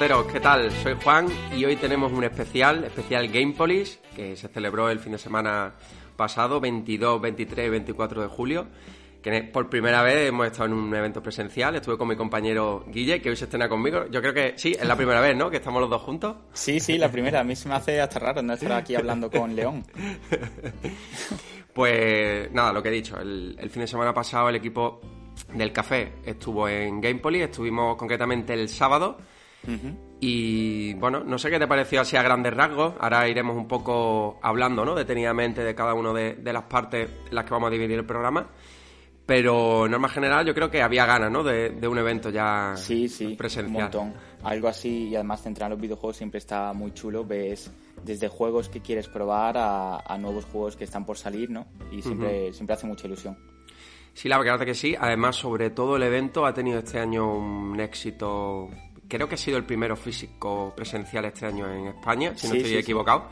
¿qué 0.00 0.40
tal? 0.40 0.70
Soy 0.82 0.96
Juan 1.04 1.26
y 1.54 1.62
hoy 1.66 1.76
tenemos 1.76 2.10
un 2.10 2.24
especial, 2.24 2.84
especial 2.84 3.28
Game 3.28 3.52
Police, 3.52 3.98
que 4.16 4.34
se 4.34 4.48
celebró 4.48 4.88
el 4.88 4.98
fin 4.98 5.12
de 5.12 5.18
semana 5.18 5.74
pasado, 6.16 6.58
22, 6.58 7.20
23 7.20 7.66
y 7.66 7.68
24 7.68 8.22
de 8.22 8.28
julio. 8.28 8.66
Que 9.22 9.42
por 9.42 9.68
primera 9.68 10.02
vez 10.02 10.28
hemos 10.28 10.46
estado 10.46 10.68
en 10.68 10.72
un 10.72 10.94
evento 10.94 11.22
presencial. 11.22 11.76
Estuve 11.76 11.98
con 11.98 12.08
mi 12.08 12.16
compañero 12.16 12.82
Guille, 12.88 13.20
que 13.20 13.28
hoy 13.28 13.36
se 13.36 13.44
estrena 13.44 13.68
conmigo. 13.68 14.06
Yo 14.10 14.22
creo 14.22 14.32
que 14.32 14.54
sí, 14.56 14.72
es 14.72 14.88
la 14.88 14.96
primera 14.96 15.20
vez, 15.20 15.36
¿no? 15.36 15.50
Que 15.50 15.58
estamos 15.58 15.82
los 15.82 15.90
dos 15.90 16.00
juntos. 16.00 16.34
Sí, 16.54 16.80
sí, 16.80 16.96
la 16.96 17.10
primera. 17.10 17.40
A 17.40 17.44
mí 17.44 17.54
se 17.54 17.68
me 17.68 17.74
hace 17.74 18.00
hasta 18.00 18.18
raro 18.18 18.40
no 18.40 18.54
estar 18.54 18.72
aquí 18.72 18.94
hablando 18.94 19.30
con 19.30 19.54
León. 19.54 19.84
Pues 21.72 22.50
nada, 22.50 22.72
lo 22.72 22.82
que 22.82 22.88
he 22.88 22.92
dicho. 22.92 23.16
El, 23.20 23.56
el 23.58 23.70
fin 23.70 23.82
de 23.82 23.86
semana 23.86 24.12
pasado 24.12 24.48
el 24.48 24.56
equipo 24.56 25.00
del 25.54 25.72
café 25.72 26.14
estuvo 26.24 26.68
en 26.68 27.00
Gamepoly, 27.00 27.42
estuvimos 27.42 27.96
concretamente 27.96 28.52
el 28.54 28.68
sábado. 28.68 29.18
Y 30.20 30.94
bueno, 30.94 31.24
no 31.24 31.38
sé 31.38 31.50
qué 31.50 31.58
te 31.58 31.66
pareció 31.66 32.00
así 32.00 32.16
a 32.16 32.22
grandes 32.22 32.54
rasgos. 32.54 32.94
Ahora 33.00 33.28
iremos 33.28 33.56
un 33.56 33.66
poco 33.66 34.38
hablando, 34.42 34.84
¿no? 34.84 34.94
Detenidamente 34.94 35.62
de 35.64 35.74
cada 35.74 35.94
una 35.94 36.12
de, 36.12 36.52
las 36.52 36.64
partes 36.64 37.08
en 37.28 37.34
las 37.34 37.44
que 37.44 37.50
vamos 37.50 37.68
a 37.68 37.70
dividir 37.70 37.98
el 37.98 38.06
programa. 38.06 38.48
Pero 39.24 39.86
en 39.86 39.92
norma 39.92 40.08
general 40.08 40.44
yo 40.44 40.54
creo 40.54 40.70
que 40.70 40.82
había 40.82 41.06
ganas, 41.06 41.30
¿no? 41.30 41.44
De, 41.44 41.86
un 41.86 41.98
evento 41.98 42.30
ya 42.30 42.74
sí, 42.76 43.08
sí, 43.08 43.36
presencial. 43.36 43.76
Un 43.76 43.82
montón. 43.82 44.14
Algo 44.42 44.68
así 44.68 45.08
y 45.08 45.14
además 45.14 45.42
centrar 45.42 45.68
en 45.68 45.72
los 45.72 45.80
videojuegos 45.80 46.16
siempre 46.16 46.38
está 46.38 46.72
muy 46.72 46.92
chulo. 46.92 47.24
Ves 47.24 47.70
desde 48.04 48.28
juegos 48.28 48.68
que 48.68 48.80
quieres 48.80 49.08
probar 49.08 49.56
a, 49.56 50.18
nuevos 50.18 50.46
juegos 50.46 50.76
que 50.76 50.84
están 50.84 51.06
por 51.06 51.16
salir, 51.16 51.50
¿no? 51.50 51.66
Y 51.92 52.02
siempre, 52.02 52.52
siempre 52.52 52.74
hace 52.74 52.86
mucha 52.86 53.06
ilusión. 53.06 53.38
Sí, 54.14 54.28
la 54.28 54.38
verdad 54.38 54.64
que 54.64 54.74
sí. 54.74 54.96
Además, 54.98 55.36
sobre 55.36 55.70
todo 55.70 55.96
el 55.96 56.02
evento 56.02 56.44
ha 56.44 56.52
tenido 56.52 56.80
este 56.80 56.98
año 56.98 57.32
un 57.32 57.78
éxito. 57.80 58.68
Creo 59.10 59.28
que 59.28 59.34
ha 59.34 59.38
sido 59.38 59.56
el 59.56 59.64
primero 59.64 59.96
físico 59.96 60.72
presencial 60.76 61.24
este 61.24 61.44
año 61.44 61.68
en 61.68 61.88
España, 61.88 62.32
si 62.36 62.46
no 62.46 62.54
estoy 62.54 62.76
equivocado. 62.76 63.26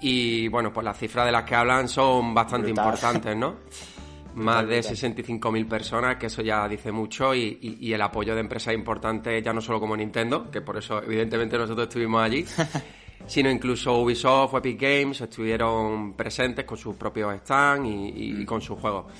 Y 0.00 0.48
bueno, 0.48 0.72
pues 0.72 0.86
las 0.86 0.98
cifras 0.98 1.26
de 1.26 1.32
las 1.32 1.44
que 1.44 1.54
hablan 1.54 1.86
son 1.86 2.32
bastante 2.32 2.70
importantes, 2.70 3.36
¿no? 3.36 3.56
Más 4.36 4.66
de 4.66 4.80
65.000 4.80 5.68
personas, 5.68 6.16
que 6.16 6.28
eso 6.28 6.40
ya 6.40 6.66
dice 6.66 6.90
mucho, 6.90 7.34
y, 7.34 7.92
el 7.92 8.00
apoyo 8.00 8.34
de 8.34 8.40
empresas 8.40 8.72
importantes, 8.72 9.44
ya 9.44 9.52
no 9.52 9.60
solo 9.60 9.78
como 9.78 9.94
Nintendo, 9.94 10.50
que 10.50 10.62
por 10.62 10.78
eso 10.78 11.02
evidentemente 11.02 11.58
nosotros 11.58 11.88
estuvimos 11.88 12.22
allí, 12.22 12.46
sino 13.26 13.50
incluso 13.50 13.98
Ubisoft, 13.98 14.54
Epic 14.54 14.80
Games 14.80 15.20
estuvieron 15.20 16.14
presentes 16.14 16.64
con 16.64 16.78
sus 16.78 16.96
propios 16.96 17.36
stands 17.40 17.86
y, 17.86 18.40
y 18.40 18.44
con 18.46 18.62
sus 18.62 18.80
juegos. 18.80 19.12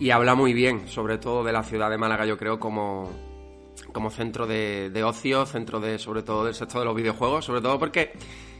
Y 0.00 0.10
habla 0.10 0.34
muy 0.34 0.52
bien, 0.52 0.88
sobre 0.88 1.18
todo 1.18 1.44
de 1.44 1.52
la 1.52 1.62
ciudad 1.62 1.88
de 1.88 1.98
Málaga, 1.98 2.26
yo 2.26 2.36
creo, 2.36 2.58
como, 2.58 3.29
como 3.92 4.10
centro 4.10 4.46
de, 4.46 5.02
ocio, 5.04 5.46
centro 5.46 5.80
de, 5.80 5.98
sobre 5.98 6.22
todo, 6.22 6.44
del 6.44 6.54
sector 6.54 6.80
de 6.80 6.84
los 6.84 6.94
videojuegos, 6.94 7.44
sobre 7.44 7.60
todo 7.60 7.78
porque 7.78 8.12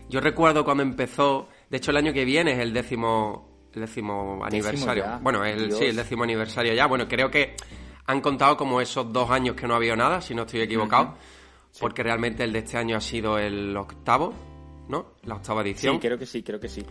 yo 0.08 0.20
recuerdo 0.20 0.64
cuando 0.64 0.82
empezó, 0.82 1.48
de 1.68 1.76
hecho 1.76 1.90
el 1.90 1.96
año 1.96 2.12
que 2.12 2.24
viene 2.24 2.52
es 2.52 2.58
el 2.58 2.72
décimo, 2.72 3.68
el 3.72 3.82
décimo 3.82 4.44
aniversario. 4.44 5.04
bueno, 5.22 5.44
el, 5.44 5.72
sí, 5.72 5.84
el 5.84 5.96
décimo 5.96 6.24
aniversario 6.24 6.74
ya. 6.74 6.86
Bueno, 6.86 7.06
creo 7.08 7.30
que 7.30 7.54
han 8.06 8.20
contado 8.20 8.56
como 8.56 8.80
esos 8.80 9.12
dos 9.12 9.30
años 9.30 9.54
que 9.54 9.66
no 9.68 9.74
había 9.74 9.94
nada, 9.94 10.20
si 10.20 10.34
no 10.34 10.42
estoy 10.42 10.62
equivocado, 10.62 11.16
porque 11.78 12.02
realmente 12.02 12.42
el 12.42 12.52
de 12.52 12.58
este 12.60 12.76
año 12.76 12.96
ha 12.96 13.00
sido 13.00 13.38
el 13.38 13.76
octavo, 13.76 14.34
¿no? 14.88 15.14
La 15.22 15.36
octava 15.36 15.62
edición. 15.62 15.94
Sí, 15.94 16.00
creo 16.00 16.18
que 16.18 16.26
sí, 16.26 16.42
creo 16.42 16.58
que 16.58 16.68
sí. 16.68 16.84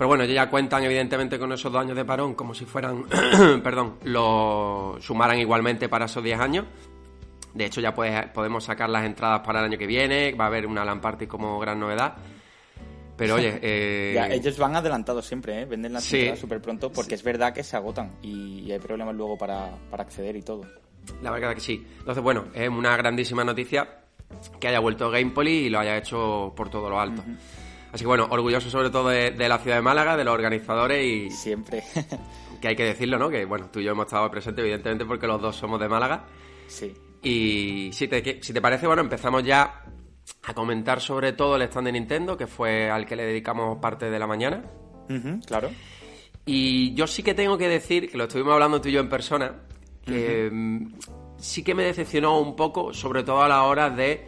Pero 0.00 0.08
bueno, 0.08 0.24
ya 0.24 0.48
cuentan 0.48 0.82
evidentemente 0.84 1.38
con 1.38 1.52
esos 1.52 1.70
dos 1.70 1.82
años 1.82 1.94
de 1.94 2.06
parón 2.06 2.34
como 2.34 2.54
si 2.54 2.64
fueran, 2.64 3.04
perdón, 3.62 3.98
lo 4.04 4.96
sumaran 4.98 5.38
igualmente 5.38 5.90
para 5.90 6.06
esos 6.06 6.24
10 6.24 6.40
años. 6.40 6.64
De 7.54 7.66
hecho, 7.66 7.80
ya 7.80 7.94
podemos 7.94 8.64
sacar 8.64 8.88
las 8.88 9.04
entradas 9.04 9.40
para 9.40 9.60
el 9.60 9.66
año 9.66 9.78
que 9.78 9.86
viene. 9.86 10.32
Va 10.32 10.44
a 10.44 10.46
haber 10.48 10.66
una 10.66 10.84
LAN 10.84 11.00
Party 11.00 11.26
como 11.26 11.58
gran 11.58 11.80
novedad. 11.80 12.14
Pero 13.16 13.34
oye. 13.34 13.58
Eh... 13.62 14.12
Ya, 14.14 14.28
ellos 14.28 14.56
van 14.58 14.74
adelantados 14.76 15.26
siempre, 15.26 15.62
¿eh? 15.62 15.64
Venden 15.66 15.92
las 15.92 16.12
entradas 16.12 16.38
súper 16.38 16.62
pronto 16.62 16.90
porque 16.90 17.14
es 17.14 17.22
verdad 17.22 17.52
que 17.52 17.62
se 17.62 17.76
agotan 17.76 18.12
y 18.22 18.70
hay 18.72 18.78
problemas 18.78 19.14
luego 19.14 19.36
para, 19.36 19.74
acceder 19.92 20.36
y 20.36 20.42
todo. 20.42 20.62
La 21.22 21.30
verdad 21.30 21.54
que 21.54 21.60
sí. 21.60 21.86
Entonces, 21.98 22.22
bueno, 22.22 22.46
es 22.54 22.68
una 22.68 22.96
grandísima 22.96 23.44
noticia 23.44 24.00
que 24.58 24.68
haya 24.68 24.78
vuelto 24.80 25.10
Gamepoly 25.10 25.66
y 25.66 25.68
lo 25.68 25.80
haya 25.80 25.96
hecho 25.96 26.52
por 26.56 26.70
todo 26.70 26.88
lo 26.88 27.00
alto. 27.00 27.22
Así 27.92 28.04
que 28.04 28.06
bueno, 28.06 28.28
orgulloso 28.30 28.70
sobre 28.70 28.90
todo 28.90 29.08
de, 29.08 29.48
la 29.48 29.58
ciudad 29.58 29.76
de 29.76 29.82
Málaga, 29.82 30.16
de 30.16 30.24
los 30.24 30.32
organizadores 30.32 31.04
y... 31.04 31.30
Siempre. 31.30 31.82
que 32.60 32.68
hay 32.68 32.76
que 32.76 32.84
decirlo, 32.84 33.18
¿no? 33.18 33.28
Que 33.28 33.44
bueno, 33.44 33.68
tú 33.70 33.80
y 33.80 33.84
yo 33.84 33.92
hemos 33.92 34.06
estado 34.06 34.30
presentes 34.30 34.62
evidentemente 34.62 35.04
porque 35.04 35.26
los 35.26 35.42
dos 35.42 35.56
somos 35.56 35.80
de 35.80 35.88
Málaga. 35.88 36.24
Sí. 36.68 36.94
Y 37.22 37.90
si 37.92 38.08
te, 38.08 38.42
si 38.42 38.52
te 38.52 38.60
parece, 38.60 38.86
bueno, 38.86 39.02
empezamos 39.02 39.44
ya 39.44 39.84
a 40.42 40.54
comentar 40.54 41.00
sobre 41.00 41.32
todo 41.32 41.56
el 41.56 41.62
stand 41.62 41.86
de 41.86 41.92
Nintendo, 41.92 42.36
que 42.36 42.46
fue 42.46 42.90
al 42.90 43.06
que 43.06 43.16
le 43.16 43.24
dedicamos 43.24 43.78
parte 43.78 44.10
de 44.10 44.18
la 44.18 44.26
mañana. 44.26 44.64
claro. 45.46 45.70
Y 46.46 46.94
yo 46.94 47.06
sí 47.06 47.22
que 47.22 47.34
tengo 47.34 47.58
que 47.58 47.68
decir, 47.68 48.10
que 48.10 48.16
lo 48.16 48.24
estuvimos 48.24 48.54
hablando 48.54 48.80
tú 48.80 48.88
y 48.88 48.92
yo 48.92 49.00
en 49.00 49.08
persona, 49.08 49.54
que 50.04 50.48
mm, 50.50 50.94
sí 51.36 51.62
que 51.62 51.74
me 51.74 51.84
decepcionó 51.84 52.40
un 52.40 52.56
poco, 52.56 52.92
sobre 52.94 53.22
todo 53.22 53.42
a 53.42 53.48
la 53.48 53.62
hora 53.64 53.90
de 53.90 54.26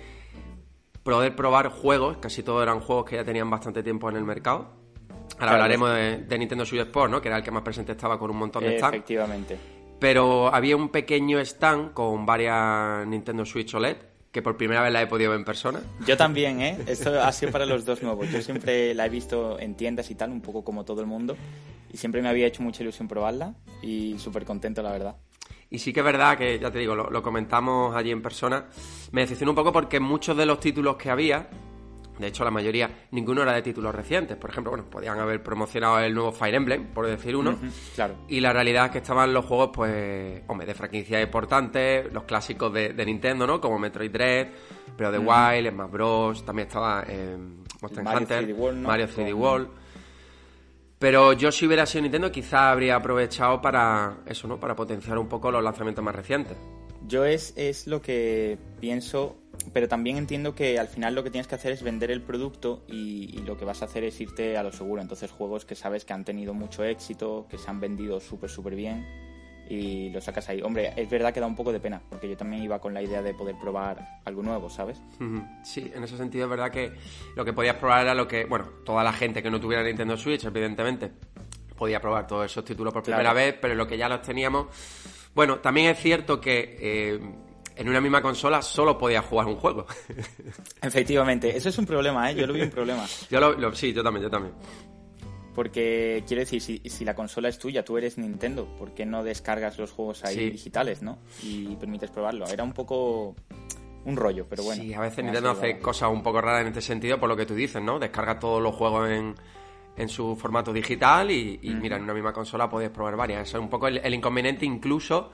poder 1.02 1.34
probar 1.34 1.68
juegos, 1.68 2.18
casi 2.18 2.42
todos 2.42 2.62
eran 2.62 2.80
juegos 2.80 3.06
que 3.06 3.16
ya 3.16 3.24
tenían 3.24 3.50
bastante 3.50 3.82
tiempo 3.82 4.08
en 4.10 4.16
el 4.16 4.24
mercado. 4.24 4.82
Ahora 5.38 5.54
hablaremos 5.54 5.90
de, 5.94 6.38
Nintendo 6.38 6.64
Switch 6.64 6.82
Sport, 6.82 7.10
¿no? 7.10 7.20
Que 7.20 7.28
era 7.28 7.38
el 7.38 7.42
que 7.42 7.50
más 7.50 7.62
presente 7.62 7.92
estaba 7.92 8.18
con 8.18 8.30
un 8.30 8.36
montón 8.36 8.62
de 8.62 8.76
stands. 8.76 8.96
Efectivamente. 8.96 9.81
Pero 10.02 10.52
había 10.52 10.76
un 10.76 10.88
pequeño 10.88 11.38
stand 11.38 11.92
con 11.94 12.26
varias 12.26 13.06
Nintendo 13.06 13.46
Switch 13.46 13.72
OLED 13.72 13.98
que 14.32 14.42
por 14.42 14.56
primera 14.56 14.82
vez 14.82 14.92
la 14.92 15.00
he 15.00 15.06
podido 15.06 15.30
ver 15.30 15.38
en 15.38 15.44
persona. 15.44 15.80
Yo 16.04 16.16
también, 16.16 16.60
¿eh? 16.60 16.76
Esto 16.88 17.22
ha 17.22 17.30
sido 17.30 17.52
para 17.52 17.66
los 17.66 17.84
dos 17.84 18.02
nuevos. 18.02 18.28
Yo 18.28 18.42
siempre 18.42 18.94
la 18.94 19.06
he 19.06 19.08
visto 19.08 19.60
en 19.60 19.76
tiendas 19.76 20.10
y 20.10 20.16
tal, 20.16 20.32
un 20.32 20.40
poco 20.40 20.64
como 20.64 20.84
todo 20.84 21.02
el 21.02 21.06
mundo. 21.06 21.36
Y 21.92 21.98
siempre 21.98 22.20
me 22.20 22.28
había 22.28 22.48
hecho 22.48 22.64
mucha 22.64 22.82
ilusión 22.82 23.06
probarla 23.06 23.54
y 23.80 24.18
súper 24.18 24.44
contento, 24.44 24.82
la 24.82 24.90
verdad. 24.90 25.16
Y 25.70 25.78
sí 25.78 25.92
que 25.92 26.00
es 26.00 26.04
verdad 26.04 26.36
que, 26.36 26.58
ya 26.58 26.72
te 26.72 26.80
digo, 26.80 26.96
lo, 26.96 27.22
comentamos 27.22 27.94
allí 27.94 28.10
en 28.10 28.22
persona. 28.22 28.66
Me 29.12 29.20
decepcionó 29.20 29.52
un 29.52 29.56
poco 29.56 29.72
porque 29.72 30.00
muchos 30.00 30.36
de 30.36 30.46
los 30.46 30.58
títulos 30.58 30.96
que 30.96 31.10
había, 31.10 31.48
de 32.18 32.26
hecho, 32.26 32.44
la 32.44 32.50
mayoría, 32.50 32.90
ninguno 33.10 33.42
era 33.42 33.52
de 33.52 33.62
títulos 33.62 33.94
recientes. 33.94 34.36
Por 34.36 34.50
ejemplo, 34.50 34.70
bueno, 34.70 34.84
podían 34.88 35.18
haber 35.18 35.42
promocionado 35.42 35.98
el 36.00 36.14
nuevo 36.14 36.32
Fire 36.32 36.54
Emblem, 36.54 36.86
por 36.88 37.06
decir 37.06 37.34
uno. 37.34 37.56
claro. 37.94 38.14
Y 38.28 38.40
la 38.40 38.52
realidad 38.52 38.86
es 38.86 38.90
que 38.92 38.98
estaban 38.98 39.32
los 39.32 39.44
juegos, 39.46 39.70
pues, 39.72 40.42
hombre, 40.46 40.66
de 40.66 40.74
franquicias 40.74 41.22
importantes, 41.22 42.12
los 42.12 42.24
clásicos 42.24 42.72
de, 42.72 43.02
Nintendo, 43.04 43.46
¿no? 43.46 43.60
Como 43.60 43.78
Metroid 43.78 44.10
Dread, 44.10 44.48
pero 44.96 45.10
The 45.10 45.18
Wild, 45.18 45.70
Smash 45.70 45.90
Bros. 45.90 46.44
También 46.44 46.68
estaba 46.68 47.04
eh, 47.08 47.36
Monster 47.80 48.04
Mario 48.04 48.20
Hunter, 48.20 48.74
Mario 48.74 49.08
3D 49.08 49.34
World. 49.34 49.68
Pero 50.98 51.32
yo 51.32 51.50
si 51.50 51.66
hubiera 51.66 51.84
sido 51.84 52.02
Nintendo 52.02 52.30
quizá 52.30 52.70
habría 52.70 52.94
aprovechado 52.94 53.60
para 53.60 54.18
eso, 54.26 54.46
¿no? 54.46 54.60
Para 54.60 54.76
potenciar 54.76 55.18
un 55.18 55.28
poco 55.28 55.50
los 55.50 55.64
lanzamientos 55.64 56.04
más 56.04 56.14
recientes. 56.14 56.56
Yo 57.08 57.24
es, 57.24 57.52
es 57.56 57.88
lo 57.88 58.00
que 58.00 58.56
pienso, 58.80 59.41
pero 59.72 59.88
también 59.88 60.16
entiendo 60.16 60.54
que 60.54 60.78
al 60.78 60.88
final 60.88 61.14
lo 61.14 61.22
que 61.22 61.30
tienes 61.30 61.46
que 61.46 61.54
hacer 61.54 61.72
es 61.72 61.82
vender 61.82 62.10
el 62.10 62.22
producto 62.22 62.84
y, 62.88 63.30
y 63.36 63.42
lo 63.46 63.56
que 63.56 63.64
vas 63.64 63.82
a 63.82 63.86
hacer 63.86 64.04
es 64.04 64.20
irte 64.20 64.56
a 64.56 64.62
lo 64.62 64.72
seguro. 64.72 65.02
Entonces 65.02 65.30
juegos 65.30 65.64
que 65.64 65.74
sabes 65.74 66.04
que 66.04 66.12
han 66.12 66.24
tenido 66.24 66.54
mucho 66.54 66.84
éxito, 66.84 67.46
que 67.50 67.58
se 67.58 67.70
han 67.70 67.80
vendido 67.80 68.20
súper, 68.20 68.50
súper 68.50 68.74
bien 68.74 69.06
y 69.68 70.10
lo 70.10 70.20
sacas 70.20 70.48
ahí. 70.48 70.60
Hombre, 70.60 70.92
es 70.96 71.08
verdad 71.08 71.32
que 71.32 71.40
da 71.40 71.46
un 71.46 71.56
poco 71.56 71.72
de 71.72 71.80
pena, 71.80 72.02
porque 72.10 72.28
yo 72.28 72.36
también 72.36 72.62
iba 72.62 72.78
con 72.78 72.92
la 72.92 73.02
idea 73.02 73.22
de 73.22 73.32
poder 73.32 73.56
probar 73.58 74.20
algo 74.24 74.42
nuevo, 74.42 74.68
¿sabes? 74.68 75.00
Sí, 75.62 75.90
en 75.94 76.04
ese 76.04 76.16
sentido 76.16 76.44
es 76.44 76.50
verdad 76.50 76.70
que 76.70 76.92
lo 77.36 77.44
que 77.44 77.52
podías 77.52 77.76
probar 77.76 78.02
era 78.02 78.14
lo 78.14 78.28
que, 78.28 78.44
bueno, 78.44 78.66
toda 78.84 79.02
la 79.02 79.12
gente 79.12 79.42
que 79.42 79.50
no 79.50 79.60
tuviera 79.60 79.82
Nintendo 79.82 80.16
Switch, 80.16 80.44
evidentemente, 80.44 81.10
podía 81.76 82.00
probar 82.00 82.26
todos 82.26 82.46
esos 82.46 82.64
títulos 82.64 82.92
por 82.92 83.02
primera 83.02 83.32
vez, 83.32 83.56
pero 83.60 83.74
lo 83.74 83.86
que 83.86 83.96
ya 83.96 84.08
los 84.08 84.20
teníamos... 84.22 84.66
Bueno, 85.34 85.60
también 85.60 85.90
es 85.90 85.98
cierto 85.98 86.40
que... 86.40 86.76
Eh, 86.78 87.20
en 87.76 87.88
una 87.88 88.00
misma 88.00 88.22
consola 88.22 88.62
solo 88.62 88.98
podías 88.98 89.24
jugar 89.24 89.46
un 89.46 89.56
juego. 89.56 89.86
Efectivamente, 90.82 91.56
eso 91.56 91.68
es 91.68 91.78
un 91.78 91.86
problema, 91.86 92.30
¿eh? 92.30 92.34
Yo 92.34 92.46
lo 92.46 92.52
vi 92.52 92.62
un 92.62 92.70
problema. 92.70 93.06
yo 93.30 93.40
lo, 93.40 93.74
sí, 93.74 93.92
yo 93.92 94.02
también, 94.02 94.24
yo 94.24 94.30
también. 94.30 94.54
Porque 95.54 96.24
quiero 96.26 96.40
decir, 96.40 96.62
si, 96.62 96.78
si, 96.78 97.04
la 97.04 97.14
consola 97.14 97.48
es 97.48 97.58
tuya, 97.58 97.84
tú 97.84 97.98
eres 97.98 98.16
Nintendo, 98.16 98.66
¿por 98.78 98.94
qué 98.94 99.04
no 99.04 99.22
descargas 99.22 99.78
los 99.78 99.90
juegos 99.90 100.24
ahí 100.24 100.50
digitales, 100.50 101.02
no? 101.02 101.18
Y 101.42 101.76
permites 101.76 102.10
probarlo. 102.10 102.46
Era 102.46 102.64
un 102.64 102.72
poco 102.72 103.36
un 104.04 104.16
rollo, 104.16 104.46
pero 104.48 104.62
bueno. 104.62 104.82
Sí, 104.82 104.94
a 104.94 105.00
veces 105.00 105.24
Nintendo 105.24 105.50
hace 105.50 105.78
cosas 105.78 106.10
un 106.10 106.22
poco 106.22 106.40
raras 106.40 106.62
en 106.62 106.68
este 106.68 106.80
sentido, 106.80 107.20
por 107.20 107.28
lo 107.28 107.36
que 107.36 107.44
tú 107.44 107.54
dices, 107.54 107.82
¿no? 107.82 107.98
Descarga 107.98 108.38
todos 108.38 108.62
los 108.62 108.74
juegos 108.74 109.10
en, 109.10 109.34
en 109.96 110.08
su 110.08 110.36
formato 110.36 110.72
digital 110.72 111.30
y, 111.30 111.58
mira, 111.80 111.96
en 111.96 112.04
una 112.04 112.14
misma 112.14 112.32
consola 112.32 112.68
puedes 112.68 112.90
probar 112.90 113.16
varias. 113.16 113.48
Eso 113.48 113.58
es 113.58 113.62
un 113.62 113.70
poco 113.70 113.88
el, 113.88 114.14
inconveniente, 114.14 114.64
incluso 114.64 115.30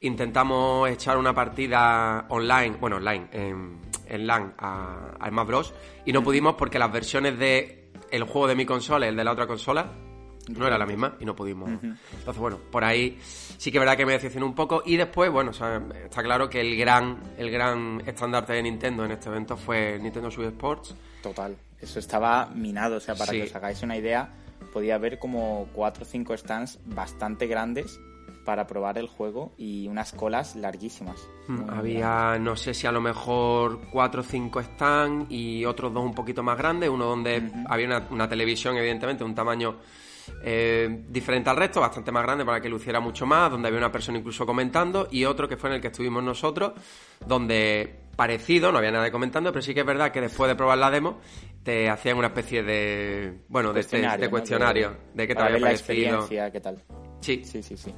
intentamos 0.00 0.88
echar 0.88 1.18
una 1.18 1.34
partida 1.34 2.26
online, 2.28 2.76
bueno, 2.76 2.96
online, 2.96 3.28
en, 3.32 3.80
en 4.06 4.26
LAN 4.26 4.54
a, 4.58 5.16
a 5.18 5.44
Bros. 5.44 5.74
y 6.04 6.12
no 6.12 6.22
pudimos 6.22 6.54
porque 6.54 6.78
las 6.78 6.92
versiones 6.92 7.38
de 7.38 7.90
el 8.10 8.22
juego 8.24 8.46
de 8.48 8.54
mi 8.54 8.64
consola 8.64 9.06
y 9.06 9.08
el 9.10 9.16
de 9.16 9.24
la 9.24 9.32
otra 9.32 9.46
consola 9.46 9.92
no 10.48 10.66
era 10.66 10.78
la 10.78 10.86
misma 10.86 11.16
y 11.20 11.24
no 11.24 11.36
pudimos. 11.36 11.68
Entonces, 11.70 12.38
bueno, 12.38 12.58
por 12.70 12.84
ahí 12.84 13.18
sí 13.20 13.70
que 13.70 13.78
es 13.78 13.80
verdad 13.80 13.96
que 13.96 14.06
me 14.06 14.12
decepcionó 14.12 14.46
un 14.46 14.54
poco. 14.54 14.82
Y 14.86 14.96
después, 14.96 15.30
bueno, 15.30 15.50
está 15.50 16.22
claro 16.22 16.48
que 16.48 16.60
el 16.60 16.76
gran, 16.76 17.20
el 17.36 17.50
gran 17.50 18.02
estandarte 18.06 18.54
de 18.54 18.62
Nintendo 18.62 19.04
en 19.04 19.10
este 19.12 19.28
evento 19.28 19.58
fue 19.58 19.98
Nintendo 20.00 20.30
Switch 20.30 20.48
Sports. 20.48 20.94
Total, 21.22 21.54
eso 21.78 21.98
estaba 21.98 22.46
minado. 22.46 22.96
O 22.96 23.00
sea, 23.00 23.14
para 23.14 23.32
que 23.32 23.42
os 23.42 23.54
hagáis 23.54 23.82
una 23.82 23.98
idea, 23.98 24.32
podía 24.72 24.94
haber 24.94 25.18
como 25.18 25.68
cuatro 25.74 26.04
o 26.04 26.06
cinco 26.06 26.34
stands 26.34 26.78
bastante 26.86 27.46
grandes 27.46 28.00
para 28.48 28.66
probar 28.66 28.96
el 28.96 29.08
juego 29.08 29.52
y 29.58 29.88
unas 29.88 30.12
colas 30.12 30.56
larguísimas. 30.56 31.28
Hmm, 31.48 31.68
había, 31.68 32.38
no 32.40 32.56
sé 32.56 32.72
si 32.72 32.86
a 32.86 32.92
lo 32.92 33.02
mejor 33.02 33.90
cuatro 33.92 34.22
o 34.22 34.24
cinco 34.24 34.62
stands 34.62 35.30
y 35.30 35.66
otros 35.66 35.92
dos 35.92 36.02
un 36.02 36.14
poquito 36.14 36.42
más 36.42 36.56
grandes, 36.56 36.88
uno 36.88 37.04
donde 37.04 37.42
había 37.68 38.02
una, 38.08 38.26
televisión, 38.26 38.74
evidentemente, 38.78 39.22
un 39.22 39.34
tamaño 39.34 39.76
eh, 40.42 41.04
diferente 41.10 41.50
al 41.50 41.58
resto, 41.58 41.82
bastante 41.82 42.10
más 42.10 42.22
grande 42.22 42.46
para 42.46 42.58
que 42.58 42.70
luciera 42.70 43.00
mucho 43.00 43.26
más, 43.26 43.50
donde 43.50 43.68
había 43.68 43.80
una 43.80 43.92
persona 43.92 44.16
incluso 44.16 44.46
comentando, 44.46 45.08
y 45.10 45.26
otro 45.26 45.46
que 45.46 45.58
fue 45.58 45.68
en 45.68 45.76
el 45.76 45.82
que 45.82 45.88
estuvimos 45.88 46.24
nosotros, 46.24 46.72
donde 47.26 48.00
parecido, 48.16 48.72
no 48.72 48.78
había 48.78 48.92
nada 48.92 49.04
de 49.04 49.12
comentando, 49.12 49.52
pero 49.52 49.60
sí 49.60 49.74
que 49.74 49.80
es 49.80 49.86
verdad 49.86 50.10
que 50.10 50.22
después 50.22 50.48
de 50.48 50.56
probar 50.56 50.78
la 50.78 50.90
demo 50.90 51.20
te 51.62 51.90
hacían 51.90 52.16
una 52.16 52.28
especie 52.28 52.62
de, 52.62 53.42
bueno, 53.48 53.74
de, 53.74 53.80
este, 53.80 54.00
de 54.00 54.30
cuestionario, 54.30 54.96
de, 55.12 55.28
qué 55.28 55.34
te 55.34 55.42
había 55.42 55.60
parecido. 55.60 56.26
qué 56.26 56.60
tal. 56.62 56.82
Sí. 57.20 57.42
Sí, 57.44 57.62
sí, 57.62 57.76
sí. 57.76 57.94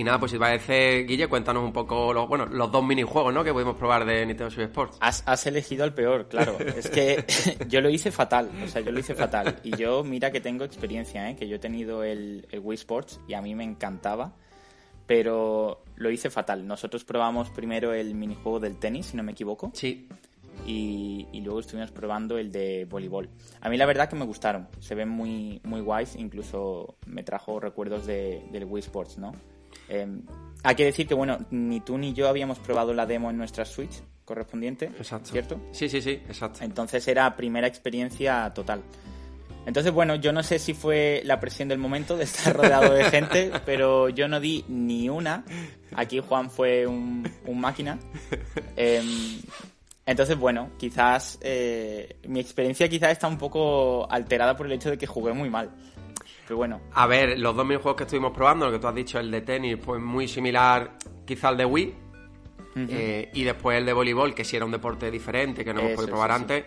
Y 0.00 0.02
nada, 0.02 0.18
pues 0.18 0.32
si 0.32 0.38
parece, 0.38 1.04
Guille, 1.04 1.28
cuéntanos 1.28 1.62
un 1.62 1.74
poco 1.74 2.14
los, 2.14 2.26
bueno, 2.26 2.46
los 2.46 2.72
dos 2.72 2.82
minijuegos 2.82 3.34
¿no? 3.34 3.44
que 3.44 3.52
pudimos 3.52 3.76
probar 3.76 4.06
de 4.06 4.24
Nintendo 4.24 4.50
Switch 4.50 4.68
Sports. 4.68 4.96
Has, 4.98 5.46
elegido 5.46 5.84
el 5.84 5.92
peor, 5.92 6.26
claro. 6.26 6.56
es 6.74 6.88
que 6.88 7.26
yo 7.68 7.82
lo 7.82 7.90
hice 7.90 8.10
fatal, 8.10 8.50
o 8.64 8.66
sea, 8.66 8.80
yo 8.80 8.92
lo 8.92 8.98
hice 8.98 9.14
fatal. 9.14 9.60
Y 9.62 9.76
yo, 9.76 10.02
mira 10.02 10.32
que 10.32 10.40
tengo 10.40 10.64
experiencia, 10.64 11.28
¿eh? 11.28 11.36
que 11.36 11.46
yo 11.46 11.56
he 11.56 11.58
tenido 11.58 12.02
el, 12.02 12.48
Wii 12.50 12.76
Sports 12.76 13.20
y 13.28 13.34
a 13.34 13.42
mí 13.42 13.54
me 13.54 13.62
encantaba, 13.62 14.32
pero 15.06 15.82
lo 15.96 16.10
hice 16.10 16.30
fatal. 16.30 16.66
Nosotros 16.66 17.04
probamos 17.04 17.50
primero 17.50 17.92
el 17.92 18.14
minijuego 18.14 18.58
del 18.58 18.78
tenis, 18.78 19.04
si 19.04 19.18
no 19.18 19.22
me 19.22 19.32
equivoco. 19.32 19.70
Sí. 19.74 20.08
Y, 20.66 21.26
luego 21.44 21.60
estuvimos 21.60 21.90
probando 21.90 22.38
el 22.38 22.50
de 22.52 22.86
voleibol. 22.86 23.28
A 23.60 23.68
mí 23.68 23.76
la 23.76 23.84
verdad 23.84 24.08
que 24.08 24.16
me 24.16 24.24
gustaron, 24.24 24.66
se 24.78 24.94
ven 24.94 25.10
muy, 25.10 25.60
muy 25.62 25.82
guays, 25.82 26.16
incluso 26.16 26.96
me 27.04 27.22
trajo 27.22 27.60
recuerdos 27.60 28.06
de, 28.06 28.42
del 28.50 28.64
Wii 28.64 28.80
Sports, 28.80 29.18
¿no? 29.18 29.32
Em, 29.88 30.22
hay 30.62 30.74
que 30.74 30.84
decir 30.84 31.06
que, 31.06 31.14
bueno, 31.14 31.38
ni 31.50 31.80
tú 31.80 31.98
ni 31.98 32.12
yo 32.12 32.28
habíamos 32.28 32.58
probado 32.58 32.92
la 32.94 33.06
demo 33.06 33.30
en 33.30 33.36
nuestra 33.36 33.64
Switch 33.64 34.02
correspondiente, 34.24 34.86
exacto. 34.86 35.30
¿cierto? 35.32 35.60
Sí, 35.72 35.88
sí, 35.88 36.00
sí, 36.00 36.10
exacto. 36.28 36.60
Entonces 36.62 37.06
era 37.08 37.34
primera 37.34 37.66
experiencia 37.66 38.52
total. 38.54 38.82
Entonces, 39.66 39.92
bueno, 39.92 40.14
yo 40.14 40.32
no 40.32 40.42
sé 40.42 40.58
si 40.58 40.72
fue 40.72 41.22
la 41.24 41.38
presión 41.40 41.68
del 41.68 41.78
momento 41.78 42.16
de 42.16 42.24
estar 42.24 42.56
rodeado 42.56 42.94
de 42.94 43.04
gente, 43.04 43.50
pero 43.66 44.08
yo 44.08 44.28
no 44.28 44.40
di 44.40 44.64
ni 44.68 45.08
una. 45.08 45.44
Aquí 45.94 46.20
Juan 46.20 46.50
fue 46.50 46.86
un, 46.86 47.28
máquina. 47.54 47.98
Em, 48.76 49.40
entonces, 50.06 50.38
bueno, 50.38 50.70
quizás 50.78 51.38
eh, 51.42 52.16
mi 52.26 52.40
experiencia 52.40 52.88
quizás 52.88 53.12
está 53.12 53.28
un 53.28 53.38
poco 53.38 54.10
alterada 54.10 54.56
por 54.56 54.66
el 54.66 54.72
hecho 54.72 54.90
de 54.90 54.98
que 54.98 55.06
jugué 55.06 55.32
muy 55.32 55.50
mal 55.50 55.70
bueno. 56.50 56.80
A 56.92 57.06
ver, 57.06 57.38
los 57.38 57.54
dos 57.54 57.64
minijuegos 57.64 57.96
que 57.96 58.04
estuvimos 58.04 58.32
probando, 58.32 58.66
lo 58.66 58.72
que 58.72 58.78
tú 58.78 58.86
has 58.86 58.94
dicho, 58.94 59.18
el 59.18 59.30
de 59.30 59.40
tenis, 59.42 59.76
pues 59.76 60.00
muy 60.00 60.26
similar 60.28 60.96
quizá 61.24 61.48
al 61.48 61.56
de 61.56 61.64
Wii. 61.64 61.94
Eh, 62.76 63.30
y 63.34 63.42
después 63.42 63.78
el 63.78 63.84
de 63.84 63.92
voleibol, 63.92 64.34
que 64.34 64.44
sí 64.44 64.56
era 64.56 64.64
un 64.64 64.70
deporte 64.70 65.10
diferente, 65.10 65.64
que 65.64 65.74
no 65.74 65.80
hemos 65.80 65.92
podido 65.92 66.12
probar 66.12 66.32
antes. 66.32 66.64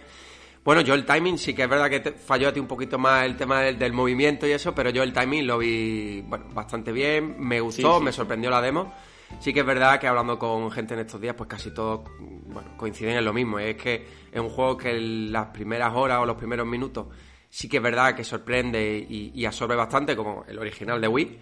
Bueno, 0.64 0.82
yo 0.82 0.94
el 0.94 1.06
timing 1.06 1.38
sí 1.38 1.54
que 1.54 1.64
es 1.64 1.70
verdad 1.70 1.90
que 1.90 2.12
falló 2.12 2.48
a 2.48 2.54
ti 2.54 2.60
un 2.60 2.68
poquito 2.68 2.98
más 2.98 3.26
el 3.26 3.36
tema 3.36 3.62
del, 3.62 3.94
movimiento 3.94 4.48
y 4.48 4.52
eso, 4.52 4.74
pero 4.74 4.90
yo 4.92 5.04
el 5.04 5.12
timing 5.12 5.46
lo 5.46 5.58
vi 5.58 6.22
bueno, 6.22 6.46
bastante 6.54 6.92
bien, 6.94 7.36
me 7.40 7.60
gustó, 7.60 8.00
me 8.00 8.12
sorprendió 8.12 8.50
la 8.50 8.62
demo. 8.62 8.94
Sí 9.40 9.54
que 9.54 9.62
es 9.62 9.66
verdad 9.66 10.00
que 10.00 10.08
hablando 10.08 10.38
con 10.38 10.70
gente 10.72 10.94
en 10.94 11.02
estos 11.02 11.20
días, 11.20 11.36
pues 11.36 11.50
casi 11.50 11.74
todos 11.74 12.02
bueno, 12.20 12.78
coinciden 12.78 13.18
en 13.18 13.26
lo 13.26 13.34
mismo. 13.34 13.60
Es 13.60 13.76
que 13.76 14.06
es 14.32 14.40
un 14.40 14.50
juego 14.50 14.78
que 14.78 14.94
las 14.94 15.48
primeras 15.48 15.94
horas 15.94 16.20
o 16.20 16.26
los 16.26 16.38
primeros 16.38 16.68
minutos 16.68 17.08
sí 17.54 17.70
que 17.70 17.78
es 17.78 17.84
verdad 17.84 18.16
que 18.16 18.24
sorprende 18.24 19.06
y, 19.08 19.46
absorbe 19.46 19.76
bastante, 19.76 20.16
como 20.16 20.44
el 20.48 20.58
original 20.58 21.00
de 21.00 21.08
Wii. 21.08 21.40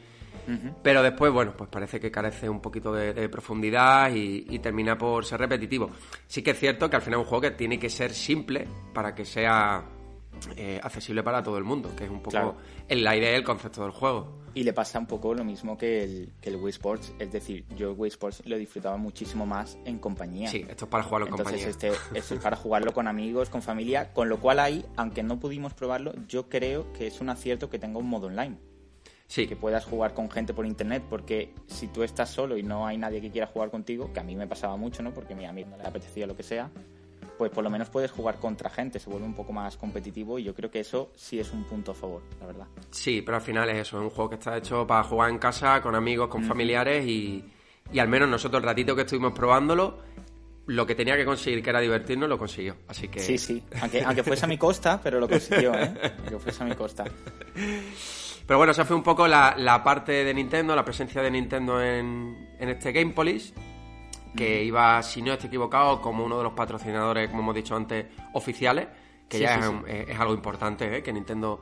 Pero 0.83 1.01
después, 1.01 1.31
bueno, 1.31 1.53
pues 1.55 1.69
parece 1.69 2.01
que 2.01 2.11
carece 2.11 2.49
un 2.49 2.59
poquito 2.59 2.91
de, 2.91 3.29
profundidad 3.29 4.11
y, 4.13 4.59
termina 4.59 4.97
por 4.97 5.23
ser 5.23 5.39
repetitivo. 5.39 5.89
Sí 6.27 6.43
que 6.43 6.51
es 6.51 6.59
cierto 6.59 6.89
que 6.89 6.97
al 6.97 7.01
final 7.01 7.21
es 7.21 7.23
un 7.23 7.29
juego 7.29 7.41
que 7.43 7.51
tiene 7.51 7.79
que 7.79 7.89
ser 7.89 8.11
simple 8.11 8.67
para 8.93 9.15
que 9.15 9.23
sea 9.23 9.85
eh, 10.57 10.81
accesible 10.83 11.23
para 11.23 11.41
todo 11.41 11.57
el 11.57 11.63
mundo, 11.63 11.95
que 11.95 12.03
es 12.03 12.09
un 12.09 12.21
poco 12.21 12.57
la 12.89 13.15
idea 13.15 13.31
y 13.31 13.35
el 13.35 13.45
concepto 13.45 13.83
del 13.83 13.91
juego. 13.91 14.40
Y 14.53 14.63
le 14.63 14.73
pasa 14.73 14.99
un 14.99 15.05
poco 15.05 15.33
lo 15.33 15.43
mismo 15.43 15.77
que 15.77 16.03
el, 16.03 16.33
que 16.41 16.49
el 16.49 16.57
Wii 16.57 16.71
Sports, 16.71 17.13
es 17.19 17.31
decir, 17.31 17.65
yo 17.77 17.91
el 17.91 17.95
Wii 17.97 18.09
Sports 18.09 18.43
lo 18.45 18.57
disfrutaba 18.57 18.97
muchísimo 18.97 19.45
más 19.45 19.77
en 19.85 19.97
compañía. 19.99 20.49
Sí, 20.49 20.65
esto 20.67 20.85
es 20.85 20.91
para 20.91 21.03
jugarlo 21.03 21.27
en 21.27 21.33
Entonces, 21.33 21.63
compañía. 21.63 21.93
Este, 21.95 22.17
esto 22.19 22.35
es 22.35 22.41
para 22.41 22.57
jugarlo 22.57 22.93
con 22.93 23.07
amigos, 23.07 23.49
con 23.49 23.61
familia, 23.61 24.13
con 24.13 24.27
lo 24.27 24.39
cual 24.39 24.59
ahí, 24.59 24.85
aunque 24.97 25.23
no 25.23 25.39
pudimos 25.39 25.73
probarlo, 25.73 26.13
yo 26.27 26.49
creo 26.49 26.91
que 26.93 27.07
es 27.07 27.21
un 27.21 27.29
acierto 27.29 27.69
que 27.69 27.79
tenga 27.79 27.99
un 27.99 28.09
modo 28.09 28.27
online. 28.27 28.57
Sí. 29.27 29.47
Que 29.47 29.55
puedas 29.55 29.85
jugar 29.85 30.13
con 30.13 30.29
gente 30.29 30.53
por 30.53 30.65
internet, 30.65 31.03
porque 31.09 31.53
si 31.67 31.87
tú 31.87 32.03
estás 32.03 32.29
solo 32.29 32.57
y 32.57 32.63
no 32.63 32.85
hay 32.85 32.97
nadie 32.97 33.21
que 33.21 33.31
quiera 33.31 33.47
jugar 33.47 33.71
contigo, 33.71 34.11
que 34.11 34.19
a 34.19 34.23
mí 34.23 34.35
me 34.35 34.45
pasaba 34.45 34.75
mucho, 34.75 35.01
¿no? 35.03 35.13
Porque 35.13 35.33
a 35.33 35.37
mi 35.37 35.45
amigo 35.45 35.69
no 35.69 35.77
le 35.77 35.83
apetecía 35.83 36.27
lo 36.27 36.35
que 36.35 36.43
sea, 36.43 36.69
pues 37.37 37.51
por 37.51 37.63
lo 37.63 37.69
menos 37.69 37.89
puedes 37.89 38.11
jugar 38.11 38.39
contra 38.39 38.69
gente, 38.69 38.99
se 38.99 39.09
vuelve 39.09 39.25
un 39.25 39.33
poco 39.33 39.51
más 39.51 39.77
competitivo 39.77 40.37
y 40.39 40.43
yo 40.43 40.53
creo 40.53 40.69
que 40.69 40.79
eso 40.79 41.11
sí 41.15 41.39
es 41.39 41.51
un 41.51 41.63
punto 41.63 41.91
a 41.91 41.95
favor, 41.95 42.21
la 42.39 42.47
verdad. 42.47 42.67
Sí, 42.91 43.21
pero 43.21 43.37
al 43.37 43.43
final 43.43 43.69
es 43.69 43.87
eso, 43.87 43.97
es 43.97 44.03
un 44.03 44.09
juego 44.09 44.29
que 44.29 44.35
está 44.35 44.57
hecho 44.57 44.85
para 44.85 45.03
jugar 45.03 45.29
en 45.29 45.39
casa, 45.39 45.81
con 45.81 45.95
amigos, 45.95 46.27
con 46.27 46.43
familiares 46.43 47.05
y, 47.05 47.43
al 47.97 48.07
menos 48.07 48.29
nosotros 48.29 48.61
el 48.61 48.67
ratito 48.67 48.95
que 48.95 49.01
estuvimos 49.01 49.33
probándolo, 49.33 49.99
lo 50.67 50.85
que 50.85 50.95
tenía 50.95 51.17
que 51.17 51.25
conseguir, 51.25 51.63
que 51.63 51.69
era 51.69 51.79
divertirnos, 51.79 52.29
lo 52.29 52.37
consiguió. 52.37 52.75
Así 52.87 53.07
que... 53.07 53.19
Sí, 53.19 53.37
sí, 53.37 53.63
aunque, 53.81 54.03
aunque 54.03 54.23
fuese 54.23 54.45
a 54.45 54.47
mi 54.47 54.57
costa, 54.57 54.99
pero 55.01 55.19
lo 55.19 55.27
consiguió, 55.27 55.73
¿eh? 55.73 55.93
Aunque 56.19 56.39
fuese 56.39 56.63
a 56.63 56.65
mi 56.65 56.75
costa. 56.75 57.05
Pero 58.45 58.57
bueno, 58.57 58.71
esa 58.71 58.85
fue 58.85 58.95
un 58.95 59.03
poco 59.03 59.27
la, 59.27 59.81
parte 59.83 60.23
de 60.23 60.33
Nintendo, 60.33 60.75
la 60.75 60.85
presencia 60.85 61.21
de 61.21 61.31
Nintendo 61.31 61.81
en, 61.81 62.55
en 62.59 62.69
este 62.69 62.91
Game 62.91 63.13
Police 63.13 63.53
que 64.35 64.63
iba, 64.63 65.01
si 65.03 65.21
no 65.21 65.33
estoy 65.33 65.47
equivocado, 65.47 66.01
como 66.01 66.25
uno 66.25 66.37
de 66.37 66.43
los 66.43 66.53
patrocinadores, 66.53 67.29
como 67.29 67.41
hemos 67.43 67.55
dicho 67.55 67.75
antes, 67.75 68.05
oficiales, 68.33 68.87
que 69.27 69.39
ya 69.39 69.59
es, 69.87 70.19
algo 70.19 70.33
importante, 70.33 70.97
¿eh? 70.97 71.03
que 71.03 71.13
Nintendo 71.13 71.61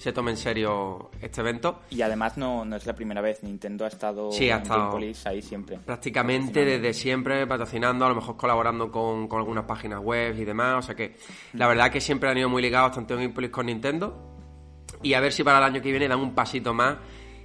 se 0.00 0.14
tome 0.14 0.30
en 0.30 0.38
serio 0.38 1.10
este 1.20 1.42
evento. 1.42 1.82
Y 1.90 2.00
además 2.00 2.38
no, 2.38 2.64
no 2.64 2.76
es 2.76 2.86
la 2.86 2.94
primera 2.94 3.20
vez, 3.20 3.42
Nintendo 3.42 3.84
ha 3.84 3.88
estado 3.88 4.32
sí, 4.32 4.48
ha 4.48 4.56
estado 4.56 4.96
ahí 5.26 5.42
siempre. 5.42 5.78
Prácticamente 5.78 6.64
desde 6.64 6.94
siempre 6.94 7.46
patrocinando, 7.46 8.06
a 8.06 8.08
lo 8.08 8.14
mejor 8.14 8.38
colaborando 8.38 8.90
con, 8.90 9.28
algunas 9.30 9.64
páginas 9.64 10.00
web 10.00 10.34
y 10.38 10.44
demás, 10.46 10.76
o 10.78 10.82
sea 10.82 10.94
que 10.94 11.16
la 11.52 11.68
verdad 11.68 11.90
que 11.90 12.00
siempre 12.00 12.30
han 12.30 12.38
ido 12.38 12.48
muy 12.48 12.62
ligados 12.62 12.92
tanto 12.92 13.12
en 13.12 13.20
Gamepolis 13.20 13.50
con 13.50 13.66
Nintendo 13.66 14.38
y 15.02 15.12
a 15.12 15.20
ver 15.20 15.34
si 15.34 15.44
para 15.44 15.58
el 15.58 15.64
año 15.64 15.82
que 15.82 15.90
viene 15.90 16.08
dan 16.08 16.20
un 16.20 16.34
pasito 16.34 16.72
más 16.72 16.96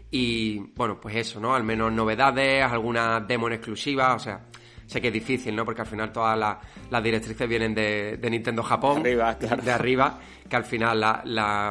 y 0.10 0.60
bueno, 0.76 0.98
pues 1.02 1.16
eso, 1.18 1.42
¿no? 1.42 1.54
Al 1.56 1.66
menos 1.66 1.92
novedades, 1.92 2.64
alguna 2.64 3.20
demo 3.20 3.48
en 3.48 3.54
exclusiva, 3.54 4.16
o 4.16 4.20
sea, 4.20 4.46
sé 4.86 5.02
que 5.02 5.08
es 5.08 5.14
difícil, 5.14 5.56
¿no? 5.56 5.66
Porque 5.66 5.82
al 5.82 5.88
final 5.88 6.12
todas 6.12 6.38
las, 6.38 7.04
directrices 7.04 7.48
vienen 7.48 7.74
de, 7.74 8.20
Nintendo 8.30 8.64
Japón, 8.64 9.04
de 9.04 9.72
arriba, 9.72 10.20
que 10.50 10.56
al 10.56 10.66
final 10.66 11.00
la, 11.00 11.22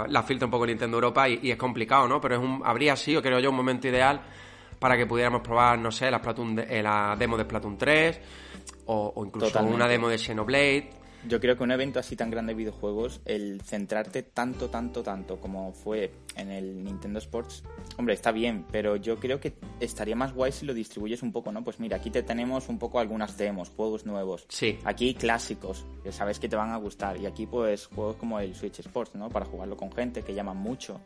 la, 0.08 0.22
filtra 0.22 0.46
un 0.46 0.50
poco 0.50 0.66
Nintendo 0.66 0.96
Europa 0.96 1.28
y, 1.28 1.50
es 1.50 1.56
complicado, 1.56 2.08
¿no? 2.08 2.20
Pero 2.20 2.36
es 2.36 2.40
un, 2.40 2.62
habría 2.64 2.96
sido, 2.96 3.22
creo 3.22 3.38
yo, 3.40 3.50
un 3.50 3.56
momento 3.56 3.88
ideal 3.88 4.20
para 4.78 4.96
que 4.96 5.06
pudiéramos 5.06 5.40
probar, 5.40 5.78
no 5.78 5.90
sé, 5.90 6.10
la, 6.10 6.18
Splatoon, 6.18 6.58
eh, 6.58 6.82
la 6.82 7.16
demo 7.18 7.36
de 7.36 7.44
Splatoon 7.44 7.78
3 7.78 8.20
o, 8.86 9.22
incluso 9.24 9.62
una 9.62 9.88
demo 9.88 10.08
de 10.08 10.18
Xenoblade 10.18 11.03
yo 11.28 11.40
creo 11.40 11.56
que 11.56 11.62
un 11.62 11.70
evento 11.70 11.98
así 11.98 12.16
tan 12.16 12.30
grande 12.30 12.52
de 12.52 12.58
videojuegos, 12.58 13.20
el 13.24 13.60
centrarte 13.62 14.22
tanto, 14.22 14.68
tanto, 14.68 15.02
tanto 15.02 15.40
como 15.40 15.72
fue 15.72 16.12
en 16.36 16.50
el 16.50 16.84
Nintendo 16.84 17.18
Sports, 17.18 17.62
hombre, 17.96 18.14
está 18.14 18.32
bien, 18.32 18.64
pero 18.70 18.96
yo 18.96 19.18
creo 19.18 19.40
que 19.40 19.54
estaría 19.80 20.16
más 20.16 20.34
guay 20.34 20.52
si 20.52 20.66
lo 20.66 20.74
distribuyes 20.74 21.22
un 21.22 21.32
poco, 21.32 21.52
¿no? 21.52 21.64
Pues 21.64 21.80
mira, 21.80 21.96
aquí 21.96 22.10
te 22.10 22.22
tenemos 22.22 22.68
un 22.68 22.78
poco 22.78 22.98
algunas 22.98 23.36
demos, 23.36 23.70
juegos 23.70 24.06
nuevos. 24.06 24.46
Sí. 24.48 24.78
Aquí 24.84 25.14
clásicos, 25.14 25.86
que 26.02 26.12
sabes 26.12 26.38
que 26.38 26.48
te 26.48 26.56
van 26.56 26.70
a 26.70 26.76
gustar. 26.76 27.16
Y 27.20 27.26
aquí, 27.26 27.46
pues, 27.46 27.86
juegos 27.86 28.16
como 28.16 28.38
el 28.40 28.54
Switch 28.54 28.80
Sports, 28.80 29.14
¿no? 29.14 29.28
Para 29.28 29.46
jugarlo 29.46 29.76
con 29.76 29.90
gente 29.92 30.22
que 30.22 30.34
llaman 30.34 30.56
mucho. 30.56 31.00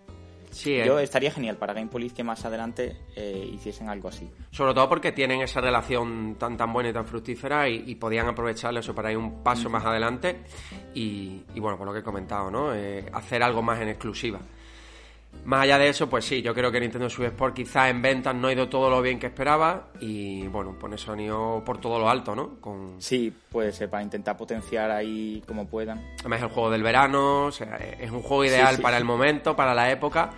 Yo 0.64 0.99
eh. 0.99 1.02
estaría 1.02 1.31
genial 1.31 1.57
para 1.57 1.75
Game 1.75 1.88
Police 1.88 2.14
que 2.14 2.25
más 2.25 2.45
adelante 2.45 2.97
eh, 3.17 3.50
hiciesen 3.52 3.88
algo 3.88 4.09
así. 4.09 4.31
Sobre 4.50 4.75
todo 4.75 4.88
porque 4.88 5.12
tienen 5.12 5.40
esa 5.40 5.61
relación 5.61 6.37
tan 6.38 6.57
tan 6.57 6.73
buena 6.73 6.90
y 6.90 6.93
tan 6.93 7.07
fructífera 7.07 7.69
y, 7.69 7.95
podían 7.97 8.28
aprovecharlo 8.28 8.81
eso 8.81 8.95
para 8.95 9.11
ir 9.11 9.19
un 9.19 9.43
paso 9.43 9.69
más 9.69 9.85
adelante 9.85 10.43
y, 10.95 11.43
bueno, 11.57 11.76
por 11.76 11.87
lo 11.87 11.93
que 11.93 12.00
he 12.00 12.02
comentado, 12.02 12.50
¿no? 12.50 12.75
Eh, 12.75 13.07
hacer 13.12 13.43
algo 13.43 13.62
más 13.62 13.81
en 13.81 13.88
exclusiva. 13.88 14.40
Más 15.45 15.62
allá 15.62 15.78
de 15.78 15.88
eso, 15.88 16.11
pues 16.11 16.25
sí, 16.25 16.42
yo 16.42 16.54
creo 16.54 16.71
que 16.71 16.80
Nintendo 16.80 17.09
Switch 17.09 17.28
Sport 17.28 17.54
quizás 17.54 17.90
en 17.90 18.02
ventas 18.02 18.35
no 18.35 18.49
ha 18.49 18.52
ido 18.52 18.68
todo 18.68 18.90
lo 18.90 19.00
bien 19.00 19.18
que 19.18 19.26
esperaba 19.26 19.88
y 20.00 20.47
bueno, 20.49 20.76
pues 20.78 20.95
eso 20.95 21.12
han 21.12 21.21
ido 21.21 21.62
por 21.64 21.78
todo 21.78 21.99
lo 21.99 22.11
alto, 22.11 22.35
¿no? 22.35 22.61
Con... 22.61 23.00
Sí, 23.00 23.33
puede 23.50 23.73
ser, 23.73 23.88
para 23.88 24.02
intentar 24.02 24.37
potenciar 24.37 24.90
ahí 24.90 25.42
como 25.47 25.66
puedan. 25.66 26.04
Además 26.21 26.40
es 26.40 26.42
el 26.45 26.50
juego 26.50 26.71
del 26.71 26.83
verano, 26.83 27.47
o 27.47 27.52
sea, 27.52 27.76
es 27.76 28.11
un 28.11 28.23
juego 28.23 28.45
ideal 28.45 28.78
para 28.78 28.99
el 28.99 29.04
momento, 29.04 29.57
para 29.57 29.75
la 29.75 29.90
época 29.90 30.30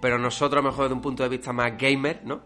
pero 0.00 0.18
nosotros 0.18 0.62
mejor 0.62 0.84
desde 0.84 0.94
un 0.94 1.00
punto 1.00 1.22
de 1.22 1.28
vista 1.28 1.52
más 1.52 1.76
gamer, 1.76 2.20
¿no? 2.24 2.40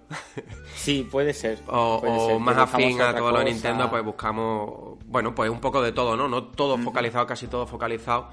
Sí, 0.75 1.07
puede 1.11 1.35
ser. 1.35 1.61
o, 1.67 2.39
más 2.39 2.57
afín 2.57 3.01
a 3.01 3.15
todo 3.15 3.31
lo 3.31 3.39
de 3.41 3.47
Nintendo, 3.47 3.91
pues 3.91 4.03
buscamos, 4.03 4.99
bueno, 5.07 5.35
pues 5.35 5.51
un 5.51 5.61
poco 5.61 5.83
de 5.83 5.93
todo, 5.93 6.17
¿no? 6.17 6.29
No 6.29 6.45
todo 6.45 6.79
focalizado, 6.79 7.27
casi 7.27 7.47
todo 7.49 7.67
focalizado 7.67 8.31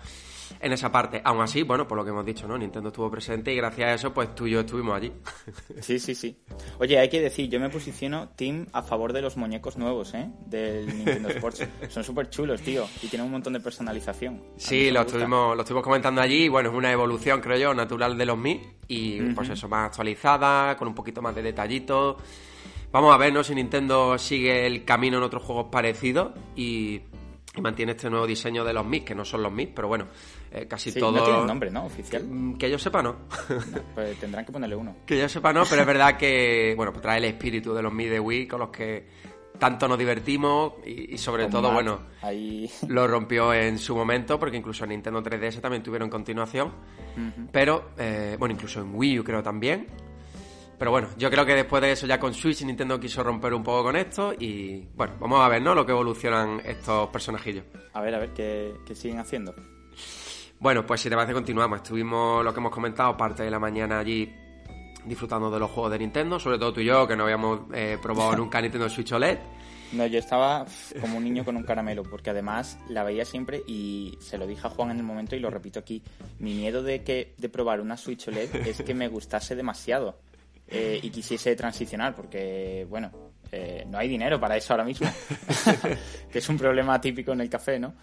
en 0.60 0.74
esa 0.74 0.92
parte. 0.92 1.22
Aún 1.24 1.42
así, 1.42 1.64
bueno, 1.64 1.88
por 1.88 1.98
lo 1.98 2.04
que 2.04 2.12
hemos 2.12 2.26
dicho, 2.26 2.48
¿no? 2.48 2.58
Nintendo 2.58 2.90
estuvo 2.90 3.10
presente 3.10 3.54
y 3.54 3.56
gracias 3.56 3.90
a 3.90 3.94
eso, 3.94 4.14
pues 4.14 4.34
tú 4.36 4.48
y 4.48 4.52
yo 4.52 4.62
estuvimos 4.62 4.96
allí. 4.96 5.12
Sí, 5.82 6.00
sí, 6.00 6.14
sí. 6.14 6.38
Oye, 6.80 7.00
hay 7.00 7.10
que 7.10 7.22
decir, 7.22 7.50
yo 7.50 7.60
me 7.60 7.70
posiciono 7.70 8.30
team 8.30 8.68
a 8.74 8.84
favor 8.84 9.14
de 9.14 9.22
los 9.22 9.38
muñecos 9.38 9.78
nuevos, 9.78 10.14
¿eh? 10.14 10.30
Del 10.46 10.88
Nintendo 10.88 11.30
Sports. 11.30 11.66
Son 11.88 12.04
súper 12.04 12.30
chulos, 12.30 12.62
tío, 12.62 12.86
y 13.02 13.08
tienen 13.08 13.26
un 13.26 13.32
montón 13.32 13.54
de 13.54 13.60
personalización. 13.60 14.42
Sí, 14.58 14.92
lo 14.92 15.02
estuvimos, 15.02 15.56
lo 15.56 15.62
estuvimos 15.62 15.84
comentando 15.84 16.22
allí, 16.22 16.46
y 16.46 16.50
bueno, 16.50 16.70
es 16.70 16.76
una 16.76 16.92
evolución, 16.92 17.42
creo 17.42 17.58
yo, 17.58 17.74
natural 17.74 18.18
de 18.18 18.26
los 18.26 18.38
Mi, 18.38 18.62
y 18.88 19.22
pues 19.34 19.50
eso, 19.50 19.68
más 19.68 19.88
actualizada, 19.88 20.76
con 20.76 20.88
un 20.88 20.96
poquito 20.96 21.22
más 21.22 21.34
de 21.34 21.42
detallitos. 21.42 22.18
Vamos 22.92 23.14
a 23.14 23.18
ver, 23.18 23.32
¿no? 23.32 23.44
Si 23.44 23.56
Nintendo 23.56 24.18
sigue 24.18 24.66
el 24.66 24.84
camino 24.84 25.18
en 25.18 25.24
otros 25.24 25.44
juegos 25.44 25.68
parecidos 25.72 26.32
y 26.56 27.02
y 27.56 27.62
mantiene 27.62 27.94
este 27.94 28.10
nuevo 28.10 28.28
diseño 28.28 28.64
de 28.64 28.74
los 28.74 28.86
MIS, 28.86 29.04
que 29.04 29.16
no 29.16 29.26
son 29.26 29.44
los 29.44 29.52
MIS, 29.52 29.70
pero 29.76 29.88
bueno, 29.88 30.08
eh, 30.52 30.68
casi 30.68 30.92
todo. 30.92 31.12
No 31.12 31.24
tiene 31.24 31.46
nombre, 31.46 31.72
¿no? 31.72 31.86
Oficial. 31.86 32.24
Mm, 32.24 32.58
que 32.58 32.70
yo 32.70 32.80
sepa, 32.80 33.02
no. 33.02 33.16
pues 33.96 34.20
tendrán 34.20 34.46
que 34.46 34.52
ponerle 34.52 34.76
uno. 34.76 34.98
Que 35.06 35.18
yo 35.18 35.30
sepa, 35.30 35.54
no, 35.54 35.64
pero 35.70 35.82
es 35.82 35.88
verdad 35.88 36.18
que, 36.18 36.74
bueno, 36.76 36.92
pues 36.92 37.02
trae 37.02 37.18
el 37.18 37.26
espíritu 37.26 37.74
de 37.74 37.82
los 37.82 37.94
Wii 37.94 38.48
con 38.48 38.60
los 38.60 38.70
que 38.70 39.06
tanto 39.60 39.88
nos 39.88 40.00
divertimos 40.00 40.74
y, 40.86 41.18
sobre 41.18 41.48
todo, 41.48 41.72
bueno, 41.72 42.00
Ahí... 42.22 42.70
lo 42.88 43.08
rompió 43.08 43.54
en 43.54 43.78
su 43.78 43.96
momento, 43.96 44.40
porque 44.40 44.58
incluso 44.58 44.86
en 44.86 44.92
Nintendo 44.92 45.22
3DS 45.22 45.60
también 45.60 45.84
tuvieron 45.84 46.10
continuación. 46.10 46.72
Pero, 47.52 47.92
eh, 47.98 48.38
bueno, 48.40 48.54
incluso 48.54 48.80
en 48.80 48.96
Wii 48.96 49.20
U 49.20 49.24
creo 49.24 49.44
también. 49.44 49.88
Pero 50.80 50.92
bueno, 50.92 51.10
yo 51.18 51.30
creo 51.30 51.46
que 51.46 51.54
después 51.54 51.82
de 51.82 51.92
eso 51.92 52.08
ya 52.08 52.18
con 52.18 52.34
Switch 52.34 52.64
Nintendo 52.64 52.98
quiso 52.98 53.22
romper 53.22 53.54
un 53.54 53.62
poco 53.62 53.84
con 53.84 53.98
esto 53.98 54.34
y 54.40 54.88
bueno, 54.96 55.16
vamos 55.20 55.42
a 55.42 55.50
ver, 55.50 55.62
¿no? 55.62 55.76
Lo 55.76 55.86
que 55.86 55.92
evolucionan 55.92 56.62
estos 56.64 57.10
personajillos. 57.10 57.66
A 57.92 58.02
ver, 58.02 58.16
a 58.16 58.20
ver, 58.20 58.30
¿qué, 58.34 58.96
siguen 58.96 59.20
haciendo? 59.20 59.54
Bueno, 60.60 60.86
pues 60.86 61.02
si 61.02 61.10
te 61.10 61.16
parece 61.16 61.34
continuamos. 61.34 61.78
Estuvimos, 61.78 62.44
lo 62.44 62.54
que 62.54 62.60
hemos 62.60 62.72
comentado, 62.72 63.16
parte 63.16 63.44
de 63.44 63.52
la 63.52 63.60
mañana 63.60 64.00
allí 64.00 64.30
disfrutando 65.06 65.50
de 65.50 65.58
los 65.58 65.72
juegos 65.72 65.92
de 65.94 66.00
Nintendo, 66.00 66.38
sobre 66.38 66.60
todo 66.60 66.74
tú 66.74 66.82
y 66.82 66.86
yo, 66.86 67.08
que 67.08 67.16
no 67.16 67.24
habíamos 67.24 67.62
eh, 67.74 67.98
probado 68.02 68.36
nunca 68.38 68.62
Nintendo 68.62 68.90
Switch 68.90 69.12
OLED. 69.14 69.38
No, 69.94 70.06
yo 70.06 70.20
estaba 70.20 70.66
como 71.02 71.18
un 71.18 71.24
niño 71.24 71.44
con 71.44 71.56
un 71.56 71.64
caramelo, 71.64 72.04
porque 72.04 72.30
además 72.30 72.78
la 72.90 73.04
veía 73.04 73.26
siempre 73.26 73.64
y 73.66 74.18
se 74.20 74.38
lo 74.38 74.46
dije 74.46 74.68
a 74.68 74.70
Juan 74.70 74.92
en 74.92 74.98
el 74.98 75.04
momento 75.04 75.36
y 75.36 75.40
lo 75.40 75.50
repito 75.50 75.80
aquí. 75.80 76.04
Mi 76.38 76.54
miedo 76.54 76.84
de 76.84 77.04
que 77.04 77.34
de 77.38 77.50
probar 77.50 77.82
una 77.82 77.98
Switch 77.98 78.28
OLED 78.28 78.68
es 78.68 78.84
que 78.84 78.94
me 78.94 79.08
gustase 79.08 79.56
demasiado. 79.56 80.20
Eh, 80.68 81.00
y 81.02 81.10
quisiese 81.10 81.56
transicionar, 81.56 82.16
porque, 82.16 82.86
bueno, 82.88 83.10
eh, 83.52 83.86
no 83.88 83.98
hay 83.98 84.08
dinero 84.08 84.40
para 84.40 84.58
eso 84.58 84.74
ahora 84.74 84.84
mismo, 84.84 85.10
que 86.32 86.40
es 86.40 86.50
un 86.50 86.58
problema 86.58 87.00
típico 87.02 87.32
en 87.32 87.42
el 87.42 87.50
café, 87.50 87.80
¿no? 87.80 87.96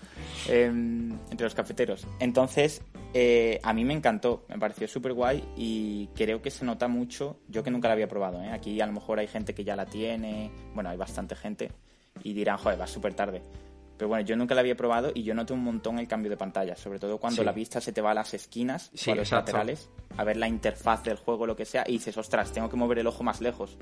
Em, 0.48 1.12
entre 1.30 1.44
los 1.44 1.54
cafeteros. 1.54 2.06
Entonces, 2.18 2.82
eh, 3.14 3.60
a 3.62 3.72
mí 3.72 3.84
me 3.84 3.94
encantó, 3.94 4.44
me 4.48 4.58
pareció 4.58 4.88
súper 4.88 5.12
guay 5.12 5.44
y 5.56 6.08
creo 6.14 6.42
que 6.42 6.50
se 6.50 6.64
nota 6.64 6.88
mucho, 6.88 7.38
yo 7.48 7.62
que 7.62 7.70
nunca 7.70 7.88
la 7.88 7.94
había 7.94 8.08
probado, 8.08 8.40
aquí 8.52 8.80
a 8.80 8.86
lo 8.86 8.92
mejor 8.92 9.18
hay 9.18 9.28
gente 9.28 9.54
que 9.54 9.64
ya 9.64 9.76
la 9.76 9.86
tiene, 9.86 10.50
bueno, 10.74 10.90
hay 10.90 10.96
bastante 10.96 11.36
gente 11.36 11.70
y 12.22 12.32
dirán, 12.32 12.58
joder, 12.58 12.80
va 12.80 12.86
súper 12.86 13.14
tarde. 13.14 13.42
Pero 13.96 14.08
bueno, 14.08 14.26
yo 14.26 14.36
nunca 14.36 14.54
la 14.54 14.60
había 14.60 14.76
probado 14.76 15.10
y 15.14 15.22
yo 15.22 15.34
noté 15.34 15.54
un 15.54 15.64
montón 15.64 15.98
el 15.98 16.06
cambio 16.06 16.30
de 16.30 16.36
pantalla, 16.36 16.76
sobre 16.76 16.98
todo 16.98 17.16
cuando 17.16 17.42
la 17.42 17.52
vista 17.52 17.80
se 17.80 17.92
te 17.92 18.02
va 18.02 18.10
a 18.10 18.14
las 18.14 18.34
esquinas 18.34 18.90
o 19.06 19.12
a 19.12 19.14
los 19.14 19.30
laterales, 19.30 19.88
a 20.18 20.24
ver 20.24 20.36
la 20.36 20.48
interfaz 20.48 21.04
del 21.04 21.16
juego, 21.16 21.46
lo 21.46 21.56
que 21.56 21.64
sea, 21.64 21.82
y 21.86 21.92
dices, 21.92 22.18
ostras, 22.18 22.52
tengo 22.52 22.68
que 22.68 22.76
mover 22.76 22.98
el 22.98 23.06
ojo 23.06 23.22
más 23.22 23.40
lejos 23.40 23.78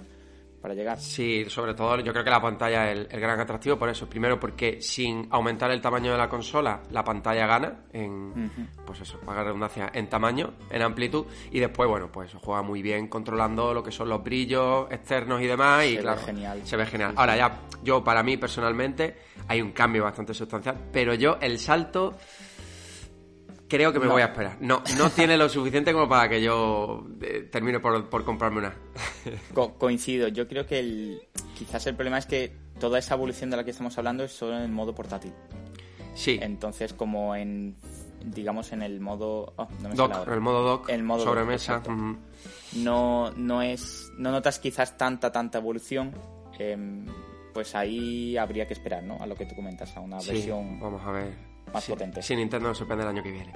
para 0.64 0.72
llegar. 0.72 0.98
Sí, 0.98 1.44
sobre 1.48 1.74
todo 1.74 2.00
yo 2.00 2.10
creo 2.10 2.24
que 2.24 2.30
la 2.30 2.40
pantalla 2.40 2.90
es 2.90 3.06
el, 3.10 3.20
gran 3.20 3.38
atractivo 3.38 3.76
por 3.76 3.90
eso. 3.90 4.08
Primero 4.08 4.40
porque 4.40 4.80
sin 4.80 5.28
aumentar 5.30 5.70
el 5.70 5.78
tamaño 5.78 6.12
de 6.12 6.16
la 6.16 6.26
consola, 6.26 6.80
la 6.90 7.04
pantalla 7.04 7.46
gana 7.46 7.80
en, 7.92 8.50
pues 8.86 9.02
eso, 9.02 9.20
paga 9.20 9.44
redundancia, 9.44 9.90
en 9.92 10.08
tamaño, 10.08 10.54
en 10.70 10.80
amplitud. 10.80 11.26
Y 11.50 11.60
después, 11.60 11.86
bueno, 11.86 12.10
pues 12.10 12.32
juega 12.40 12.62
muy 12.62 12.80
bien 12.80 13.08
controlando 13.08 13.74
lo 13.74 13.82
que 13.82 13.92
son 13.92 14.08
los 14.08 14.24
brillos 14.24 14.90
externos 14.90 15.42
y 15.42 15.46
demás. 15.48 15.84
y 15.84 15.98
claro, 15.98 16.22
genial. 16.24 16.62
Se 16.64 16.78
ve 16.78 16.86
genial. 16.86 17.12
Ahora 17.14 17.36
ya, 17.36 17.60
yo 17.82 18.02
para 18.02 18.22
mí 18.22 18.38
personalmente 18.38 19.18
hay 19.46 19.60
un 19.60 19.72
cambio 19.72 20.04
bastante 20.04 20.32
sustancial, 20.32 20.78
pero 20.90 21.12
yo 21.12 21.36
el 21.42 21.58
salto 21.58 22.16
creo 23.74 23.92
que 23.92 23.98
me 23.98 24.06
voy 24.06 24.22
a 24.22 24.26
esperar. 24.26 24.56
No, 24.60 24.82
no 24.96 25.10
tiene 25.10 25.36
lo 25.36 25.48
suficiente 25.48 25.92
como 25.92 26.08
para 26.08 26.28
que 26.28 26.40
yo 26.40 27.06
eh, 27.20 27.48
termine 27.50 27.80
por, 27.80 28.24
comprarme 28.24 28.58
una. 28.58 28.74
coincido. 29.78 30.28
Yo 30.28 30.46
creo 30.46 30.64
que 30.66 30.78
el, 30.78 31.22
quizás 31.58 31.86
el 31.86 31.96
problema 31.96 32.18
es 32.18 32.26
que 32.26 32.56
toda 32.78 32.98
esa 32.98 33.14
evolución 33.14 33.50
de 33.50 33.56
la 33.56 33.64
que 33.64 33.72
estamos 33.72 33.96
hablando 33.98 34.22
es 34.22 34.32
solo 34.32 34.56
en 34.56 34.62
el 34.62 34.70
modo 34.70 34.94
portátil. 34.94 35.32
Sí. 36.14 36.38
Entonces, 36.40 36.92
como 36.92 37.34
en, 37.34 37.76
digamos, 38.24 38.72
en 38.72 38.82
el 38.82 39.00
modo... 39.00 39.52
Oh, 39.56 39.66
dock, 39.94 40.28
el 40.28 40.40
modo 40.40 40.62
dock, 40.62 40.88
el 40.90 41.02
modo 41.02 41.24
sobremesa. 41.24 41.82
no, 42.74 43.32
no 43.32 43.62
es... 43.62 44.12
No 44.16 44.30
notas 44.30 44.60
quizás 44.60 44.96
tanta, 44.96 45.32
tanta 45.32 45.58
evolución. 45.58 46.12
Em, 46.60 47.06
pues 47.52 47.74
ahí 47.74 48.36
habría 48.36 48.68
que 48.68 48.74
esperar, 48.74 49.02
¿no? 49.02 49.16
A 49.20 49.26
lo 49.26 49.34
que 49.34 49.46
tú 49.46 49.56
comentas, 49.56 49.96
a 49.96 50.00
una 50.00 50.18
versión... 50.18 50.78
vamos 50.78 51.02
a 51.04 51.10
ver 51.10 51.53
más 51.74 51.86
potente. 51.86 52.22
Si 52.22 52.34
Nintendo 52.34 52.68
nos 52.68 52.78
sorprende 52.78 53.04
el 53.04 53.10
año 53.10 53.22
que 53.22 53.32
viene. 53.32 53.52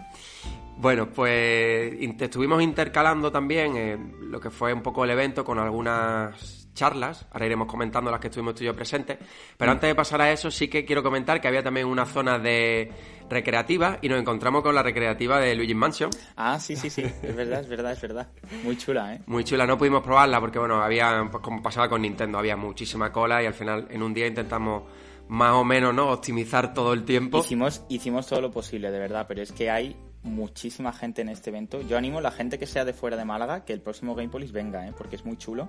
Bueno, 0.77 1.09
pues 1.11 1.95
estuvimos 2.21 2.63
intercalando 2.63 3.33
también 3.33 3.77
eh, 3.77 3.99
lo 4.21 4.41
que 4.41 4.51
fue 4.51 4.73
un 4.73 4.83
poco 4.83 5.05
el 5.05 5.11
evento 5.11 5.45
con 5.45 5.59
algunas 5.59 6.69
charlas. 6.75 7.27
Ahora 7.33 7.47
iremos 7.47 7.67
comentando 7.67 8.11
las 8.11 8.21
que 8.21 8.29
estuvimos 8.29 8.55
tú 8.55 8.63
y 8.63 8.67
yo 8.67 8.77
presentes. 8.77 9.19
Pero 9.57 9.71
mm. 9.71 9.75
antes 9.75 9.89
de 9.89 9.95
pasar 9.95 10.21
a 10.21 10.31
eso, 10.31 10.51
sí 10.51 10.69
que 10.69 10.85
quiero 10.85 11.03
comentar 11.03 11.41
que 11.41 11.49
había 11.49 11.63
también 11.63 11.87
una 11.87 12.07
zona 12.07 12.39
de 12.39 12.93
recreativa 13.29 13.99
y 14.01 14.09
nos 14.09 14.21
encontramos 14.21 14.63
con 14.63 14.75
la 14.75 14.83
recreativa 14.83 15.41
de 15.41 15.55
Luigi 15.55 15.75
Mansion. 15.75 16.11
Ah, 16.37 16.59
sí, 16.59 16.77
sí, 16.77 16.91
sí, 16.91 17.03
es 17.03 17.37
verdad, 17.37 17.61
es 17.61 17.69
verdad, 17.69 17.93
es 17.93 18.01
verdad. 18.01 18.29
Muy 18.63 18.77
chula, 18.79 19.15
¿eh? 19.15 19.21
Muy 19.27 19.45
chula, 19.45 19.67
no 19.67 19.77
pudimos 19.77 20.03
probarla 20.03 20.41
porque, 20.41 20.59
bueno, 20.59 20.81
había, 20.81 21.29
pues 21.31 21.43
como 21.43 21.63
pasaba 21.63 21.89
con 21.89 22.03
Nintendo, 22.03 22.39
había 22.39 22.57
muchísima 22.57 23.13
cola 23.13 23.43
y 23.43 23.47
al 23.47 23.55
final 23.55 23.89
en 23.91 24.03
un 24.03 24.15
día 24.15 24.27
intentamos 24.27 24.85
más 25.28 25.52
o 25.52 25.64
menos, 25.64 25.94
¿no? 25.94 26.11
Optimizar 26.11 26.75
todo 26.75 26.92
el 26.92 27.04
tiempo. 27.04 27.38
Hicimos, 27.38 27.85
hicimos 27.88 28.26
todo 28.26 28.40
lo 28.40 28.50
posible, 28.50 28.90
de 28.90 28.99
verdad, 28.99 29.26
pero 29.28 29.42
es 29.42 29.52
que 29.52 29.70
hay 29.70 29.97
muchísima 30.23 30.92
gente 30.92 31.23
en 31.23 31.28
este 31.28 31.50
evento. 31.50 31.80
Yo 31.82 31.97
animo 31.97 32.18
a 32.18 32.23
la 32.23 32.30
gente 32.30 32.58
que 32.58 32.66
sea 32.66 32.85
de 32.85 32.92
fuera 32.92 33.16
de 33.16 33.25
Málaga 33.25 33.64
que 33.64 33.73
el 33.73 33.80
próximo 33.80 34.14
Gamepolis 34.14 34.52
venga, 34.52 34.87
¿eh? 34.87 34.92
porque 34.97 35.16
es 35.16 35.25
muy 35.25 35.37
chulo. 35.37 35.68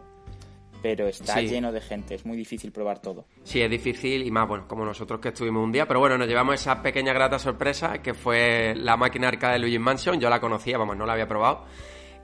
Pero 0.82 1.10
está 1.10 1.42
lleno 1.42 1.74
de 1.74 1.82
gente, 1.82 2.16
es 2.16 2.26
muy 2.26 2.38
difícil 2.38 2.72
probar 2.72 3.02
todo. 3.02 3.26
Sí, 3.44 3.62
es 3.62 3.70
difícil 3.70 4.26
y 4.26 4.32
más, 4.32 4.48
bueno, 4.48 4.66
como 4.66 4.86
nosotros 4.86 5.20
que 5.20 5.28
estuvimos 5.28 5.62
un 5.62 5.74
día. 5.74 5.86
Pero 5.86 6.00
bueno, 6.00 6.18
nos 6.18 6.26
llevamos 6.26 6.56
esa 6.56 6.82
pequeña 6.82 7.12
grata 7.12 7.38
sorpresa 7.38 8.02
que 8.02 8.14
fue 8.14 8.74
la 8.78 8.96
máquina 8.96 9.28
arcade 9.28 9.54
de 9.56 9.60
Luigi 9.60 9.78
Mansion. 9.78 10.22
Yo 10.22 10.30
la 10.30 10.40
conocía, 10.40 10.78
vamos, 10.78 10.96
no 10.96 11.06
la 11.06 11.14
había 11.14 11.28
probado. 11.28 11.66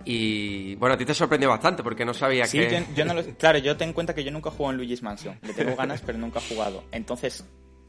Y 0.05 0.75
bueno, 0.75 0.93
a 0.93 0.97
ti 0.97 1.05
te 1.05 1.13
sorprendió 1.13 1.49
bastante 1.49 1.83
porque 1.83 2.05
no 2.05 2.13
sabía 2.13 2.45
que. 2.47 2.85
Yo, 2.95 3.05
no 3.05 3.15
claro, 3.37 3.57
yo 3.57 3.75
ten 3.75 3.89
en 3.89 3.93
cuenta 3.93 4.13
que 4.13 4.23
yo 4.23 4.31
nunca 4.31 4.49
he 4.49 4.51
jugado 4.51 4.71
en 4.71 4.77
Luigi's 4.77 5.01
Mansion. 5.01 5.39
Le 5.41 5.53
tengo 5.53 5.75
ganas, 5.75 6.01
pero 6.01 6.17
nunca 6.17 6.39
he 6.39 6.53
jugado. 6.53 6.83
Entonces, 6.91 7.43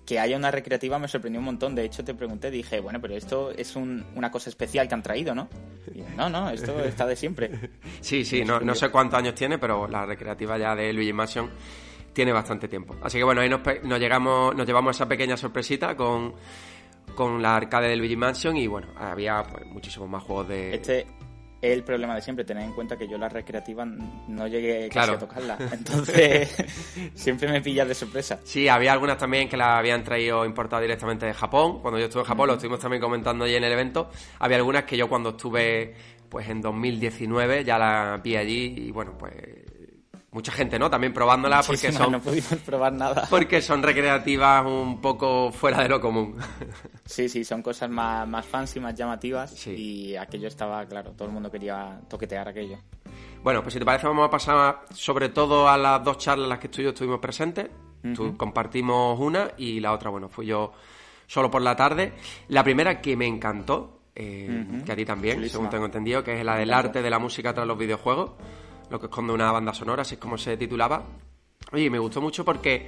que 0.07 0.19
haya 0.19 0.37
una 0.37 0.51
recreativa 0.51 0.99
me 0.99 1.09
sorprendió 1.09 1.41
un 1.41 1.45
montón. 1.45 1.75
De 1.75 1.85
hecho, 1.85 2.05
te 2.05 2.15
pregunté, 2.15 2.51
dije, 2.51 2.81
bueno, 2.81 3.01
pero 3.01 3.15
esto 3.17 3.51
es 3.51 3.77
una 3.77 4.31
cosa 4.31 4.49
especial 4.49 4.89
que 4.89 4.95
han 4.95 5.03
traído, 5.03 5.35
¿no? 5.35 5.49
no, 6.17 6.31
no, 6.31 6.49
esto 6.51 6.81
está 6.85 7.07
de 7.07 7.17
siempre. 7.17 7.51
Sí, 8.01 8.25
sí, 8.25 8.45
no, 8.45 8.61
no, 8.61 8.75
sé 8.75 8.89
cuántos 8.89 9.19
años 9.19 9.35
tiene, 9.35 9.59
pero 9.59 9.87
la 9.87 10.07
recreativa 10.07 10.57
ya 10.57 10.75
de 10.75 10.93
Luigi's 10.93 11.15
Mansion 11.15 11.51
tiene 12.17 12.33
bastante 12.33 12.67
tiempo. 12.67 12.97
Así 13.03 13.19
que 13.19 13.25
bueno, 13.25 13.43
ahí 13.43 13.51
nos, 13.51 14.01
llegamos, 14.01 14.57
nos 14.57 14.67
llevamos 14.67 14.97
esa 14.97 15.07
pequeña 15.07 15.37
sorpresita 15.37 15.95
con, 15.95 16.33
con 17.15 17.43
la 17.43 17.57
arcade 17.57 17.89
de 17.89 17.97
Luigi 17.97 18.17
Mansion 18.17 18.57
y 18.57 18.67
bueno, 18.67 18.89
había 18.97 19.43
pues, 19.43 19.67
muchísimos 19.67 20.09
más 20.09 20.23
juegos 20.23 20.49
de... 20.49 20.75
Este, 20.77 21.07
el 21.73 21.83
problema 21.85 22.15
de 22.15 22.23
siempre, 22.23 22.45
tener 22.45 22.65
en 22.65 22.73
cuenta 22.73 22.97
que 22.97 23.09
yo 23.09 23.19
la 23.19 23.29
recreativa 23.29 23.85
no 23.85 24.47
llegué 24.47 24.89
casi 24.89 25.13
a 25.13 25.19
tocarla. 25.19 25.59
Entonces, 25.73 26.55
siempre 27.15 27.49
me 27.51 27.61
pillas 27.61 27.89
de 27.89 27.95
sorpresa. 27.95 28.41
Sí, 28.45 28.69
había 28.69 28.93
algunas 28.93 29.19
también 29.19 29.49
que 29.49 29.57
la 29.57 29.79
habían 29.79 30.03
traído 30.05 30.45
importado 30.45 30.83
directamente 30.83 31.27
de 31.27 31.35
Japón. 31.35 31.81
Cuando 31.81 31.99
yo 31.99 32.07
estuve 32.07 32.23
en 32.23 32.29
Japón, 32.29 32.49
lo 32.49 32.55
estuvimos 32.55 32.81
también 32.81 33.01
comentando 33.01 33.45
allí 33.45 33.55
en 33.55 33.65
el 33.65 33.73
evento. 33.73 34.11
Había 34.39 34.57
algunas 34.57 34.85
que 34.85 34.97
yo 34.97 35.09
cuando 35.09 35.31
estuve 35.31 35.95
pues 36.29 36.49
en 36.49 36.61
2019 36.61 37.65
ya 37.65 37.79
la 37.79 38.21
vi 38.23 38.37
allí 38.37 38.75
y 38.77 38.91
bueno, 38.91 39.17
pues 39.17 39.33
mucha 40.37 40.53
gente, 40.53 40.79
¿no? 40.79 40.91
También 40.91 41.15
probándola 41.15 41.63
porque 41.67 41.91
son... 41.91 42.13
No 42.13 42.21
pudimos 42.21 42.57
probar 42.67 42.93
nada. 42.93 43.27
Porque 43.31 43.63
son 43.63 43.83
recreativas 43.83 44.67
un 44.67 45.01
poco 45.01 45.51
fuera 45.51 45.83
de 45.83 45.89
lo 45.89 46.01
común. 46.01 46.37
Sí, 47.07 47.29
sí, 47.29 47.45
son 47.45 47.63
cosas 47.63 47.89
más, 47.89 48.27
más 48.27 48.45
fancy, 48.45 48.81
más 48.81 48.93
llamativas 48.93 49.67
y 49.69 50.17
aquello 50.17 50.49
estaba, 50.49 50.85
claro, 50.87 51.13
todo 51.13 51.29
el 51.29 51.33
mundo 51.33 51.51
quería 51.53 52.01
toquetear 52.09 52.49
aquello. 52.49 52.79
Bueno, 53.45 53.63
pues 53.63 53.75
si 53.75 53.79
te 53.79 53.85
parece 53.85 54.09
vamos 54.09 54.27
a 54.27 54.31
pasar 54.31 54.81
sobre 54.91 55.29
todo 55.29 55.69
a 55.69 55.79
las 55.79 56.03
dos 56.03 56.19
charlas 56.19 56.47
en 56.47 56.49
las 56.49 56.59
que 56.59 56.69
tú 56.69 56.81
y 56.81 56.85
yo 56.85 56.91
estuvimos 56.91 57.21
presentes. 57.21 57.69
tú, 58.13 58.37
compartimos 58.37 59.19
una 59.21 59.53
y 59.57 59.79
la 59.79 59.93
otra, 59.93 60.11
bueno, 60.11 60.29
fui 60.29 60.47
yo 60.47 60.73
solo 61.29 61.49
por 61.49 61.63
la 61.63 61.77
tarde. 61.77 62.15
La 62.49 62.65
primera 62.65 63.01
que 63.01 63.17
me 63.17 63.29
encantó, 63.29 64.01
eh, 64.17 64.83
que 64.85 64.91
a 64.91 64.97
ti 64.97 65.05
también, 65.05 65.49
según 65.49 65.71
tengo 65.71 65.87
entendido, 65.87 66.25
que 66.25 66.41
es 66.41 66.45
la 66.45 66.57
del 66.57 66.73
arte 66.75 67.03
de 67.03 67.11
la 67.11 67.21
música 67.21 67.55
tras 67.55 67.69
los 67.69 67.79
videojuegos, 67.79 68.33
lo 68.91 69.01
que 69.01 69.07
esconde 69.07 69.33
una 69.33 69.51
banda 69.53 69.75
sonora, 69.75 70.03
así 70.03 70.15
es 70.15 70.21
como 70.21 70.39
se 70.39 70.57
titulaba. 70.57 71.05
Oye, 71.73 71.91
me 71.91 71.99
gustó 71.99 72.21
mucho 72.21 72.45
porque 72.45 72.87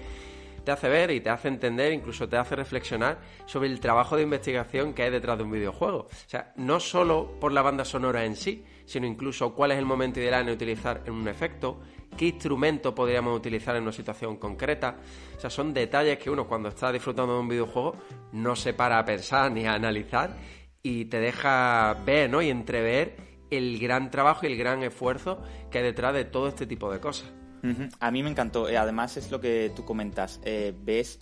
te 0.64 0.72
hace 0.72 0.88
ver 0.88 1.10
y 1.10 1.20
te 1.20 1.30
hace 1.30 1.48
entender, 1.48 1.92
incluso 1.92 2.28
te 2.28 2.36
hace 2.36 2.54
reflexionar 2.54 3.18
sobre 3.46 3.68
el 3.68 3.80
trabajo 3.80 4.16
de 4.16 4.22
investigación 4.22 4.92
que 4.92 5.02
hay 5.02 5.10
detrás 5.10 5.38
de 5.38 5.44
un 5.44 5.50
videojuego. 5.50 6.00
O 6.00 6.08
sea, 6.26 6.52
no 6.56 6.78
solo 6.78 7.38
por 7.40 7.52
la 7.52 7.62
banda 7.62 7.84
sonora 7.84 8.24
en 8.24 8.36
sí, 8.36 8.64
sino 8.84 9.06
incluso 9.06 9.54
cuál 9.54 9.72
es 9.72 9.78
el 9.78 9.86
momento 9.86 10.20
ideal 10.20 10.44
de 10.44 10.52
utilizar 10.52 11.02
en 11.06 11.14
un 11.14 11.26
efecto, 11.26 11.80
qué 12.16 12.26
instrumento 12.26 12.94
podríamos 12.94 13.36
utilizar 13.36 13.76
en 13.76 13.82
una 13.82 13.92
situación 13.92 14.36
concreta. 14.36 14.96
O 15.36 15.40
sea, 15.40 15.50
son 15.50 15.72
detalles 15.72 16.18
que 16.18 16.30
uno 16.30 16.46
cuando 16.46 16.68
está 16.68 16.92
disfrutando 16.92 17.34
de 17.34 17.40
un 17.40 17.48
videojuego 17.48 17.96
no 18.32 18.54
se 18.54 18.74
para 18.74 18.98
a 18.98 19.04
pensar 19.04 19.50
ni 19.50 19.66
a 19.66 19.74
analizar 19.74 20.36
y 20.82 21.06
te 21.06 21.18
deja 21.20 21.96
ver 22.04 22.30
¿no? 22.30 22.42
y 22.42 22.50
entrever 22.50 23.27
el 23.50 23.78
gran 23.78 24.10
trabajo 24.10 24.46
y 24.46 24.52
el 24.52 24.58
gran 24.58 24.82
esfuerzo 24.82 25.42
que 25.70 25.78
hay 25.78 25.84
detrás 25.84 26.14
de 26.14 26.24
todo 26.24 26.48
este 26.48 26.66
tipo 26.66 26.90
de 26.92 27.00
cosas. 27.00 27.30
A 28.00 28.10
mí 28.10 28.22
me 28.22 28.30
encantó. 28.30 28.68
Eh, 28.68 28.76
además 28.76 29.16
es 29.16 29.30
lo 29.30 29.40
que 29.40 29.72
tú 29.74 29.84
comentas. 29.84 30.40
Eh, 30.44 30.74
ves 30.84 31.20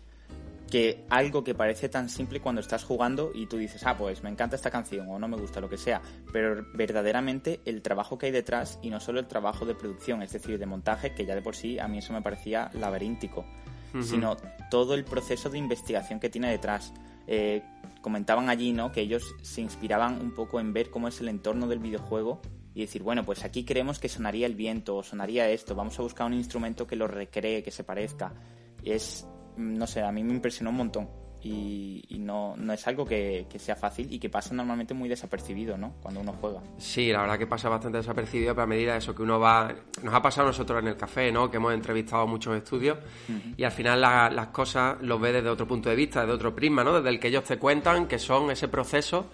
que 0.70 1.04
algo 1.10 1.44
que 1.44 1.54
parece 1.54 1.88
tan 1.88 2.08
simple 2.08 2.40
cuando 2.40 2.60
estás 2.60 2.84
jugando 2.84 3.30
y 3.34 3.46
tú 3.46 3.56
dices, 3.56 3.82
ah, 3.86 3.96
pues 3.96 4.22
me 4.22 4.30
encanta 4.30 4.56
esta 4.56 4.70
canción 4.70 5.08
o 5.08 5.18
no 5.18 5.28
me 5.28 5.36
gusta, 5.36 5.60
lo 5.60 5.68
que 5.68 5.78
sea, 5.78 6.02
pero 6.32 6.66
verdaderamente 6.74 7.60
el 7.64 7.82
trabajo 7.82 8.18
que 8.18 8.26
hay 8.26 8.32
detrás 8.32 8.78
y 8.82 8.90
no 8.90 9.00
solo 9.00 9.20
el 9.20 9.26
trabajo 9.26 9.64
de 9.64 9.74
producción, 9.74 10.22
es 10.22 10.32
decir, 10.32 10.58
de 10.58 10.66
montaje, 10.66 11.14
que 11.14 11.24
ya 11.24 11.34
de 11.34 11.42
por 11.42 11.54
sí 11.54 11.78
a 11.78 11.86
mí 11.86 11.98
eso 11.98 12.12
me 12.12 12.22
parecía 12.22 12.70
laberíntico, 12.74 13.46
sino 14.02 14.36
todo 14.70 14.94
el 14.94 15.04
proceso 15.04 15.48
de 15.48 15.56
investigación 15.56 16.20
que 16.20 16.28
tiene 16.28 16.50
detrás. 16.50 16.92
Eh, 17.26 17.62
comentaban 18.00 18.48
allí, 18.48 18.72
¿no? 18.72 18.92
Que 18.92 19.00
ellos 19.00 19.34
se 19.42 19.60
inspiraban 19.60 20.20
un 20.20 20.34
poco 20.34 20.60
en 20.60 20.72
ver 20.72 20.90
cómo 20.90 21.08
es 21.08 21.20
el 21.20 21.28
entorno 21.28 21.66
del 21.66 21.80
videojuego 21.80 22.40
y 22.74 22.82
decir, 22.82 23.02
bueno, 23.02 23.24
pues 23.24 23.44
aquí 23.44 23.64
creemos 23.64 23.98
que 23.98 24.08
sonaría 24.08 24.46
el 24.46 24.54
viento 24.54 24.96
o 24.96 25.02
sonaría 25.02 25.48
esto, 25.48 25.74
vamos 25.74 25.98
a 25.98 26.02
buscar 26.02 26.26
un 26.26 26.34
instrumento 26.34 26.86
que 26.86 26.94
lo 26.94 27.08
recree, 27.08 27.62
que 27.62 27.70
se 27.70 27.84
parezca. 27.84 28.34
Es, 28.84 29.26
no 29.56 29.86
sé, 29.86 30.02
a 30.02 30.12
mí 30.12 30.22
me 30.22 30.34
impresionó 30.34 30.70
un 30.70 30.76
montón. 30.76 31.25
Y, 31.48 32.18
no, 32.18 32.56
no, 32.56 32.72
es 32.72 32.86
algo 32.88 33.04
que, 33.04 33.46
sea 33.56 33.76
fácil 33.76 34.12
y 34.12 34.18
que 34.18 34.28
pasa 34.28 34.52
normalmente 34.54 34.94
muy 34.94 35.08
desapercibido, 35.08 35.78
¿no? 35.78 35.94
Cuando 36.02 36.20
uno 36.20 36.34
juega. 36.40 36.60
Sí, 36.78 37.12
la 37.12 37.20
verdad 37.20 37.38
que 37.38 37.46
pasa 37.46 37.68
bastante 37.68 37.98
desapercibido, 37.98 38.54
pero 38.54 38.64
a 38.64 38.66
medida 38.66 38.92
de 38.92 38.98
eso 38.98 39.14
que 39.14 39.22
uno 39.22 39.38
va... 39.38 39.72
Nos 40.02 40.12
ha 40.12 40.20
pasado 40.20 40.48
a 40.48 40.50
nosotros 40.50 40.82
en 40.82 40.88
el 40.88 40.96
café, 40.96 41.30
¿no? 41.30 41.50
Que 41.50 41.58
hemos 41.58 41.72
entrevistado 41.72 42.26
muchos 42.26 42.56
estudios 42.56 42.98
y 43.56 43.62
al 43.62 43.72
final 43.72 44.00
las 44.00 44.48
cosas 44.48 45.00
los 45.02 45.20
ves 45.20 45.34
desde 45.34 45.48
otro 45.48 45.68
punto 45.68 45.88
de 45.88 45.96
vista, 45.96 46.20
desde 46.22 46.34
otro 46.34 46.54
prisma, 46.54 46.82
¿no? 46.82 46.94
Desde 46.94 47.10
el 47.10 47.20
que 47.20 47.28
ellos 47.28 47.44
te 47.44 47.58
cuentan 47.58 48.08
que 48.08 48.18
son 48.18 48.50
ese 48.50 48.68
proceso 48.68 49.30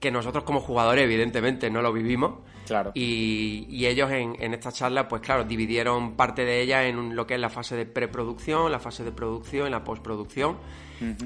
que 0.00 0.10
nosotros 0.10 0.44
como 0.44 0.60
jugadores 0.60 1.04
evidentemente 1.04 1.70
no 1.70 1.82
lo 1.82 1.92
vivimos. 1.92 2.34
Claro. 2.66 2.90
Y, 2.94 3.86
ellos 3.86 4.10
en, 4.10 4.36
en, 4.40 4.52
esta 4.52 4.72
charla, 4.72 5.06
pues 5.06 5.22
claro, 5.22 5.44
dividieron 5.44 6.16
parte 6.16 6.44
de 6.44 6.60
ella 6.60 6.84
en 6.84 7.14
lo 7.14 7.26
que 7.26 7.34
es 7.34 7.40
la 7.40 7.48
fase 7.48 7.76
de 7.76 7.86
preproducción, 7.86 8.72
la 8.72 8.80
fase 8.80 9.04
de 9.04 9.12
producción 9.12 9.68
y 9.68 9.70
la 9.70 9.84
postproducción. 9.84 10.58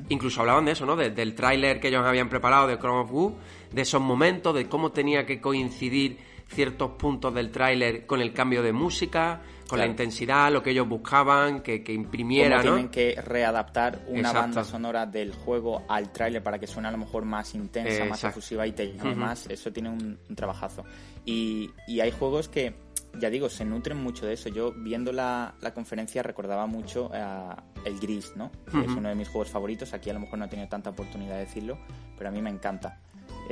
Incluso 0.08 0.40
hablaban 0.40 0.64
de 0.64 0.72
eso, 0.72 0.84
¿no? 0.84 0.96
del 0.96 1.34
tráiler 1.34 1.78
que 1.78 1.88
ellos 1.88 2.04
habían 2.04 2.28
preparado 2.28 2.66
de 2.66 2.76
Chrome 2.76 3.02
of 3.02 3.12
Woo, 3.12 3.36
de 3.70 3.82
esos 3.82 4.00
momentos, 4.00 4.52
de 4.52 4.68
cómo 4.68 4.90
tenía 4.90 5.24
que 5.24 5.40
coincidir 5.40 6.18
ciertos 6.48 6.90
puntos 6.92 7.32
del 7.32 7.50
tráiler 7.50 8.04
con 8.04 8.20
el 8.20 8.32
cambio 8.32 8.62
de 8.62 8.72
música, 8.72 9.42
con 9.70 9.78
la 9.78 9.86
intensidad, 9.86 10.52
lo 10.52 10.62
que 10.62 10.70
ellos 10.70 10.88
buscaban, 10.88 11.62
que, 11.62 11.84
que 11.84 11.92
imprimiera, 11.92 12.60
tienen 12.60 12.88
que 12.88 13.14
readaptar 13.22 14.00
una 14.08 14.32
banda 14.32 14.64
sonora 14.64 15.06
del 15.06 15.32
juego 15.32 15.84
al 15.88 16.10
tráiler 16.10 16.42
para 16.42 16.58
que 16.58 16.66
suene 16.66 16.88
a 16.88 16.90
lo 16.90 16.98
mejor 16.98 17.24
más 17.24 17.54
intensa, 17.54 18.04
más 18.04 18.24
efusiva 18.24 18.66
y 18.66 18.72
te 18.72 18.92
más. 19.14 19.46
Eso 19.46 19.72
tiene 19.72 19.88
un, 19.88 20.18
trabajazo. 20.34 20.84
Y, 21.24 21.70
y, 21.86 22.00
hay 22.00 22.10
juegos 22.10 22.48
que, 22.48 22.74
ya 23.18 23.30
digo, 23.30 23.48
se 23.48 23.64
nutren 23.64 24.02
mucho 24.02 24.26
de 24.26 24.34
eso. 24.34 24.48
Yo 24.48 24.72
viendo 24.72 25.12
la, 25.12 25.54
la 25.60 25.72
conferencia 25.72 26.22
recordaba 26.22 26.66
mucho 26.66 27.10
a 27.12 27.62
el 27.84 27.98
Gris, 28.00 28.32
¿no? 28.36 28.50
Es 28.68 28.90
uno 28.90 29.08
de 29.08 29.14
mis 29.14 29.28
juegos 29.28 29.50
favoritos. 29.50 29.92
Aquí 29.92 30.10
a 30.10 30.14
lo 30.14 30.20
mejor 30.20 30.38
no 30.38 30.46
he 30.46 30.48
tenido 30.48 30.68
tanta 30.68 30.90
oportunidad 30.90 31.34
de 31.34 31.40
decirlo, 31.40 31.78
pero 32.16 32.30
a 32.30 32.32
mí 32.32 32.42
me 32.42 32.50
encanta. 32.50 32.98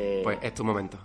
Eh, 0.00 0.20
pues 0.22 0.38
es 0.42 0.54
tu 0.54 0.64
momento. 0.64 0.96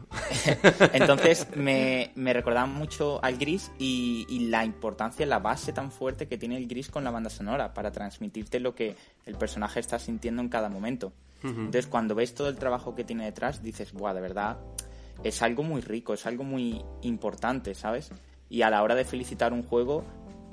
Entonces 0.94 1.48
me, 1.56 2.12
me, 2.14 2.32
recordaba 2.32 2.68
mucho 2.68 3.20
al 3.24 3.40
gris 3.40 3.72
y, 3.80 4.48
la 4.52 4.64
importancia, 4.64 5.26
la 5.26 5.40
base 5.40 5.74
tan 5.74 5.90
fuerte 5.90 6.28
que 6.28 6.38
tiene 6.38 6.58
el 6.58 6.68
gris 6.68 6.92
con 6.92 7.04
la 7.04 7.10
banda 7.10 7.32
sonora 7.32 7.74
para 7.74 7.92
transmitirte 7.92 8.60
lo 8.60 8.76
que 8.76 8.96
el 9.26 9.36
personaje 9.36 9.80
está 9.80 9.98
sintiendo 9.98 10.44
en 10.44 10.50
cada 10.50 10.70
momento. 10.70 11.12
Entonces 11.42 11.88
cuando 11.88 12.16
ves 12.16 12.34
todo 12.36 12.48
el 12.48 12.56
trabajo 12.56 12.96
que 12.96 13.04
tiene 13.04 13.26
detrás 13.26 13.62
dices, 13.62 13.92
buah, 13.92 14.14
de 14.14 14.22
verdad, 14.22 14.60
es 15.26 15.42
algo 15.42 15.64
muy 15.64 15.82
rico, 15.82 16.14
es 16.14 16.26
algo 16.26 16.46
muy 16.46 16.82
importante, 17.02 17.76
¿sabes? 17.76 18.12
Y 18.50 18.62
a 18.62 18.70
la 18.70 18.82
hora 18.82 18.96
de 18.96 19.04
felicitar 19.04 19.52
un 19.52 19.64
juego 19.64 20.06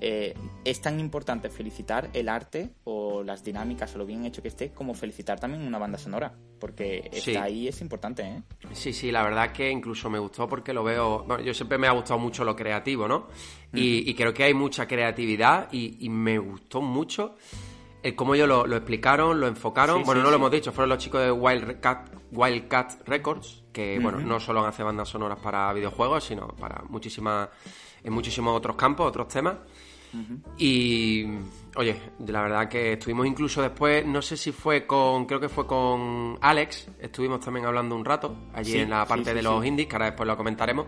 eh, 0.03 0.35
es 0.65 0.81
tan 0.81 0.99
importante 0.99 1.51
felicitar 1.51 2.09
el 2.15 2.31
arte 2.31 2.71
o 2.85 3.23
las 3.23 3.45
dinámicas 3.45 3.95
o 3.95 3.99
lo 3.99 4.07
bien 4.07 4.25
hecho 4.25 4.41
que 4.41 4.49
esté 4.49 4.71
como 4.71 4.95
felicitar 4.95 5.39
también 5.39 5.63
una 5.63 5.79
banda 5.79 5.99
sonora, 5.99 6.33
porque 6.59 7.11
está 7.13 7.43
ahí 7.43 7.69
es 7.69 7.83
importante, 7.83 8.23
¿eh? 8.23 8.43
Sí, 8.73 8.95
sí, 8.95 9.13
la 9.13 9.23
verdad 9.23 9.53
que 9.53 9.71
incluso 9.71 10.09
me 10.09 10.19
gustó 10.19 10.49
porque 10.49 10.73
lo 10.73 10.83
veo, 10.83 11.25
bueno, 11.25 11.43
yo 11.45 11.53
siempre 11.53 11.77
me 11.77 11.87
ha 11.87 11.93
gustado 11.93 12.19
mucho 12.19 12.45
lo 12.45 12.57
creativo, 12.57 13.07
¿no? 13.07 13.29
y, 13.75 14.15
creo 14.15 14.33
que 14.33 14.45
hay 14.45 14.55
mucha 14.55 14.89
creatividad 14.89 15.69
y, 15.71 16.09
me 16.09 16.39
gustó 16.39 16.81
mucho 16.81 17.37
el 18.03 18.15
cómo 18.15 18.35
ellos 18.35 18.49
lo, 18.49 18.65
explicaron, 18.75 19.39
lo 19.39 19.49
enfocaron. 19.49 20.03
bueno, 20.05 20.23
no 20.23 20.31
lo 20.31 20.37
hemos 20.37 20.51
dicho, 20.51 20.73
fueron 20.73 20.89
los 20.89 20.99
chicos 20.99 21.21
de 21.21 21.31
Wildcat, 21.31 22.11
Wildcat 22.33 23.07
Records, 23.07 23.65
que, 23.71 23.99
bueno, 24.01 24.19
no 24.19 24.41
solo 24.41 24.65
hacen 24.65 24.87
bandas 24.87 25.11
sonoras 25.11 25.39
para 25.39 25.71
videojuegos, 25.75 26.25
sino 26.25 26.49
para 26.49 26.83
muchísimas, 26.89 27.51
en 28.03 28.15
muchísimos 28.15 28.57
otros 28.57 28.77
campos, 28.77 29.07
otros 29.07 29.29
temas. 29.29 29.57
Y, 30.57 31.25
oye, 31.77 32.01
la 32.27 32.43
verdad 32.43 32.69
que 32.69 32.95
estuvimos 32.95 33.27
incluso 33.27 33.63
después, 33.63 34.05
no 34.05 34.21
sé 34.21 34.37
si 34.37 34.53
fue 34.53 34.87
con, 34.87 35.27
creo 35.27 35.41
que 35.41 35.49
fue 35.49 35.67
con 35.67 36.39
Alex, 36.41 36.89
estuvimos 37.01 37.41
también 37.41 37.67
hablando 37.67 37.95
un 37.95 38.05
rato 38.05 38.37
allí 38.55 38.79
en 38.79 38.91
la 38.91 39.07
parte 39.07 39.33
de 39.35 39.43
los 39.43 39.65
indies, 39.65 39.89
que 39.89 39.97
ahora 39.97 40.07
después 40.07 40.27
lo 40.27 40.37
comentaremos. 40.37 40.87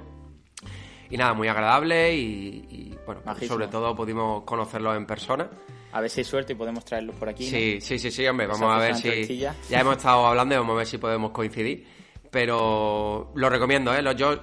Y 1.11 1.17
nada, 1.17 1.35
muy 1.35 1.47
agradable 1.47 2.17
y, 2.17 2.97
bueno, 3.05 3.21
sobre 3.47 3.69
todo 3.69 3.95
pudimos 3.95 4.45
conocerlos 4.45 4.97
en 4.97 5.07
persona. 5.07 5.51
A 5.93 6.01
ver 6.01 6.09
si 6.09 6.21
hay 6.21 6.25
suerte 6.25 6.55
y 6.55 6.57
podemos 6.57 6.85
traerlos 6.85 7.15
por 7.17 7.29
aquí. 7.29 7.45
Sí, 7.45 7.79
sí, 7.81 7.99
sí, 7.99 8.11
sí, 8.11 8.27
hombre, 8.27 8.47
vamos 8.47 8.73
a 8.73 8.79
ver 8.79 8.97
si... 8.97 9.37
Ya 9.37 9.55
hemos 9.71 9.99
estado 9.99 10.27
hablando 10.27 10.55
y 10.55 10.59
vamos 10.59 10.73
a 10.75 10.79
ver 10.79 10.87
si 10.87 10.97
podemos 10.97 11.31
coincidir. 11.31 11.87
Pero 12.31 13.31
lo 13.35 13.51
recomiendo, 13.51 13.95
¿eh? 13.95 14.03
Yo 14.17 14.41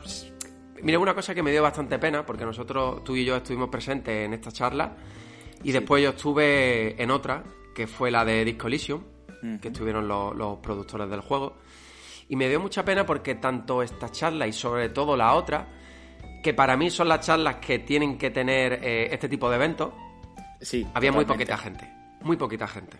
Mira, 0.83 0.99
una 0.99 1.13
cosa 1.13 1.33
que 1.35 1.43
me 1.43 1.51
dio 1.51 1.61
bastante 1.61 1.99
pena, 1.99 2.25
porque 2.25 2.45
nosotros, 2.45 3.03
tú 3.03 3.15
y 3.15 3.25
yo 3.25 3.37
estuvimos 3.37 3.69
presentes 3.69 4.25
en 4.25 4.33
esta 4.33 4.51
charla, 4.51 4.95
y 5.63 5.71
después 5.71 6.01
yo 6.03 6.09
estuve 6.09 7.01
en 7.01 7.11
otra, 7.11 7.43
que 7.75 7.87
fue 7.87 8.11
la 8.11 8.23
de 8.25 8.45
Disco 8.45 8.67
Elysium, 8.67 9.03
que 9.61 9.69
estuvieron 9.69 10.07
los, 10.07 10.57
productores 10.59 11.09
del 11.09 11.21
juego. 11.21 11.57
Y 12.27 12.35
me 12.35 12.47
dio 12.47 12.59
mucha 12.59 12.85
pena 12.85 13.05
porque 13.05 13.35
tanto 13.35 13.81
esta 13.81 14.11
charla 14.11 14.47
y 14.47 14.53
sobre 14.53 14.89
todo 14.89 15.17
la 15.17 15.33
otra, 15.33 15.67
que 16.43 16.53
para 16.53 16.77
mí 16.77 16.89
son 16.89 17.07
las 17.07 17.25
charlas 17.25 17.55
que 17.55 17.79
tienen 17.79 18.17
que 18.17 18.29
tener 18.29 18.73
eh, 18.83 19.09
este 19.11 19.27
tipo 19.27 19.49
de 19.49 19.55
eventos, 19.55 19.91
sí, 20.61 20.85
había 20.93 21.11
muy 21.11 21.25
poquita 21.25 21.57
gente. 21.57 21.89
Muy 22.21 22.37
poquita 22.37 22.67
gente. 22.67 22.97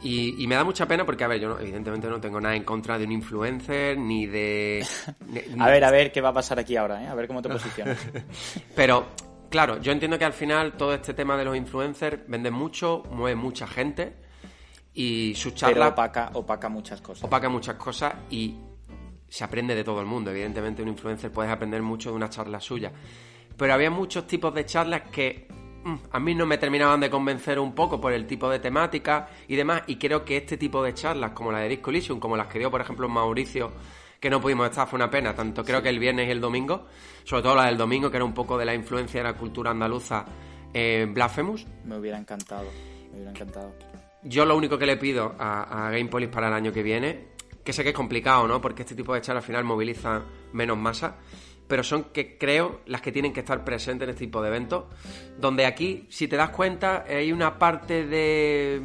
Claro. 0.00 0.36
Y, 0.38 0.46
me 0.46 0.54
da 0.54 0.64
mucha 0.64 0.86
pena 0.86 1.04
porque, 1.04 1.24
a 1.24 1.28
ver, 1.28 1.40
yo 1.40 1.58
evidentemente 1.58 2.08
no 2.08 2.20
tengo 2.20 2.40
nada 2.40 2.56
en 2.56 2.64
contra 2.64 2.98
de 2.98 3.04
un 3.04 3.12
influencer 3.12 3.98
ni 3.98 4.26
de... 4.26 4.86
a 5.58 5.66
ver, 5.68 5.84
a 5.84 5.90
ver 5.90 6.12
qué 6.12 6.20
va 6.20 6.30
a 6.30 6.32
pasar 6.32 6.58
aquí 6.58 6.76
ahora, 6.76 7.02
¿eh? 7.02 7.08
A 7.08 7.14
ver 7.14 7.26
cómo 7.26 7.42
te 7.42 7.48
posicionas. 7.48 7.98
Pero, 8.74 9.08
claro, 9.50 9.80
yo 9.80 9.92
entiendo 9.92 10.18
que 10.18 10.24
al 10.24 10.32
final 10.32 10.72
todo 10.72 10.94
este 10.94 11.14
tema 11.14 11.36
de 11.36 11.44
los 11.44 11.56
influencers 11.56 12.20
vende 12.26 12.50
mucho, 12.50 13.02
mueve 13.10 13.36
mucha 13.36 13.66
gente 13.66 14.14
y 14.94 15.34
su 15.34 15.50
charla... 15.52 15.74
Pero 15.74 15.88
opaca, 15.90 16.30
opaca 16.34 16.68
muchas 16.68 17.00
cosas. 17.00 17.24
Opaca 17.24 17.48
muchas 17.48 17.76
cosas 17.76 18.14
y 18.30 18.56
se 19.28 19.44
aprende 19.44 19.74
de 19.74 19.84
todo 19.84 20.00
el 20.00 20.06
mundo. 20.06 20.30
Evidentemente 20.30 20.82
un 20.82 20.88
influencer 20.88 21.30
puedes 21.30 21.52
aprender 21.52 21.82
mucho 21.82 22.10
de 22.10 22.16
una 22.16 22.28
charla 22.28 22.60
suya. 22.60 22.92
Pero 23.56 23.74
había 23.74 23.90
muchos 23.90 24.26
tipos 24.26 24.52
de 24.54 24.64
charlas 24.64 25.02
que 25.12 25.46
a 26.12 26.20
mí 26.20 26.34
no 26.34 26.46
me 26.46 26.58
terminaban 26.58 27.00
de 27.00 27.10
convencer 27.10 27.58
un 27.58 27.74
poco 27.74 28.00
por 28.00 28.12
el 28.12 28.26
tipo 28.26 28.48
de 28.50 28.58
temática 28.58 29.28
y 29.48 29.56
demás, 29.56 29.82
y 29.86 29.96
creo 29.96 30.24
que 30.24 30.36
este 30.36 30.56
tipo 30.56 30.82
de 30.82 30.94
charlas, 30.94 31.32
como 31.32 31.52
la 31.52 31.60
de 31.60 31.68
Disco 31.68 31.90
Elysium, 31.90 32.20
como 32.20 32.36
las 32.36 32.46
que 32.46 32.58
dio, 32.58 32.70
por 32.70 32.80
ejemplo, 32.80 33.08
Mauricio, 33.08 33.72
que 34.18 34.28
no 34.28 34.40
pudimos 34.40 34.68
estar, 34.68 34.86
fue 34.86 34.96
una 34.98 35.10
pena, 35.10 35.34
tanto 35.34 35.64
creo 35.64 35.82
que 35.82 35.88
el 35.88 35.98
viernes 35.98 36.28
y 36.28 36.30
el 36.30 36.40
domingo, 36.40 36.86
sobre 37.24 37.42
todo 37.42 37.54
la 37.54 37.66
del 37.66 37.78
domingo, 37.78 38.10
que 38.10 38.16
era 38.16 38.24
un 38.24 38.34
poco 38.34 38.58
de 38.58 38.64
la 38.64 38.74
influencia 38.74 39.20
de 39.20 39.24
la 39.24 39.34
cultura 39.34 39.70
andaluza 39.70 40.24
en 40.72 41.14
Blasphemous. 41.14 41.66
Me 41.84 41.96
hubiera 41.96 42.18
encantado, 42.18 42.66
me 43.10 43.16
hubiera 43.16 43.30
encantado. 43.30 43.72
Yo 44.22 44.44
lo 44.44 44.56
único 44.56 44.76
que 44.76 44.84
le 44.84 44.98
pido 44.98 45.34
a, 45.38 45.86
a 45.86 45.90
Gamepolis 45.90 46.28
para 46.28 46.48
el 46.48 46.52
año 46.52 46.72
que 46.72 46.82
viene, 46.82 47.28
que 47.64 47.72
sé 47.72 47.82
que 47.82 47.90
es 47.90 47.94
complicado, 47.94 48.46
¿no? 48.46 48.60
Porque 48.60 48.82
este 48.82 48.94
tipo 48.94 49.14
de 49.14 49.22
charlas 49.22 49.44
al 49.44 49.46
final 49.46 49.64
movilizan 49.64 50.24
menos 50.52 50.76
masa, 50.76 51.16
pero 51.70 51.84
son 51.84 52.06
que 52.12 52.36
creo 52.36 52.80
las 52.86 53.00
que 53.00 53.12
tienen 53.12 53.32
que 53.32 53.40
estar 53.40 53.64
presentes 53.64 54.06
en 54.06 54.10
este 54.10 54.26
tipo 54.26 54.42
de 54.42 54.48
eventos, 54.48 54.86
donde 55.38 55.66
aquí, 55.66 56.04
si 56.10 56.26
te 56.26 56.34
das 56.34 56.50
cuenta, 56.50 57.04
hay 57.08 57.30
una 57.30 57.60
parte 57.60 58.04
de 58.06 58.82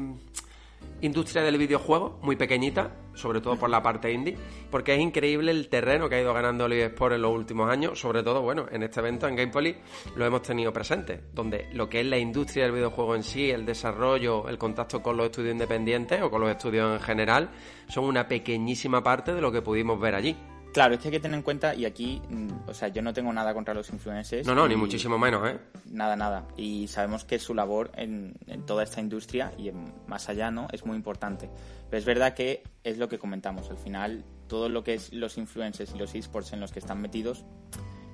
industria 1.01 1.41
del 1.41 1.57
videojuego 1.57 2.19
muy 2.21 2.35
pequeñita, 2.35 2.95
sobre 3.15 3.41
todo 3.41 3.55
por 3.55 3.71
la 3.71 3.81
parte 3.81 4.11
indie, 4.13 4.37
porque 4.69 4.93
es 4.93 4.99
increíble 4.99 5.49
el 5.49 5.67
terreno 5.67 6.07
que 6.07 6.15
ha 6.15 6.21
ido 6.21 6.31
ganando 6.31 6.67
el 6.67 6.73
Sport 6.73 7.15
en 7.15 7.23
los 7.23 7.31
últimos 7.31 7.71
años, 7.71 7.99
sobre 7.99 8.21
todo, 8.21 8.43
bueno, 8.43 8.67
en 8.71 8.83
este 8.83 8.99
evento 8.99 9.27
en 9.27 9.35
Gamepoly 9.35 9.77
lo 10.15 10.23
hemos 10.23 10.43
tenido 10.43 10.71
presente, 10.71 11.21
donde 11.33 11.67
lo 11.73 11.89
que 11.89 12.01
es 12.01 12.05
la 12.05 12.19
industria 12.19 12.65
del 12.65 12.73
videojuego 12.73 13.15
en 13.15 13.23
sí, 13.23 13.49
el 13.49 13.65
desarrollo, 13.65 14.47
el 14.47 14.59
contacto 14.59 15.01
con 15.01 15.17
los 15.17 15.25
estudios 15.25 15.53
independientes 15.53 16.21
o 16.21 16.29
con 16.29 16.39
los 16.39 16.51
estudios 16.51 16.93
en 16.93 17.03
general, 17.03 17.49
son 17.87 18.03
una 18.03 18.27
pequeñísima 18.27 19.01
parte 19.01 19.33
de 19.33 19.41
lo 19.41 19.51
que 19.51 19.63
pudimos 19.63 19.99
ver 19.99 20.13
allí. 20.13 20.35
Claro, 20.75 20.95
es 20.95 20.99
que 20.99 21.07
hay 21.07 21.13
que 21.13 21.19
tener 21.21 21.37
en 21.37 21.41
cuenta, 21.41 21.73
y 21.73 21.85
aquí, 21.85 22.21
mm, 22.27 22.67
o 22.67 22.73
sea, 22.73 22.89
yo 22.89 23.01
no 23.01 23.13
tengo 23.13 23.31
nada 23.31 23.53
contra 23.53 23.73
los 23.73 23.89
influencers. 23.91 24.45
No, 24.45 24.53
no, 24.53 24.67
ni 24.67 24.75
muchísimo 24.75 25.17
menos, 25.17 25.49
¿eh? 25.49 25.57
Nada, 25.89 26.17
nada. 26.17 26.49
Y 26.57 26.89
sabemos 26.89 27.23
que 27.23 27.39
su 27.39 27.53
labor 27.53 27.91
en, 27.95 28.33
toda 28.67 28.83
esta 28.83 28.99
industria 28.99 29.53
y 29.57 29.71
más 30.05 30.27
allá, 30.27 30.51
¿no? 30.51 30.67
Es 30.73 30.85
muy 30.85 30.97
importante. 30.97 31.49
Pero 31.89 31.97
es 31.97 32.03
verdad 32.03 32.33
que 32.33 32.61
es 32.83 32.97
lo 32.97 33.07
que 33.07 33.17
comentamos. 33.17 33.69
Al 33.69 33.77
final, 33.77 34.25
todo 34.49 34.67
lo 34.67 34.83
que 34.83 34.95
es 34.95 35.13
los 35.13 35.37
influencers 35.37 35.95
y 35.95 35.97
los 35.97 36.13
esports 36.13 36.51
en 36.51 36.59
los 36.59 36.73
que 36.73 36.79
están 36.79 36.99
metidos, 36.99 37.45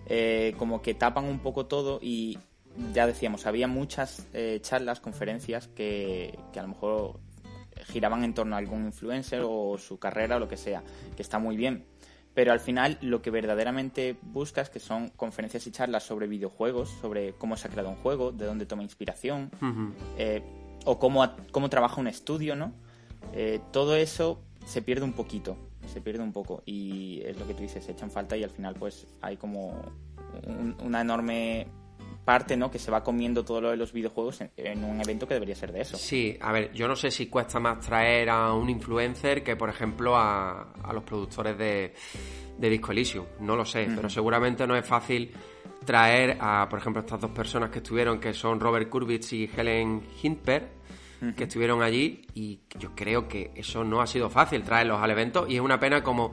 eh, 0.06 0.54
como 0.60 0.84
que 0.84 0.94
tapan 0.94 1.26
un 1.26 1.40
poco 1.40 1.66
todo 1.66 1.98
y 2.00 2.38
ya 2.94 3.08
decíamos, 3.08 3.48
había 3.48 3.68
muchas 3.68 4.28
eh, 4.34 4.60
charlas, 4.62 5.00
conferencias 5.00 5.68
que, 5.68 6.38
que 6.54 6.60
a 6.60 6.62
lo 6.62 6.68
mejor 6.68 7.20
giraban 7.88 8.24
en 8.24 8.36
torno 8.36 8.54
a 8.54 8.60
algún 8.60 8.86
influencer 8.86 9.42
o 9.44 9.80
su 9.80 9.98
carrera 9.98 10.36
o 10.36 10.40
lo 10.40 10.48
que 10.48 10.58
sea, 10.58 10.84
que 11.16 11.24
está 11.24 11.40
muy 11.40 11.58
bien 11.58 11.90
pero 12.34 12.52
al 12.52 12.60
final 12.60 12.98
lo 13.02 13.22
que 13.22 13.30
verdaderamente 13.30 14.18
buscas 14.22 14.70
que 14.70 14.80
son 14.80 15.10
conferencias 15.10 15.68
y 15.68 15.72
charlas 15.72 16.04
sobre 16.04 16.28
videojuegos, 16.28 16.90
sobre 17.02 17.34
cómo 17.34 17.58
se 17.58 17.68
ha 17.68 17.72
creado 17.72 17.90
un 17.90 17.98
juego, 17.98 18.32
de 18.32 18.46
dónde 18.46 18.66
toma 18.66 18.84
inspiración, 18.84 19.52
eh, 20.18 20.42
o 20.86 20.98
cómo, 20.98 21.28
cómo 21.52 21.70
trabaja 21.70 22.00
un 22.00 22.08
estudio, 22.08 22.56
¿no? 22.56 22.74
Eh, 23.34 23.60
todo 23.72 23.96
eso 23.96 24.42
se 24.66 24.82
pierde 24.82 25.04
un 25.04 25.14
poquito, 25.14 25.58
se 25.88 26.02
pierde 26.02 26.24
un 26.24 26.32
poco 26.32 26.64
y 26.66 27.22
es 27.26 27.38
lo 27.38 27.46
que 27.48 27.54
tú 27.54 27.62
dices, 27.62 27.84
se 27.84 27.92
echan 27.92 28.12
falta 28.12 28.38
y 28.38 28.44
al 28.44 28.50
final 28.50 28.76
pues 28.76 29.08
hay 29.22 29.38
como 29.38 29.82
una 30.84 31.02
enorme 31.02 31.68
parte, 32.24 32.56
¿no? 32.56 32.70
Que 32.70 32.80
se 32.80 32.92
va 32.92 33.04
comiendo 33.04 33.44
todo 33.44 33.62
lo 33.62 33.70
de 33.72 33.78
los 33.78 33.94
videojuegos 33.94 34.42
en, 34.56 34.84
un 34.84 35.02
evento 35.02 35.28
que 35.28 35.34
debería 35.34 35.56
ser 35.56 35.72
de 35.72 35.82
eso. 35.82 35.98
Sí, 35.98 36.38
a 36.40 36.52
ver, 36.52 36.72
yo 36.74 36.88
no 36.88 36.96
sé 36.96 37.12
si 37.12 37.28
cuesta 37.28 37.60
más 37.60 37.80
traer 37.80 38.30
a 38.30 38.54
un 38.54 38.70
influencer 38.70 39.44
que, 39.44 39.56
por 39.56 39.70
ejemplo, 39.70 40.16
a, 40.16 40.74
los 40.94 41.04
productores 41.04 41.58
de, 41.58 41.94
de 42.58 42.70
Disco 42.70 42.92
Elysium. 42.92 43.26
No 43.40 43.56
lo 43.56 43.66
sé, 43.66 43.88
pero 43.96 44.10
seguramente 44.10 44.68
no 44.68 44.76
es 44.76 44.86
fácil 44.86 45.32
traer 45.86 46.38
a, 46.40 46.68
por 46.70 46.80
ejemplo, 46.80 47.02
estas 47.02 47.20
dos 47.20 47.32
personas 47.32 47.70
que 47.70 47.80
estuvieron, 47.80 48.20
que 48.20 48.34
son 48.34 48.60
Robert 48.60 48.90
Kurbitz 48.90 49.34
y 49.34 49.50
Helen 49.56 50.04
Hintper, 50.22 50.82
que 51.36 51.44
estuvieron 51.44 51.84
allí, 51.84 52.26
y 52.34 52.62
yo 52.80 52.96
creo 52.96 53.28
que 53.28 53.52
eso 53.54 53.84
no 53.84 54.02
ha 54.02 54.08
sido 54.08 54.28
fácil 54.28 54.64
traerlos 54.64 55.00
al 55.02 55.12
evento, 55.12 55.46
y 55.48 55.56
es 55.56 55.62
una 55.62 55.80
pena 55.80 56.04
como... 56.04 56.32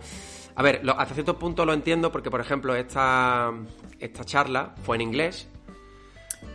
A 0.55 0.63
ver, 0.63 0.83
hasta 0.97 1.15
cierto 1.15 1.39
punto 1.39 1.65
lo 1.65 1.73
entiendo 1.73 2.11
porque, 2.11 2.31
por 2.31 2.41
ejemplo, 2.41 2.75
esta, 2.75 3.53
esta 4.01 4.25
charla 4.25 4.75
fue 4.83 4.97
en 4.97 5.03
inglés, 5.03 5.49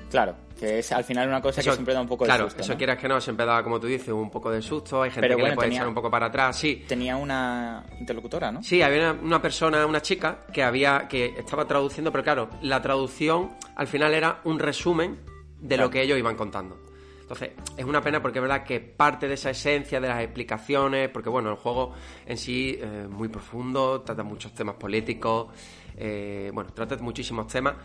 Claro, 0.09 0.35
que 0.59 0.79
es 0.79 0.91
al 0.91 1.03
final 1.03 1.27
una 1.27 1.41
cosa 1.41 1.61
que 1.61 1.71
siempre 1.71 1.93
da 1.93 2.01
un 2.01 2.07
poco 2.07 2.25
de 2.25 2.31
susto. 2.31 2.47
Claro, 2.47 2.61
eso 2.63 2.77
quieras 2.77 2.97
que 2.97 3.07
no, 3.07 3.19
siempre 3.19 3.45
da, 3.45 3.63
como 3.63 3.79
tú 3.79 3.87
dices, 3.87 4.09
un 4.09 4.29
poco 4.29 4.51
de 4.51 4.61
susto. 4.61 5.01
Hay 5.01 5.11
gente 5.11 5.35
que 5.35 5.41
le 5.41 5.53
puede 5.53 5.69
echar 5.69 5.87
un 5.87 5.93
poco 5.93 6.09
para 6.09 6.27
atrás, 6.27 6.57
sí. 6.57 6.83
Tenía 6.87 7.17
una 7.17 7.83
interlocutora, 7.99 8.51
¿no? 8.51 8.63
Sí, 8.63 8.81
había 8.81 9.11
una, 9.11 9.41
persona, 9.41 9.85
una 9.85 10.01
chica, 10.01 10.45
que 10.53 10.63
había 10.63 11.07
que 11.07 11.33
estaba 11.37 11.65
traduciendo, 11.65 12.11
pero 12.11 12.23
claro, 12.23 12.49
la 12.61 12.81
traducción 12.81 13.51
al 13.75 13.87
final 13.87 14.13
era 14.13 14.39
un 14.43 14.59
resumen 14.59 15.19
de 15.59 15.77
lo 15.77 15.89
que 15.89 16.01
ellos 16.01 16.17
iban 16.17 16.35
contando. 16.35 16.77
Entonces, 17.21 17.51
es 17.77 17.85
una 17.85 18.01
pena 18.01 18.21
porque 18.21 18.39
es 18.39 18.43
verdad 18.43 18.63
que 18.63 18.81
parte 18.81 19.27
de 19.27 19.35
esa 19.35 19.49
esencia, 19.49 19.99
de 20.01 20.09
las 20.09 20.21
explicaciones, 20.21 21.09
porque 21.09 21.29
bueno, 21.29 21.49
el 21.49 21.55
juego 21.55 21.93
en 22.25 22.37
sí 22.37 22.77
es 22.79 22.83
eh, 22.83 23.07
muy 23.09 23.29
profundo, 23.29 24.01
trata 24.01 24.23
muchos 24.23 24.53
temas 24.53 24.75
políticos, 24.75 25.47
eh, 25.95 26.51
bueno, 26.53 26.71
trata 26.73 26.97
muchísimos 26.97 27.47
temas. 27.47 27.75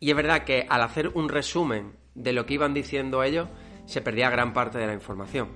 Y 0.00 0.10
es 0.10 0.16
verdad 0.16 0.44
que 0.44 0.66
al 0.68 0.82
hacer 0.82 1.08
un 1.08 1.28
resumen 1.28 1.92
de 2.14 2.32
lo 2.32 2.46
que 2.46 2.54
iban 2.54 2.74
diciendo 2.74 3.22
ellos, 3.22 3.48
se 3.86 4.00
perdía 4.00 4.30
gran 4.30 4.52
parte 4.52 4.78
de 4.78 4.86
la 4.86 4.94
información. 4.94 5.48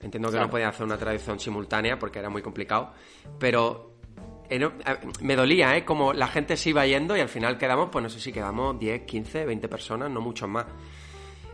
Entiendo 0.00 0.30
que 0.30 0.38
no 0.38 0.48
podía 0.48 0.68
hacer 0.68 0.86
una 0.86 0.96
traducción 0.96 1.40
simultánea 1.40 1.98
porque 1.98 2.20
era 2.20 2.30
muy 2.30 2.40
complicado, 2.40 2.92
pero 3.38 3.96
eh, 4.48 4.68
me 5.20 5.34
dolía, 5.34 5.76
¿eh? 5.76 5.84
Como 5.84 6.12
la 6.12 6.28
gente 6.28 6.56
se 6.56 6.70
iba 6.70 6.86
yendo 6.86 7.16
y 7.16 7.20
al 7.20 7.28
final 7.28 7.58
quedamos, 7.58 7.88
pues 7.90 8.02
no 8.04 8.08
sé 8.08 8.20
si 8.20 8.32
quedamos 8.32 8.78
10, 8.78 9.02
15, 9.02 9.44
20 9.44 9.68
personas, 9.68 10.10
no 10.10 10.20
muchos 10.20 10.48
más. 10.48 10.66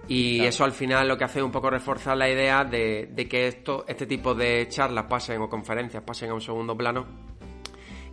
Y 0.06 0.44
eso 0.44 0.64
al 0.64 0.72
final 0.72 1.08
lo 1.08 1.16
que 1.16 1.24
hace 1.24 1.38
es 1.38 1.44
un 1.44 1.50
poco 1.50 1.70
reforzar 1.70 2.16
la 2.18 2.28
idea 2.28 2.64
de, 2.64 3.08
de 3.10 3.26
que 3.26 3.48
esto, 3.48 3.86
este 3.88 4.06
tipo 4.06 4.34
de 4.34 4.68
charlas 4.68 5.06
pasen 5.06 5.40
o 5.40 5.48
conferencias 5.48 6.02
pasen 6.02 6.28
a 6.28 6.34
un 6.34 6.42
segundo 6.42 6.76
plano 6.76 7.33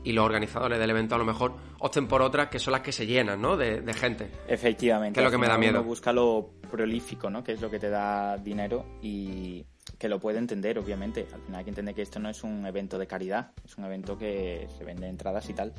y 0.03 0.13
los 0.13 0.25
organizadores 0.25 0.79
del 0.79 0.89
evento 0.89 1.15
a 1.15 1.17
lo 1.17 1.25
mejor 1.25 1.53
opten 1.79 2.07
por 2.07 2.21
otras 2.21 2.49
que 2.49 2.59
son 2.59 2.73
las 2.73 2.81
que 2.81 2.91
se 2.91 3.05
llenan, 3.05 3.41
¿no? 3.41 3.57
De, 3.57 3.81
gente. 3.93 4.29
Efectivamente. 4.47 5.15
Que 5.15 5.21
es 5.21 5.25
lo 5.25 5.31
que 5.31 5.37
me 5.37 5.47
da 5.47 5.57
miedo. 5.57 5.79
Uno 5.79 5.83
busca 5.83 6.11
lo 6.11 6.51
prolífico, 6.69 7.29
¿no? 7.29 7.43
Que 7.43 7.53
es 7.53 7.61
lo 7.61 7.69
que 7.69 7.79
te 7.79 7.89
da 7.89 8.37
dinero 8.37 8.85
y 9.01 9.63
que 9.97 10.09
lo 10.09 10.19
puede 10.19 10.39
entender, 10.39 10.79
obviamente. 10.79 11.27
Al 11.33 11.41
final 11.41 11.59
hay 11.59 11.63
que 11.63 11.71
entender 11.71 11.95
que 11.95 12.01
esto 12.01 12.19
no 12.19 12.29
es 12.29 12.43
un 12.43 12.65
evento 12.65 12.97
de 12.97 13.07
caridad, 13.07 13.51
es 13.63 13.77
un 13.77 13.85
evento 13.85 14.17
que 14.17 14.67
se 14.77 14.83
vende 14.83 15.07
entradas 15.07 15.49
y 15.49 15.53
tal. 15.53 15.73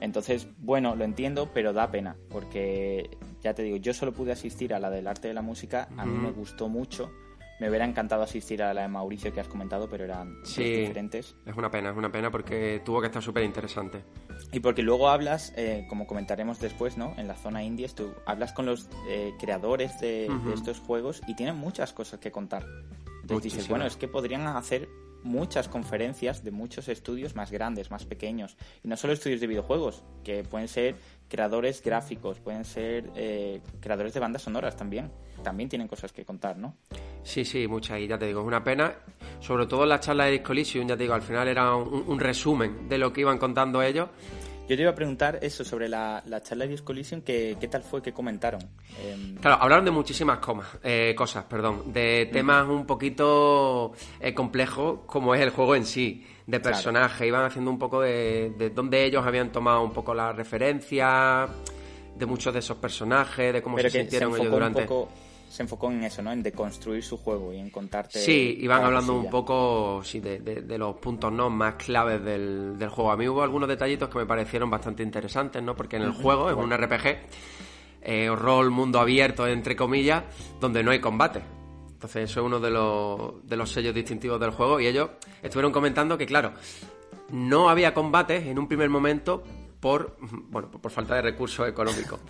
Entonces, 0.00 0.48
bueno, 0.58 0.96
lo 0.96 1.04
entiendo, 1.04 1.50
pero 1.54 1.72
da 1.72 1.90
pena, 1.90 2.16
porque 2.28 3.16
ya 3.40 3.54
te 3.54 3.62
digo, 3.62 3.76
yo 3.76 3.94
solo 3.94 4.12
pude 4.12 4.32
asistir 4.32 4.74
a 4.74 4.78
la 4.78 4.90
del 4.90 5.06
arte 5.06 5.28
de 5.28 5.34
la 5.34 5.40
música, 5.40 5.88
a 5.96 6.04
mí 6.04 6.18
me 6.18 6.30
gustó 6.30 6.68
mucho 6.68 7.10
me 7.64 7.70
hubiera 7.70 7.86
encantado 7.86 8.22
asistir 8.22 8.62
a 8.62 8.74
la 8.74 8.82
de 8.82 8.88
Mauricio 8.88 9.32
que 9.32 9.40
has 9.40 9.48
comentado, 9.48 9.88
pero 9.88 10.04
eran 10.04 10.42
diferentes. 10.42 11.34
Es 11.46 11.56
una 11.56 11.70
pena, 11.70 11.92
es 11.92 11.96
una 11.96 12.12
pena 12.12 12.30
porque 12.30 12.82
tuvo 12.84 13.00
que 13.00 13.06
estar 13.06 13.22
súper 13.22 13.42
interesante. 13.42 14.04
Y 14.52 14.60
porque 14.60 14.82
luego 14.82 15.08
hablas, 15.08 15.50
eh, 15.56 15.86
como 15.88 16.06
comentaremos 16.06 16.60
después, 16.60 16.98
¿no? 16.98 17.14
En 17.16 17.26
la 17.26 17.36
zona 17.36 17.64
indie, 17.64 17.88
tú 17.88 18.12
hablas 18.26 18.52
con 18.52 18.66
los 18.66 18.90
eh, 19.08 19.32
creadores 19.40 19.98
de, 19.98 20.30
estos 20.52 20.78
juegos 20.80 21.22
y 21.26 21.36
tienen 21.36 21.56
muchas 21.56 21.94
cosas 21.94 22.20
que 22.20 22.30
contar. 22.30 22.66
Entonces 23.22 23.54
dices, 23.54 23.66
bueno, 23.66 23.86
es 23.86 23.96
que 23.96 24.08
podrían 24.08 24.46
hacer 24.46 24.86
muchas 25.22 25.68
conferencias 25.68 26.44
de 26.44 26.50
muchos 26.50 26.88
estudios 26.88 27.34
más 27.34 27.50
grandes, 27.50 27.90
más 27.90 28.04
pequeños. 28.04 28.58
Y 28.82 28.88
no 28.88 28.96
solo 28.98 29.14
estudios 29.14 29.40
de 29.40 29.46
videojuegos, 29.46 30.04
que 30.22 30.44
pueden 30.44 30.68
ser 30.68 30.96
creadores 31.28 31.82
gráficos, 31.82 32.38
pueden 32.40 32.64
ser 32.64 33.10
eh, 33.16 33.60
creadores 33.80 34.14
de 34.14 34.20
bandas 34.20 34.42
sonoras 34.42 34.76
también. 34.76 35.10
También 35.42 35.68
tienen 35.68 35.88
cosas 35.88 36.12
que 36.12 36.24
contar, 36.24 36.56
¿no? 36.56 36.76
Sí, 37.22 37.44
sí, 37.44 37.66
muchas. 37.66 37.98
Y 38.00 38.06
ya 38.06 38.18
te 38.18 38.26
digo, 38.26 38.40
es 38.40 38.46
una 38.46 38.62
pena. 38.62 38.94
Sobre 39.40 39.66
todo 39.66 39.82
en 39.82 39.90
la 39.90 40.00
charla 40.00 40.24
de 40.26 40.32
Discolisium, 40.32 40.86
ya 40.86 40.96
te 40.96 41.02
digo, 41.02 41.14
al 41.14 41.22
final 41.22 41.48
era 41.48 41.74
un, 41.74 42.18
resumen 42.18 42.88
de 42.88 42.98
lo 42.98 43.12
que 43.12 43.22
iban 43.22 43.38
contando 43.38 43.82
ellos. 43.82 44.08
Yo 44.68 44.76
te 44.76 44.82
iba 44.82 44.92
a 44.92 44.94
preguntar 44.94 45.38
eso 45.42 45.62
sobre 45.62 45.88
la, 45.88 46.22
charla 46.42 46.64
de 46.64 46.70
Discolisium, 46.70 47.20
¿qué, 47.20 47.56
¿qué 47.60 47.68
tal 47.68 47.82
fue 47.82 48.00
que 48.00 48.14
comentaron? 48.14 48.62
Em, 48.98 49.34
claro, 49.36 49.62
hablaron 49.62 49.84
de 49.84 49.90
muchísimas 49.90 50.38
comas, 50.38 50.68
eh, 50.82 51.14
cosas, 51.14 51.44
perdón, 51.44 51.92
de 51.92 52.30
temas 52.32 52.66
un 52.66 52.86
poquito 52.86 53.92
eh, 54.20 54.32
complejos 54.32 55.00
como 55.04 55.34
es 55.34 55.42
el 55.42 55.50
juego 55.50 55.76
en 55.76 55.84
sí 55.84 56.24
de 56.46 56.60
personaje, 56.60 57.26
iban 57.26 57.44
haciendo 57.44 57.70
un 57.70 57.78
poco 57.78 58.02
de, 58.02 58.52
de 58.58 58.70
dónde 58.70 59.04
ellos 59.04 59.24
habían 59.26 59.50
tomado 59.50 59.82
un 59.82 59.92
poco 59.92 60.14
la 60.14 60.32
referencia, 60.32 61.48
de 62.16 62.26
muchos 62.26 62.52
de 62.52 62.60
esos 62.60 62.76
personajes, 62.76 63.52
de 63.52 63.62
cómo 63.62 63.78
se 63.78 63.90
sintieron 63.90 64.34
ellos 64.36 64.50
durante... 64.50 64.86
se 65.48 65.62
enfocó 65.62 65.90
en 65.90 66.04
eso, 66.04 66.22
¿no? 66.22 66.32
En 66.32 66.42
deconstruir 66.42 67.02
su 67.02 67.16
juego 67.16 67.52
y 67.52 67.58
en 67.58 67.70
contarte... 67.70 68.18
Sí, 68.18 68.58
iban 68.60 68.84
hablando 68.84 69.14
un 69.14 69.30
poco 69.30 70.02
sí, 70.04 70.20
de, 70.20 70.38
de, 70.40 70.78
los 70.78 70.96
puntos 70.96 71.32
no 71.32 71.48
más 71.48 71.74
claves 71.74 72.22
del, 72.22 72.78
del, 72.78 72.88
juego. 72.90 73.10
A 73.10 73.16
mí 73.16 73.26
hubo 73.26 73.42
algunos 73.42 73.68
detallitos 73.68 74.08
que 74.08 74.18
me 74.18 74.26
parecieron 74.26 74.68
bastante 74.68 75.02
interesantes, 75.02 75.62
¿no? 75.62 75.74
Porque 75.74 75.96
en 75.96 76.02
el 76.02 76.12
juego 76.12 76.50
es 76.50 76.56
un 76.56 76.70
RPG, 76.70 77.18
eh, 78.02 78.30
rol 78.34 78.70
mundo 78.70 79.00
abierto, 79.00 79.46
entre 79.46 79.74
comillas, 79.74 80.24
donde 80.60 80.82
no 80.82 80.90
hay 80.90 81.00
combate 81.00 81.42
entonces 82.04 82.30
eso 82.30 82.40
es 82.40 82.46
uno 82.46 82.60
de 82.60 82.70
los, 82.70 83.48
de 83.48 83.56
los 83.56 83.72
sellos 83.72 83.94
distintivos 83.94 84.38
del 84.38 84.50
juego 84.50 84.78
y 84.78 84.86
ellos 84.86 85.08
estuvieron 85.42 85.72
comentando 85.72 86.18
que, 86.18 86.26
claro, 86.26 86.52
no 87.30 87.70
había 87.70 87.94
combates 87.94 88.44
en 88.46 88.58
un 88.58 88.68
primer 88.68 88.90
momento 88.90 89.42
por, 89.80 90.18
bueno, 90.20 90.70
por 90.70 90.90
falta 90.90 91.14
de 91.14 91.22
recursos 91.22 91.66
económicos. 91.66 92.20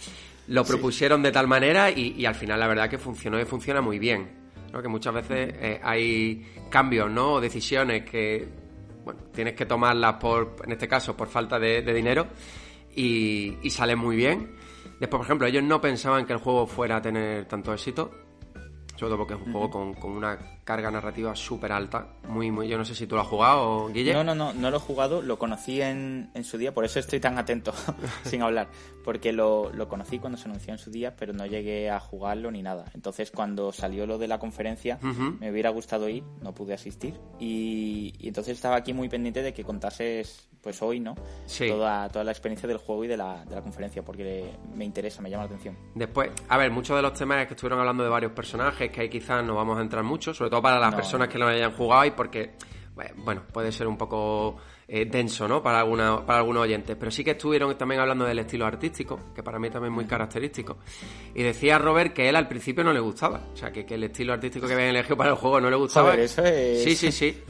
Lo 0.47 0.65
propusieron 0.65 1.25
de 1.25 1.33
tal 1.33 1.49
manera 1.49 1.91
y, 1.91 2.25
al 2.25 2.37
final 2.37 2.61
la 2.61 2.69
verdad 2.69 2.89
que 2.89 2.99
funcionó 2.99 3.41
y 3.41 3.45
funciona 3.47 3.81
muy 3.81 3.99
bien. 3.99 4.53
¿no? 4.73 4.81
Que 4.81 4.87
muchas 4.87 5.13
veces 5.13 5.55
eh, 5.59 5.81
hay 5.83 6.55
cambios, 6.71 7.11
¿no? 7.11 7.33
O 7.33 7.41
decisiones 7.41 8.09
que, 8.09 8.47
bueno, 9.05 9.23
tienes 9.33 9.55
que 9.55 9.67
tomarlas 9.67 10.15
por, 10.21 10.55
en 10.65 10.71
este 10.71 10.87
caso, 10.87 11.17
por 11.17 11.27
falta 11.27 11.59
de, 11.59 11.83
dinero 11.83 12.29
y, 12.95 13.57
y 13.61 13.71
salen 13.71 13.99
muy 13.99 14.15
bien. 14.15 14.55
Después, 15.01 15.19
por 15.19 15.23
ejemplo, 15.23 15.49
ellos 15.49 15.65
no 15.65 15.81
pensaban 15.81 16.27
que 16.27 16.33
el 16.33 16.39
juego 16.39 16.65
fuera 16.65 16.99
a 16.99 17.03
tener 17.03 17.47
tanto 17.47 17.73
éxito 17.73 18.13
sobre 18.97 19.11
todo 19.11 19.19
porque 19.19 19.35
es 19.35 19.41
un 19.41 19.53
juego 19.53 19.71
con, 19.71 19.95
con, 19.95 20.13
una 20.13 20.39
carga 20.65 20.91
narrativa 20.91 21.35
súper 21.35 21.73
alta, 21.73 22.07
muy, 22.29 22.51
muy, 22.51 22.69
yo 22.69 22.79
no 22.79 22.85
sé 22.85 22.95
si 22.95 23.07
tú 23.07 23.17
lo 23.17 23.23
has 23.23 23.27
jugado, 23.27 23.89
Guille. 23.89 24.15
No, 24.15 24.25
no, 24.25 24.35
no, 24.35 24.53
no 24.53 24.71
lo 24.71 24.77
he 24.77 24.81
jugado, 24.81 25.21
lo 25.21 25.39
conocí 25.39 25.83
en, 25.83 26.31
en 26.35 26.45
su 26.45 26.57
día, 26.57 26.73
por 26.73 26.85
eso 26.85 26.99
estoy 26.99 27.21
tan 27.21 27.39
atento 27.39 27.75
sin 28.25 28.43
hablar, 28.43 28.69
porque 29.05 29.33
lo, 29.33 29.71
lo, 29.73 29.89
conocí 29.89 30.19
cuando 30.19 30.39
se 30.39 30.49
anunció 30.49 30.73
en 30.73 30.79
su 30.79 30.91
día, 30.91 31.17
pero 31.17 31.33
no 31.33 31.47
llegué 31.47 31.91
a 31.91 32.01
jugarlo 32.01 32.51
ni 32.51 32.63
nada. 32.63 32.87
Entonces 32.95 33.31
cuando 33.31 33.73
salió 33.73 34.07
lo 34.07 34.19
de 34.19 34.29
la 34.29 34.39
conferencia, 34.39 34.99
me 35.03 35.51
hubiera 35.51 35.71
gustado 35.71 36.09
ir, 36.09 36.25
no 36.41 36.55
pude 36.55 36.75
asistir, 36.75 37.19
y, 37.39 38.15
y, 38.19 38.29
entonces 38.29 38.55
estaba 38.55 38.77
aquí 38.77 38.93
muy 38.93 39.09
pendiente 39.09 39.43
de 39.43 39.53
que 39.53 39.65
contases, 39.65 40.49
pues 40.63 40.81
hoy, 40.83 41.01
¿no? 41.01 41.15
Sí. 41.47 41.69
Toda, 41.69 42.09
toda 42.09 42.25
la 42.25 42.31
experiencia 42.31 42.67
del 42.67 42.79
juego 42.79 43.05
y 43.05 43.09
de 43.09 43.17
la, 43.17 43.45
de 43.45 43.55
la 43.55 43.63
conferencia, 43.63 44.03
porque 44.03 44.53
me 44.75 44.85
interesa, 44.85 45.21
me 45.21 45.31
llama 45.31 45.45
la 45.45 45.49
atención. 45.49 45.77
Después, 45.95 46.31
a 46.49 46.57
ver, 46.57 46.71
muchos 46.71 46.97
de 46.97 47.03
los 47.03 47.13
temas 47.13 47.43
es 47.43 47.49
que 47.49 47.55
estuvieron 47.55 47.81
hablando 47.81 48.03
de 48.03 48.09
varios 48.09 48.33
personajes, 48.33 48.84
que 48.91 49.03
ahí 49.03 49.09
quizás 49.09 49.45
no 49.45 49.55
vamos 49.55 49.79
a 49.79 49.83
entrar 49.83 50.05
mucho, 50.05 50.33
sobre 50.35 50.51
todo 50.51 50.63
para 50.63 50.79
las 50.79 50.95
personas 50.95 51.29
que 51.29 51.39
no 51.39 51.47
hayan 51.47 51.73
jugado 51.73 52.05
y 52.05 52.11
porque, 52.13 52.53
bueno, 53.17 53.43
puede 53.53 53.73
ser 53.73 53.87
un 53.87 53.97
poco 53.97 54.57
eh, 54.87 55.07
denso, 55.07 55.49
¿no? 55.49 55.63
Para, 55.63 55.81
alguna, 55.81 56.25
para 56.27 56.41
algunos 56.41 56.63
oyentes. 56.63 56.95
Pero 56.99 57.11
sí 57.11 57.25
que 57.25 57.33
estuvieron 57.33 57.77
también 57.79 58.01
hablando 58.01 58.25
del 58.27 58.39
estilo 58.39 58.67
artístico, 58.67 59.33
que 59.35 59.43
para 59.43 59.59
mí 59.59 59.71
también 59.71 59.93
es 59.93 59.97
muy 59.97 60.05
característico. 60.05 60.79
Y 61.35 61.43
decía 61.43 61.79
Robert 61.79 62.13
que 62.13 62.29
él 62.29 62.37
al 62.37 62.47
principio 62.47 62.85
no 62.85 62.93
le 62.93 63.01
gustaba. 63.01 63.49
O 63.53 63.57
sea, 63.57 63.73
que, 63.73 63.87
el 63.89 64.05
estilo 64.05 64.35
artístico 64.35 64.67
que 64.67 64.75
habían 64.75 64.91
elegido 64.91 65.17
para 65.17 65.31
el 65.31 65.37
juego 65.37 65.61
no 65.61 65.71
le 65.71 65.77
gustaba. 65.77 66.15
eso 66.15 66.45
es... 66.45 66.85
Sí, 66.85 66.95
sí, 66.97 67.13
sí. 67.13 67.43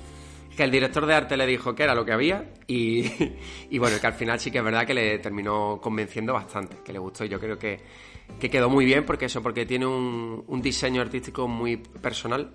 Que 0.56 0.62
el 0.62 0.70
director 0.70 1.04
de 1.04 1.14
arte 1.14 1.36
le 1.36 1.46
dijo 1.46 1.74
que 1.74 1.82
era 1.82 1.96
lo 1.96 2.04
que 2.04 2.12
había 2.12 2.52
y, 2.68 3.10
y 3.70 3.78
bueno, 3.78 3.96
que 4.00 4.06
al 4.06 4.14
final 4.14 4.38
sí 4.38 4.52
que 4.52 4.58
es 4.58 4.64
verdad 4.64 4.86
que 4.86 4.94
le 4.94 5.18
terminó 5.18 5.80
convenciendo 5.82 6.32
bastante, 6.32 6.76
que 6.84 6.92
le 6.92 7.00
gustó 7.00 7.24
y 7.24 7.28
yo 7.28 7.40
creo 7.40 7.58
que, 7.58 7.80
que 8.38 8.50
quedó 8.50 8.68
muy 8.68 8.84
bien 8.84 9.04
porque 9.04 9.26
eso, 9.26 9.42
porque 9.42 9.66
tiene 9.66 9.86
un, 9.86 10.44
un 10.46 10.62
diseño 10.62 11.00
artístico 11.00 11.48
muy 11.48 11.76
personal, 11.76 12.54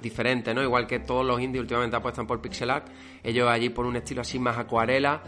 diferente, 0.00 0.54
¿no? 0.54 0.62
Igual 0.62 0.86
que 0.86 0.98
todos 1.00 1.24
los 1.24 1.40
indies 1.40 1.62
últimamente 1.62 1.96
apuestan 1.96 2.26
por 2.26 2.40
pixel 2.40 2.70
art, 2.70 2.88
ellos 3.22 3.48
allí 3.48 3.70
por 3.70 3.86
un 3.86 3.96
estilo 3.96 4.20
así 4.20 4.38
más 4.38 4.58
acuarela 4.58 5.22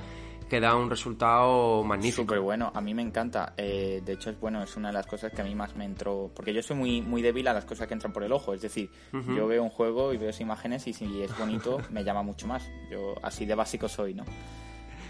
que 0.48 0.60
da 0.60 0.76
un 0.76 0.88
resultado 0.88 1.82
magnífico. 1.82 2.22
Súper 2.22 2.40
bueno, 2.40 2.70
a 2.74 2.80
mí 2.80 2.94
me 2.94 3.02
encanta. 3.02 3.54
Eh, 3.56 4.00
de 4.04 4.12
hecho, 4.12 4.30
es 4.30 4.38
bueno, 4.38 4.62
es 4.62 4.76
una 4.76 4.88
de 4.88 4.94
las 4.94 5.06
cosas 5.06 5.32
que 5.32 5.40
a 5.40 5.44
mí 5.44 5.54
más 5.54 5.74
me 5.74 5.84
entró. 5.84 6.30
Porque 6.34 6.52
yo 6.52 6.62
soy 6.62 6.76
muy, 6.76 7.02
muy 7.02 7.22
débil 7.22 7.48
a 7.48 7.52
las 7.52 7.64
cosas 7.64 7.88
que 7.88 7.94
entran 7.94 8.12
por 8.12 8.22
el 8.22 8.32
ojo. 8.32 8.54
Es 8.54 8.62
decir, 8.62 8.90
yo 9.12 9.46
veo 9.46 9.62
un 9.62 9.70
juego 9.70 10.12
y 10.12 10.16
veo 10.16 10.30
esas 10.30 10.42
imágenes 10.42 10.86
y 10.86 10.92
si 10.92 11.22
es 11.22 11.36
bonito, 11.36 11.78
me 11.90 12.04
llama 12.04 12.22
mucho 12.22 12.46
más. 12.46 12.68
Yo 12.90 13.14
así 13.22 13.44
de 13.44 13.54
básico 13.54 13.88
soy, 13.88 14.14
¿no? 14.14 14.24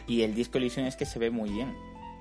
Y 0.06 0.22
el 0.22 0.34
disco 0.34 0.58
Elysium 0.58 0.86
es 0.86 0.96
que 0.96 1.04
se 1.04 1.18
ve 1.18 1.30
muy 1.30 1.50
bien. 1.50 1.74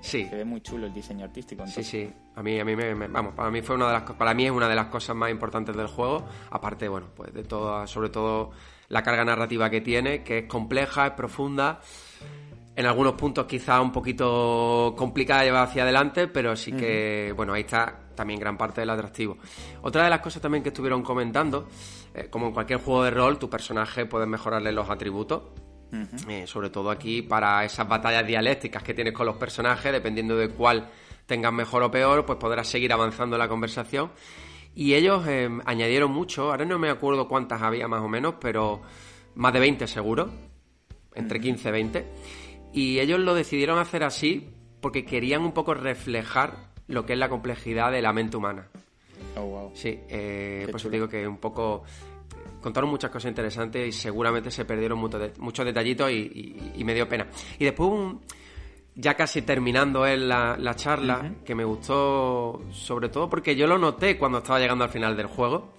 Sí. 0.06 0.24
Se 0.28 0.36
ve 0.36 0.44
muy 0.44 0.60
chulo 0.60 0.86
el 0.86 0.92
diseño 0.92 1.24
artístico. 1.24 1.66
Sí, 1.66 1.82
sí. 1.82 2.08
A 2.36 2.42
mí, 2.42 2.60
a 2.60 2.64
mí 2.64 2.76
me, 2.76 2.94
vamos, 2.94 3.34
para 3.34 3.50
mí 3.50 3.60
fue 3.60 3.74
una 3.74 3.88
de 3.88 3.92
las, 3.94 4.02
para 4.02 4.34
mí 4.34 4.46
es 4.46 4.52
una 4.52 4.68
de 4.68 4.76
las 4.76 4.86
cosas 4.86 5.16
más 5.16 5.30
importantes 5.30 5.76
del 5.76 5.88
juego. 5.88 6.24
Aparte, 6.50 6.88
bueno, 6.88 7.08
pues 7.14 7.34
de 7.34 7.42
todo, 7.42 7.84
sobre 7.88 8.10
todo 8.10 8.50
la 8.88 9.02
carga 9.02 9.24
narrativa 9.24 9.68
que 9.68 9.80
tiene, 9.80 10.22
que 10.22 10.38
es 10.38 10.44
compleja, 10.46 11.08
es 11.08 11.12
profunda. 11.14 11.80
En 12.76 12.86
algunos 12.86 13.14
puntos 13.14 13.46
quizá 13.46 13.80
un 13.80 13.90
poquito 13.90 14.94
complicada 14.96 15.40
de 15.40 15.46
llevar 15.46 15.66
hacia 15.66 15.82
adelante, 15.82 16.28
pero 16.28 16.54
sí 16.54 16.72
que, 16.72 17.32
bueno, 17.34 17.54
ahí 17.54 17.62
está 17.62 18.10
también 18.14 18.38
gran 18.38 18.56
parte 18.56 18.82
del 18.82 18.90
atractivo. 18.90 19.38
Otra 19.82 20.04
de 20.04 20.10
las 20.10 20.20
cosas 20.20 20.40
también 20.40 20.62
que 20.62 20.68
estuvieron 20.68 21.02
comentando, 21.02 21.68
eh, 22.14 22.28
como 22.30 22.46
en 22.46 22.52
cualquier 22.52 22.78
juego 22.80 23.02
de 23.02 23.10
rol, 23.10 23.38
tu 23.38 23.50
personaje 23.50 24.06
puedes 24.06 24.28
mejorarle 24.28 24.70
los 24.72 24.88
atributos 24.88 25.42
eh, 26.28 26.46
sobre 26.46 26.70
todo 26.70 26.90
aquí 26.90 27.22
para 27.22 27.64
esas 27.64 27.88
batallas 27.88 28.26
dialécticas 28.26 28.82
que 28.82 28.94
tienes 28.94 29.12
con 29.12 29.26
los 29.26 29.36
personajes, 29.36 29.92
dependiendo 29.92 30.36
de 30.36 30.48
cuál 30.48 30.88
tengas 31.26 31.52
mejor 31.52 31.82
o 31.82 31.90
peor, 31.90 32.24
pues 32.24 32.38
podrás 32.38 32.68
seguir 32.68 32.92
avanzando 32.92 33.38
la 33.38 33.48
conversación. 33.48 34.10
Y 34.74 34.94
ellos 34.94 35.26
eh, 35.26 35.48
añadieron 35.64 36.10
mucho, 36.10 36.50
ahora 36.50 36.64
no 36.64 36.78
me 36.78 36.90
acuerdo 36.90 37.28
cuántas 37.28 37.62
había 37.62 37.88
más 37.88 38.02
o 38.02 38.08
menos, 38.08 38.34
pero 38.40 38.82
más 39.34 39.52
de 39.52 39.60
20 39.60 39.86
seguro, 39.86 40.30
entre 41.14 41.40
15 41.40 41.68
y 41.68 41.72
20. 41.72 42.06
Y 42.72 42.98
ellos 42.98 43.20
lo 43.20 43.34
decidieron 43.34 43.78
hacer 43.78 44.04
así 44.04 44.50
porque 44.80 45.04
querían 45.04 45.42
un 45.42 45.52
poco 45.52 45.72
reflejar 45.74 46.74
lo 46.88 47.06
que 47.06 47.14
es 47.14 47.18
la 47.18 47.28
complejidad 47.28 47.90
de 47.90 48.02
la 48.02 48.12
mente 48.12 48.36
humana. 48.36 48.68
Oh, 49.36 49.42
wow. 49.42 49.72
Sí, 49.74 49.98
eh, 50.08 50.66
por 50.70 50.78
eso 50.78 50.90
digo 50.90 51.08
que 51.08 51.26
un 51.26 51.38
poco 51.38 51.84
contaron 52.66 52.90
muchas 52.90 53.12
cosas 53.12 53.28
interesantes 53.28 53.86
y 53.86 53.92
seguramente 53.92 54.50
se 54.50 54.64
perdieron 54.64 54.98
muchos, 54.98 55.64
detallitos 55.64 56.10
y, 56.10 56.82
me 56.84 56.94
dio 56.94 57.08
pena. 57.08 57.28
Y 57.60 57.64
después, 57.64 57.88
ya 58.96 59.14
casi 59.14 59.42
terminando 59.42 60.04
la, 60.04 60.56
la 60.58 60.74
charla, 60.74 61.32
que 61.44 61.54
me 61.54 61.62
gustó 61.62 62.64
sobre 62.72 63.08
todo 63.08 63.30
porque 63.30 63.54
yo 63.54 63.68
lo 63.68 63.78
noté 63.78 64.18
cuando 64.18 64.38
estaba 64.38 64.58
llegando 64.58 64.82
al 64.82 64.90
final 64.90 65.16
del 65.16 65.26
juego. 65.26 65.74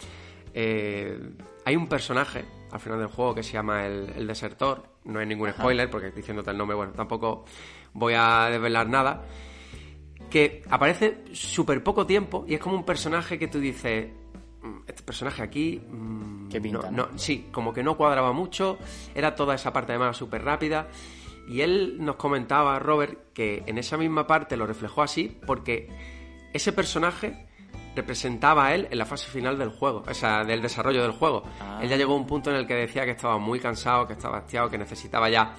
Eh, 0.54 1.19
hay 1.65 1.76
un 1.76 1.88
personaje 1.88 2.45
al 2.71 2.80
final 2.80 3.00
del 3.00 3.10
juego 3.10 3.36
que 3.36 3.43
se 3.43 3.52
llama 3.52 3.86
el, 3.86 4.26
Desertor. 4.26 4.84
No 5.04 5.19
hay 5.19 5.26
ningún 5.26 5.52
spoiler 5.52 5.89
porque 5.89 6.12
diciéndote 6.12 6.52
el 6.52 6.58
nombre, 6.58 6.78
bueno, 6.78 6.93
tampoco 6.93 7.43
voy 7.91 8.13
a 8.15 8.47
desvelar 8.50 8.88
nada. 8.88 9.26
Que 10.30 10.63
aparece 10.69 11.26
súper 11.34 11.84
poco 11.84 12.06
tiempo 12.06 12.45
y 12.47 12.54
es 12.54 12.62
como 12.62 12.78
un 12.78 12.86
personaje 12.86 13.38
que 13.38 13.50
tú 13.50 13.60
dices, 13.60 14.08
este 14.88 15.04
personaje 15.04 15.42
aquí. 15.42 15.82
Mm, 15.88 16.50
¿Qué 16.50 16.62
pinta? 16.62 16.92
No, 16.92 17.10
sí, 17.16 17.48
como 17.52 17.74
que 17.74 17.84
no 17.84 17.98
cuadraba 17.98 18.34
mucho. 18.34 18.78
Era 19.14 19.36
toda 19.36 19.56
esa 19.56 19.74
parte 19.74 19.94
además 19.94 20.18
súper 20.18 20.44
rápida. 20.44 20.88
Y 21.48 21.62
él 21.62 21.98
nos 22.00 22.18
comentaba, 22.18 22.78
Robert, 22.80 23.34
que 23.34 23.64
en 23.66 23.78
esa 23.78 23.98
misma 23.98 24.28
parte 24.28 24.58
lo 24.58 24.68
reflejó 24.68 25.02
así 25.02 25.40
porque 25.46 25.90
ese 26.54 26.74
personaje 26.74 27.48
representaba 27.96 28.68
a 28.68 28.76
él 28.76 28.88
en 28.92 28.98
la 28.98 29.06
fase 29.06 29.28
final 29.30 29.58
del 29.58 29.70
juego, 29.70 30.04
o 30.08 30.14
sea, 30.14 30.44
del 30.44 30.62
desarrollo 30.62 31.02
del 31.02 31.12
juego. 31.12 31.44
Ah. 31.60 31.80
Él 31.82 31.90
ya 31.90 31.98
llegó 31.98 32.14
a 32.14 32.18
un 32.18 32.28
punto 32.28 32.52
en 32.52 32.58
el 32.58 32.68
que 32.68 32.76
decía 32.76 33.06
que 33.06 33.12
estaba 33.12 33.38
muy 33.40 33.60
cansado, 33.60 34.08
que 34.08 34.14
estaba 34.14 34.38
hastiado, 34.38 34.70
que 34.70 34.78
necesitaba 34.78 35.30
ya 35.30 35.56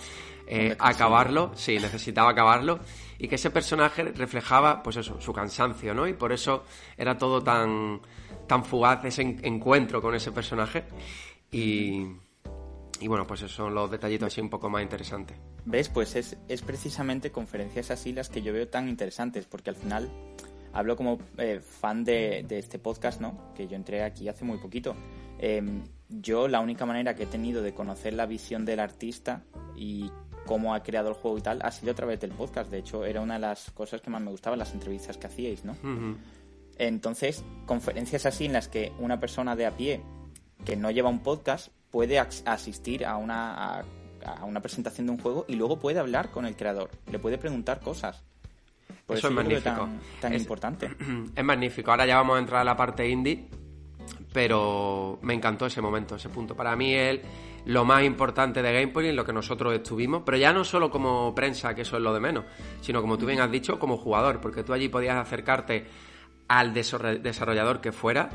eh, 0.47 0.77
acabarlo, 0.79 1.51
sí, 1.55 1.79
necesitaba 1.79 2.31
acabarlo, 2.31 2.79
y 3.18 3.29
que 3.29 3.35
ese 3.35 3.51
personaje 3.51 4.05
reflejaba, 4.05 4.83
pues 4.83 4.97
eso, 4.97 5.21
su 5.21 5.33
cansancio, 5.33 5.92
¿no? 5.94 6.07
Y 6.07 6.14
por 6.14 6.33
eso 6.33 6.64
era 6.97 7.18
todo 7.18 7.42
tan 7.42 8.01
tan 8.48 8.64
fugaz 8.64 9.04
ese 9.04 9.22
encuentro 9.22 10.02
con 10.02 10.14
ese 10.14 10.32
personaje. 10.32 10.84
Y, 11.52 12.04
y 13.00 13.06
bueno, 13.06 13.26
pues 13.26 13.42
esos 13.42 13.52
son 13.52 13.74
los 13.74 13.90
detallitos 13.90 14.26
así 14.26 14.40
un 14.40 14.50
poco 14.50 14.68
más 14.68 14.82
interesantes. 14.82 15.37
¿Ves? 15.64 15.88
Pues 15.88 16.16
es, 16.16 16.37
es 16.48 16.62
precisamente 16.62 17.30
conferencias 17.30 17.90
así 17.90 18.12
las 18.12 18.28
que 18.28 18.42
yo 18.42 18.52
veo 18.52 18.68
tan 18.68 18.88
interesantes, 18.88 19.46
porque 19.46 19.70
al 19.70 19.76
final 19.76 20.11
hablo 20.72 20.96
como 20.96 21.18
eh, 21.37 21.61
fan 21.61 22.04
de, 22.04 22.44
de, 22.48 22.58
este 22.58 22.78
podcast, 22.78 23.20
¿no? 23.20 23.52
Que 23.54 23.68
yo 23.68 23.76
entré 23.76 24.02
aquí 24.02 24.28
hace 24.28 24.44
muy 24.44 24.58
poquito. 24.58 24.96
Em, 25.38 25.84
yo 26.08 26.48
la 26.48 26.61
única 26.61 26.87
manera 26.87 27.14
que 27.14 27.24
he 27.24 27.26
tenido 27.26 27.62
de 27.62 27.74
conocer 27.74 28.14
la 28.14 28.26
visión 28.26 28.64
del 28.64 28.80
artista 28.80 29.44
y 29.76 30.11
cómo 30.46 30.74
ha 30.74 30.82
creado 30.82 31.11
el 31.11 31.14
juego 31.14 31.37
y 31.37 31.42
tal 31.42 31.61
ha 31.62 31.70
sido 31.70 31.92
a 31.92 31.94
través 31.94 32.18
del 32.20 32.30
podcast. 32.30 32.70
De 32.70 32.78
hecho, 32.78 33.04
era 33.04 33.20
una 33.20 33.34
de 33.34 33.40
las 33.40 33.70
cosas 33.70 34.00
que 34.00 34.11
más 34.11 34.22
me 34.22 34.30
gustaban 34.30 34.58
las 34.58 34.72
entrevistas 34.72 35.18
que 35.18 35.26
hacíais, 35.26 35.64
¿no? 35.64 35.76
Entonces, 36.78 37.44
conferencias 37.66 38.24
así 38.24 38.46
en 38.46 38.52
las 38.52 38.68
que 38.68 38.92
una 38.98 39.20
persona 39.20 39.56
de 39.56 39.66
a 39.66 39.76
pie 39.76 40.00
que 40.64 40.76
no 40.76 40.90
lleva 40.90 41.08
un 41.08 41.20
podcast 41.20 41.68
puede 41.90 42.18
asistir 42.18 43.04
a 43.04 43.16
una, 43.16 43.80
a, 44.24 44.44
una 44.44 44.60
presentación 44.60 45.06
de 45.06 45.12
un 45.12 45.18
juego 45.18 45.44
y 45.48 45.56
luego 45.56 45.78
puede 45.78 45.98
hablar 45.98 46.30
con 46.30 46.46
el 46.46 46.56
creador, 46.56 46.90
le 47.10 47.18
puede 47.18 47.38
preguntar 47.38 47.80
cosas. 47.80 48.22
eso, 49.08 49.28
es 49.28 49.34
magnífico. 49.34 49.88
Tan, 50.20 50.34
importante. 50.34 50.90
Es 51.34 51.44
magnífico. 51.44 51.90
Ahora 51.90 52.06
ya 52.06 52.16
vamos 52.16 52.36
a 52.36 52.40
entrar 52.40 52.60
a 52.60 52.64
la 52.64 52.76
parte 52.76 53.08
indie, 53.08 53.48
pero 54.32 55.18
me 55.22 55.34
encantó 55.34 55.66
ese 55.66 55.80
momento, 55.80 56.16
ese 56.16 56.28
punto. 56.28 56.54
Para 56.54 56.76
mí 56.76 56.94
es 56.94 57.20
lo 57.64 57.84
más 57.84 58.04
importante 58.04 58.62
de 58.62 58.72
Gamepoint 58.72 59.10
en 59.10 59.16
lo 59.16 59.24
que 59.24 59.32
nosotros 59.32 59.74
estuvimos, 59.74 60.22
pero 60.24 60.36
ya 60.36 60.52
no 60.52 60.64
solo 60.64 60.90
como 60.90 61.34
prensa, 61.34 61.74
que 61.74 61.82
eso 61.82 61.96
es 61.96 62.02
lo 62.02 62.14
de 62.14 62.20
menos, 62.20 62.44
sino 62.80 63.00
como 63.00 63.18
tú 63.18 63.26
bien 63.26 63.40
has 63.40 63.50
dicho, 63.50 63.78
como 63.78 63.96
jugador, 63.96 64.40
porque 64.40 64.62
tú 64.62 64.72
allí 64.72 64.88
podías 64.88 65.16
acercarte 65.16 65.86
al 66.48 66.72
desarrollador 66.74 67.80
que 67.80 67.92
fuera, 67.92 68.30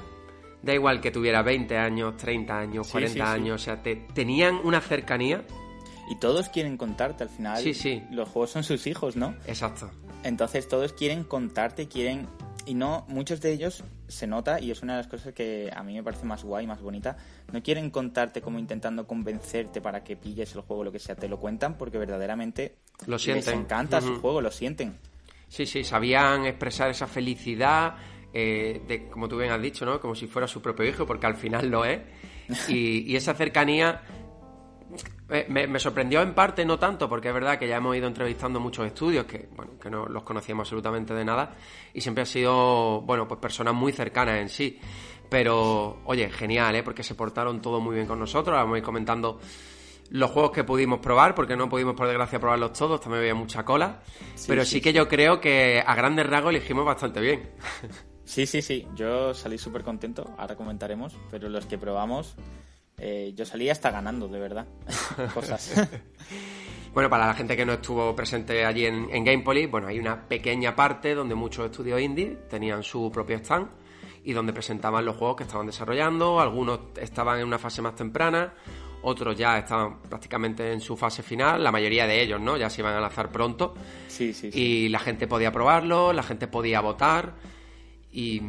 da 0.62 0.74
igual 0.74 1.02
que 1.02 1.12
tuviera 1.12 1.42
20 1.42 1.78
años, 1.78 2.18
30 2.18 2.58
años, 2.58 2.88
40 2.90 3.32
años, 3.32 3.62
o 3.62 3.64
sea, 3.64 3.82
te, 3.84 3.96
tenían 3.96 4.56
una 4.64 4.82
cercanía. 4.82 5.44
Y 6.10 6.16
todos 6.16 6.50
quieren 6.50 6.78
contarte 6.78 7.24
al 7.24 7.30
final. 7.30 7.62
Sí, 7.62 7.74
sí. 7.74 8.04
Los 8.12 8.30
juegos 8.30 8.52
son 8.52 8.64
sus 8.64 8.88
hijos, 8.88 9.16
¿no? 9.16 9.36
Exacto. 9.48 9.92
Entonces 10.24 10.68
todos 10.68 10.94
quieren 10.94 11.24
contarte, 11.24 11.88
quieren... 11.88 12.28
Y 12.66 12.76
no, 12.76 13.04
muchos 13.10 13.42
de 13.42 13.52
ellos 13.52 13.84
se 14.08 14.26
nota, 14.26 14.62
y 14.62 14.72
es 14.72 14.82
una 14.84 14.94
de 14.94 15.00
las 15.00 15.08
cosas 15.08 15.34
que 15.34 15.70
a 15.76 15.84
mí 15.84 15.96
me 15.96 16.04
parece 16.04 16.26
más 16.26 16.46
guay, 16.46 16.66
más 16.66 16.82
bonita, 16.82 17.18
no 17.52 17.62
quieren 17.62 17.90
contarte 17.90 18.42
como 18.42 18.58
intentando 18.58 19.06
convencerte 19.06 19.82
para 19.82 20.06
que 20.06 20.16
pilles 20.16 20.56
el 20.56 20.62
juego, 20.62 20.86
lo 20.86 20.92
que 20.92 21.00
sea, 21.00 21.16
te 21.16 21.28
lo 21.28 21.40
cuentan 21.42 21.78
porque 21.78 21.98
verdaderamente 21.98 22.78
lo 23.06 23.20
sienten. 23.20 23.54
les 23.54 23.62
encanta 23.66 24.00
su 24.00 24.16
juego, 24.22 24.40
lo 24.40 24.50
sienten. 24.50 24.98
Sí, 25.54 25.68
sí, 25.68 25.84
sabían 25.84 26.48
expresar 26.48 26.90
esa 26.90 27.06
felicidad, 27.06 27.96
eh, 28.34 28.82
de, 28.88 29.08
como 29.08 29.30
tú 29.30 29.38
bien 29.38 29.52
has 29.52 29.62
dicho, 29.62 29.86
¿no? 29.86 30.00
Como 30.00 30.16
si 30.16 30.26
fuera 30.26 30.48
su 30.48 30.64
propio 30.64 30.84
hijo, 30.84 31.06
porque 31.06 31.28
al 31.28 31.36
final 31.36 31.70
lo 31.70 31.86
es. 31.86 32.02
Y, 32.70 33.16
esa 33.16 33.36
cercanía 33.36 34.02
me, 35.48 35.80
sorprendió 35.80 36.24
en 36.24 36.34
parte, 36.34 36.66
no 36.66 36.80
tanto, 36.80 37.08
porque 37.08 37.28
es 37.28 37.36
verdad 37.36 37.60
que 37.60 37.68
ya 37.68 37.78
hemos 37.78 37.96
ido 37.96 38.08
entrevistando 38.08 38.60
muchos 38.60 38.88
estudios 38.88 39.26
que, 39.26 39.48
bueno, 39.56 39.74
que 39.80 39.92
no 39.92 40.08
los 40.08 40.24
conocíamos 40.24 40.66
absolutamente 40.66 41.14
de 41.14 41.24
nada 41.24 41.54
y 41.94 42.02
siempre 42.02 42.24
han 42.24 42.28
sido, 42.28 43.02
bueno, 43.02 43.28
pues 43.28 43.40
personas 43.40 43.76
muy 43.76 43.92
cercanas 43.92 44.40
en 44.40 44.50
sí. 44.50 44.80
Pero, 45.30 46.02
oye, 46.06 46.32
genial, 46.32 46.76
¿eh? 46.78 46.82
Porque 46.82 47.04
se 47.04 47.14
portaron 47.14 47.62
todo 47.62 47.80
muy 47.80 47.94
bien 47.94 48.08
con 48.08 48.18
nosotros. 48.18 48.56
Vamos 48.56 48.74
a 48.74 48.78
ir 48.80 48.84
comentando 48.84 49.40
los 50.14 50.30
juegos 50.30 50.52
que 50.52 50.64
pudimos 50.64 51.00
probar, 51.00 51.34
porque 51.34 51.56
no 51.56 51.68
pudimos, 51.68 51.96
por 51.96 52.06
desgracia, 52.06 52.40
probarlos 52.40 52.74
todos. 52.74 53.02
También 53.02 53.22
había 53.22 53.34
mucha 53.34 53.66
cola. 53.66 54.04
pero 54.48 54.64
sí, 54.64 54.80
que 54.80 54.94
yo 54.94 55.08
creo 55.08 55.42
que 55.42 55.84
a 55.84 55.96
grandes 55.96 56.28
rasgos 56.28 56.52
elegimos 56.52 56.86
bastante 56.86 57.20
bien. 57.20 57.50
Sí, 58.24 58.46
sí, 58.46 58.62
sí. 58.62 58.88
Yo 58.96 59.34
salí 59.34 59.58
súper 59.58 59.84
contento. 59.84 60.36
Ahora 60.38 60.56
comentaremos. 60.56 61.18
Pero 61.32 61.50
los 61.50 61.66
que 61.66 61.80
probamos 61.80 62.36
eh, 62.98 63.34
yo 63.36 63.44
salía 63.44 63.72
hasta 63.72 63.90
ganando, 63.90 64.28
de 64.28 64.40
verdad. 64.40 64.68
Cosas. 65.34 65.90
Bueno, 66.94 67.10
para 67.10 67.26
la 67.26 67.34
gente 67.34 67.58
que 67.58 67.66
no 67.66 67.74
estuvo 67.74 68.16
presente 68.16 68.64
allí 68.66 68.86
en, 68.86 69.08
en 69.12 69.24
Gamepolis, 69.26 69.68
bueno, 69.68 69.88
hay 69.88 69.98
una 69.98 70.28
pequeña 70.28 70.76
parte 70.76 71.16
donde 71.16 71.34
muchos 71.34 71.66
estudios 71.66 72.00
indie 72.00 72.38
tenían 72.48 72.84
su 72.84 73.12
propio 73.12 73.38
stand 73.38 73.68
y 74.24 74.34
donde 74.34 74.54
presentaban 74.54 75.04
los 75.04 75.18
juegos 75.18 75.38
que 75.38 75.44
estaban 75.44 75.66
desarrollando. 75.66 76.40
Algunos 76.40 76.80
estaban 77.02 77.40
en 77.40 77.48
una 77.48 77.58
fase 77.58 77.82
más 77.82 77.96
temprana, 77.96 78.54
otros 79.04 79.38
ya 79.38 79.58
estaban 79.60 80.02
prácticamente 80.02 80.72
en 80.72 80.82
su 80.82 80.98
fase 80.98 81.24
final, 81.24 81.64
la 81.64 81.72
mayoría 81.72 82.08
de 82.08 82.22
ellos, 82.22 82.42
¿no? 82.42 82.58
Ya 82.58 82.70
se 82.70 82.82
iban 82.82 82.96
a 82.96 83.00
lanzar 83.00 83.32
pronto. 83.32 83.76
Sí, 84.08 84.34
sí, 84.34 84.52
sí. 84.52 84.60
Y 84.60 84.90
la 84.90 85.00
gente 85.00 85.28
podía 85.28 85.52
probarlo, 85.52 86.14
la 86.14 86.24
gente 86.24 86.48
podía 86.48 86.82
votar 86.82 87.36
y, 88.12 88.42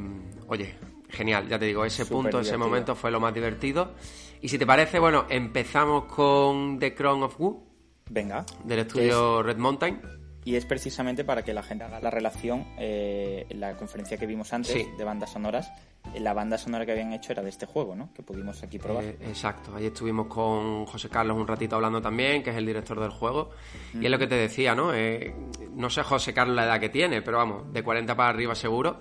oye, 0.49 0.75
genial, 1.11 1.49
ya 1.49 1.59
te 1.59 1.67
digo, 1.67 1.85
ese 1.85 2.07
punto, 2.07 2.41
ese 2.41 2.57
momento 2.57 2.95
fue 2.95 3.11
lo 3.11 3.21
más 3.21 3.35
divertido. 3.35 3.93
Y 4.41 4.49
si 4.49 4.59
te 4.59 4.67
parece, 4.67 4.99
bueno, 4.99 5.27
empezamos 5.29 6.05
con 6.05 6.79
The 6.79 6.95
Crown 6.95 7.23
of 7.23 7.41
Wu. 7.41 7.65
Venga. 8.11 8.45
Del 8.63 8.81
estudio 8.81 9.43
Red 9.43 9.57
Mountain. 9.57 10.24
Y 10.45 10.57
es 10.57 10.67
precisamente 10.67 11.25
para 11.25 11.43
que 11.43 11.55
la 11.55 11.63
gente 11.63 11.85
haga 11.85 12.01
la 12.01 12.11
relación, 12.11 12.67
eh, 12.79 13.47
en 13.49 13.61
la 13.61 13.77
conferencia 13.77 14.17
que 14.19 14.27
vimos 14.27 14.53
antes 14.53 14.87
de 14.97 15.05
bandas 15.05 15.33
sonoras, 15.33 15.73
la 16.19 16.35
banda 16.35 16.59
sonora 16.59 16.85
que 16.85 16.93
habían 16.93 17.13
hecho 17.13 17.33
era 17.33 17.43
de 17.43 17.49
este 17.49 17.67
juego, 17.67 17.97
¿no? 17.97 18.13
Que 18.13 18.23
pudimos 18.23 18.63
aquí 18.63 18.79
probar. 18.79 19.05
Eh, 19.05 19.17
exacto, 19.23 19.75
ahí 19.75 19.87
estuvimos 19.87 20.27
con 20.27 20.85
José 20.85 21.09
Carlos 21.09 21.37
un 21.37 21.47
ratito 21.47 21.77
hablando 21.77 22.01
también, 22.01 22.43
que 22.43 22.51
es 22.51 22.57
el 22.57 22.67
director 22.67 23.01
del 23.01 23.11
juego. 23.11 23.51
Y 23.99 24.05
es 24.05 24.11
lo 24.11 24.19
que 24.19 24.27
te 24.27 24.37
decía, 24.37 24.75
¿no? 24.75 24.95
Eh, 24.95 25.35
no 25.75 25.89
sé 25.91 26.03
José 26.03 26.35
Carlos 26.35 26.55
la 26.55 26.67
edad 26.67 26.79
que 26.79 26.91
tiene, 26.91 27.23
pero 27.23 27.39
vamos, 27.39 27.73
de 27.73 27.83
40 27.83 28.15
para 28.15 28.29
arriba 28.29 28.55
seguro. 28.55 29.01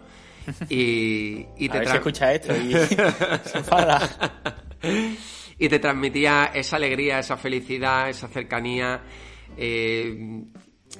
Y, 0.70 1.46
y 1.58 1.70
te 1.70 1.78
A 1.78 1.84
escucha 1.84 2.34
esto 2.34 2.56
y 2.56 2.72
se 3.44 3.58
enfada. 3.58 4.10
y 5.60 5.70
te 5.70 5.80
transmitía 5.80 6.52
esa 6.54 6.78
alegría, 6.78 7.20
esa 7.20 7.38
felicidad, 7.38 8.10
esa 8.10 8.28
cercanía. 8.28 9.02
Eh, 9.58 10.46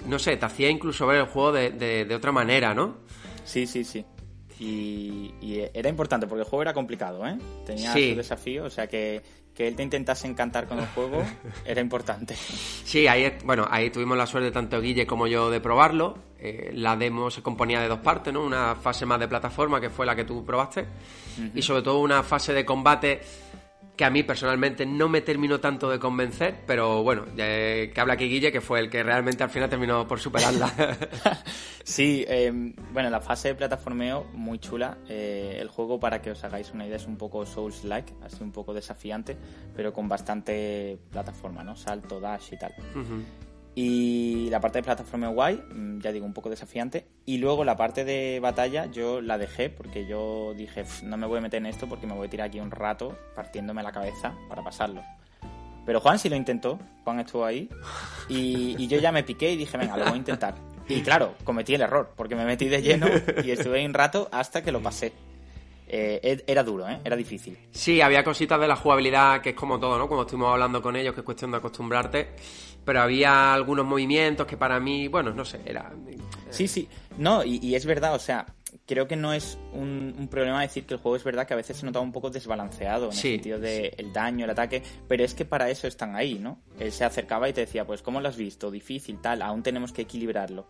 no 0.08 0.20
sé, 0.20 0.38
te 0.38 0.46
hacía 0.46 0.70
incluso 0.70 1.08
ver 1.08 1.22
el 1.22 1.26
juego 1.26 1.52
de, 1.52 1.72
de, 1.72 2.16
otra 2.16 2.32
manera, 2.32 2.74
¿no? 2.74 2.98
Sí, 3.44 3.68
sí, 3.68 3.84
sí. 3.84 4.06
Y, 4.60 5.34
era 5.74 5.90
importante 5.90 6.28
porque 6.28 6.42
el 6.44 6.48
juego 6.48 6.62
era 6.62 6.74
complicado, 6.74 7.26
¿eh? 7.28 7.38
Tenía 7.66 7.92
su 7.92 8.16
desafío, 8.16 8.66
o 8.66 8.70
sea 8.70 8.88
que, 8.88 9.22
que 9.54 9.68
él 9.68 9.76
te 9.76 9.84
intentase 9.84 10.28
encantar 10.28 10.68
con 10.68 10.80
el 10.80 10.88
juego 10.88 11.24
era 11.66 11.82
importante. 11.82 12.36
Sí, 12.36 13.08
ahí, 13.08 13.38
bueno, 13.44 13.68
ahí 13.70 13.90
tuvimos 13.90 14.18
la 14.18 14.26
suerte 14.26 14.52
tanto 14.52 14.80
Guille 14.82 15.06
como 15.06 15.28
yo 15.28 15.50
de 15.50 15.60
probarlo. 15.60 16.18
Eh, 16.40 16.72
la 16.74 16.96
demo 16.96 17.32
se 17.32 17.42
componía 17.42 17.82
de 17.82 17.88
dos 17.88 18.00
partes, 18.00 18.34
¿no? 18.34 18.44
Una 18.44 18.76
fase 18.76 19.06
más 19.06 19.20
de 19.20 19.28
plataforma, 19.28 19.80
que 19.80 19.90
fue 19.90 20.06
la 20.06 20.16
que 20.16 20.26
tú 20.26 20.46
probaste, 20.46 20.86
y 21.54 21.62
sobre 21.62 21.82
todo 21.82 22.00
una 22.00 22.24
fase 22.24 22.54
de 22.54 22.66
combate 22.66 23.22
que 23.96 24.06
a 24.06 24.10
mí 24.10 24.24
personalmente 24.24 24.86
no 24.86 25.08
me 25.08 25.22
terminó 25.22 25.60
tanto 25.60 25.90
de 25.90 26.00
convencer, 26.00 26.62
pero 26.66 27.04
bueno, 27.04 27.26
que 27.36 27.94
habla 27.98 28.14
aquí 28.14 28.28
Guille, 28.28 28.52
que 28.52 28.62
fue 28.62 28.80
el 28.80 28.90
que 28.90 29.04
realmente 29.04 29.44
al 29.44 29.50
final 29.52 29.70
terminó 29.70 30.08
por 30.08 30.20
superarla. 30.20 30.72
sí, 31.84 32.26
em, 32.28 32.74
bueno, 32.92 33.12
la 33.12 33.22
fase 33.22 33.50
de 33.50 33.56
plataformeo 33.56 34.26
muy 34.34 34.58
chula. 34.58 34.98
Eh, 35.08 35.58
el 35.60 35.68
juego, 35.68 36.00
para 36.00 36.22
que 36.22 36.32
os 36.32 36.44
hagáis 36.44 36.72
una 36.72 36.88
idea, 36.88 36.96
es 36.96 37.06
un 37.06 37.18
poco 37.18 37.46
Souls-like, 37.46 38.14
así 38.24 38.44
un 38.44 38.52
poco 38.52 38.74
desafiante, 38.74 39.38
pero 39.76 39.94
con 39.94 40.10
bastante 40.10 40.98
plataforma, 41.12 41.64
¿no? 41.64 41.76
Salto, 41.76 42.20
dash 42.20 42.54
y 42.54 42.58
tal. 42.58 42.74
Y 43.76 44.50
la 44.52 44.60
parte 44.60 44.80
de 44.80 44.84
plataforma 44.84 45.30
guay, 45.30 45.56
mm, 45.56 46.00
ya 46.00 46.12
digo, 46.12 46.26
un 46.26 46.34
poco 46.34 46.50
desafiante. 46.50 47.08
Y 47.26 47.38
luego 47.38 47.64
la 47.64 47.76
parte 47.76 48.06
de 48.06 48.40
batalla 48.40 48.86
yo 48.86 49.22
la 49.22 49.38
dejé 49.38 49.70
porque 49.70 50.06
yo 50.06 50.54
dije, 50.56 50.86
no 51.04 51.18
me 51.18 51.26
voy 51.26 51.40
a 51.40 51.42
meter 51.42 51.58
en 51.58 51.66
esto 51.66 51.88
porque 51.88 52.06
me 52.06 52.14
voy 52.14 52.28
a 52.28 52.30
tirar 52.30 52.48
aquí 52.48 52.60
un 52.60 52.72
rato 52.72 53.18
partiéndome 53.36 53.82
la 53.82 53.92
cabeza 53.92 54.36
para 54.48 54.64
pasarlo. 54.64 55.02
Pero 55.86 56.00
Juan 56.00 56.20
sí 56.20 56.30
lo 56.30 56.36
intentó, 56.36 56.80
Juan 57.04 57.20
estuvo 57.20 57.44
ahí 57.44 57.70
y, 58.30 58.88
yo 58.88 59.00
ya 59.00 59.12
me 59.12 59.24
piqué 59.24 59.52
y 59.52 59.58
dije, 59.58 59.78
venga, 59.78 59.98
lo 59.98 60.06
voy 60.06 60.14
a 60.14 60.18
intentar. 60.18 60.56
Y 60.88 61.02
claro, 61.02 61.36
cometí 61.44 61.76
el 61.76 61.82
error 61.82 62.14
porque 62.16 62.36
me 62.36 62.46
metí 62.46 62.70
de 62.70 62.82
lleno 62.82 63.08
y 63.44 63.52
estuve 63.52 63.80
ahí 63.80 63.86
un 63.86 63.94
rato 63.94 64.30
hasta 64.32 64.62
que 64.62 64.72
lo 64.72 64.82
pasé. 64.82 65.12
Eh, 65.88 66.44
era 66.48 66.64
duro, 66.64 66.88
¿eh? 66.88 67.00
era 67.04 67.16
difícil. 67.16 67.58
Sí, 67.72 68.02
había 68.02 68.24
cositas 68.24 68.60
de 68.60 68.68
la 68.68 68.76
jugabilidad 68.76 69.42
que 69.42 69.50
es 69.50 69.56
como 69.56 69.80
todo, 69.80 69.98
¿no? 69.98 70.08
Como 70.08 70.22
estuvimos 70.22 70.52
hablando 70.52 70.82
con 70.82 70.96
ellos, 70.96 71.14
que 71.14 71.20
es 71.20 71.26
cuestión 71.26 71.52
de 71.52 71.58
acostumbrarte 71.58 72.30
pero 72.86 73.02
había 73.02 73.54
algunos 73.54 73.86
movimientos 73.86 74.48
que 74.48 74.58
para 74.58 74.80
mí, 74.80 75.08
bueno, 75.08 75.32
no 75.32 75.46
sé, 75.46 75.62
era... 75.66 75.92
Eh, 76.08 76.18
sí, 76.50 76.68
sí, 76.68 76.88
no, 77.18 77.44
y, 77.44 77.76
es 77.76 77.86
verdad, 77.86 78.16
o 78.16 78.20
sea, 78.20 78.46
creo 78.86 79.08
que 79.08 79.16
no 79.16 79.34
es 79.34 79.58
un, 79.74 80.28
problema 80.30 80.62
decir 80.62 80.86
que 80.86 80.96
el 80.96 81.00
juego 81.00 81.16
es 81.16 81.24
verdad 81.24 81.48
que 81.48 81.54
a 81.54 81.58
veces 81.58 81.78
se 81.78 81.86
notaba 81.86 82.04
un 82.04 82.12
poco 82.12 82.30
desbalanceado 82.30 83.06
en 83.06 83.12
el 83.12 83.18
sentido 83.18 83.60
del 83.60 83.94
el 83.98 84.14
daño, 84.14 84.46
el 84.46 84.52
ataque, 84.52 84.84
pero 85.08 85.24
es 85.24 85.34
que 85.34 85.46
para 85.46 85.70
eso 85.70 85.88
están 85.88 86.16
ahí, 86.16 86.40
¿no? 86.40 86.60
Él 86.80 86.92
se 86.92 87.06
acercaba 87.06 87.48
y 87.50 87.54
te 87.54 87.62
decía, 87.62 87.86
pues, 87.86 88.02
¿cómo 88.02 88.22
lo 88.22 88.30
has 88.30 88.38
visto? 88.38 88.72
Difícil, 88.72 89.20
tal, 89.22 89.42
aún 89.42 89.64
tenemos 89.64 89.92
que 89.92 90.04
equilibrarlo. 90.04 90.68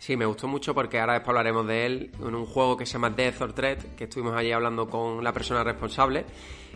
Sí, 0.00 0.16
me 0.16 0.24
gustó 0.24 0.48
mucho 0.48 0.74
porque 0.74 0.98
ahora 0.98 1.12
después 1.12 1.28
hablaremos 1.28 1.66
de 1.66 1.84
él 1.84 2.10
en 2.20 2.34
un 2.34 2.46
juego 2.46 2.74
que 2.74 2.86
se 2.86 2.94
llama 2.94 3.10
Death 3.10 3.42
or 3.42 3.52
Threat, 3.52 3.82
que 3.96 4.04
estuvimos 4.04 4.34
allí 4.34 4.50
hablando 4.50 4.88
con 4.88 5.22
la 5.22 5.30
persona 5.30 5.62
responsable 5.62 6.24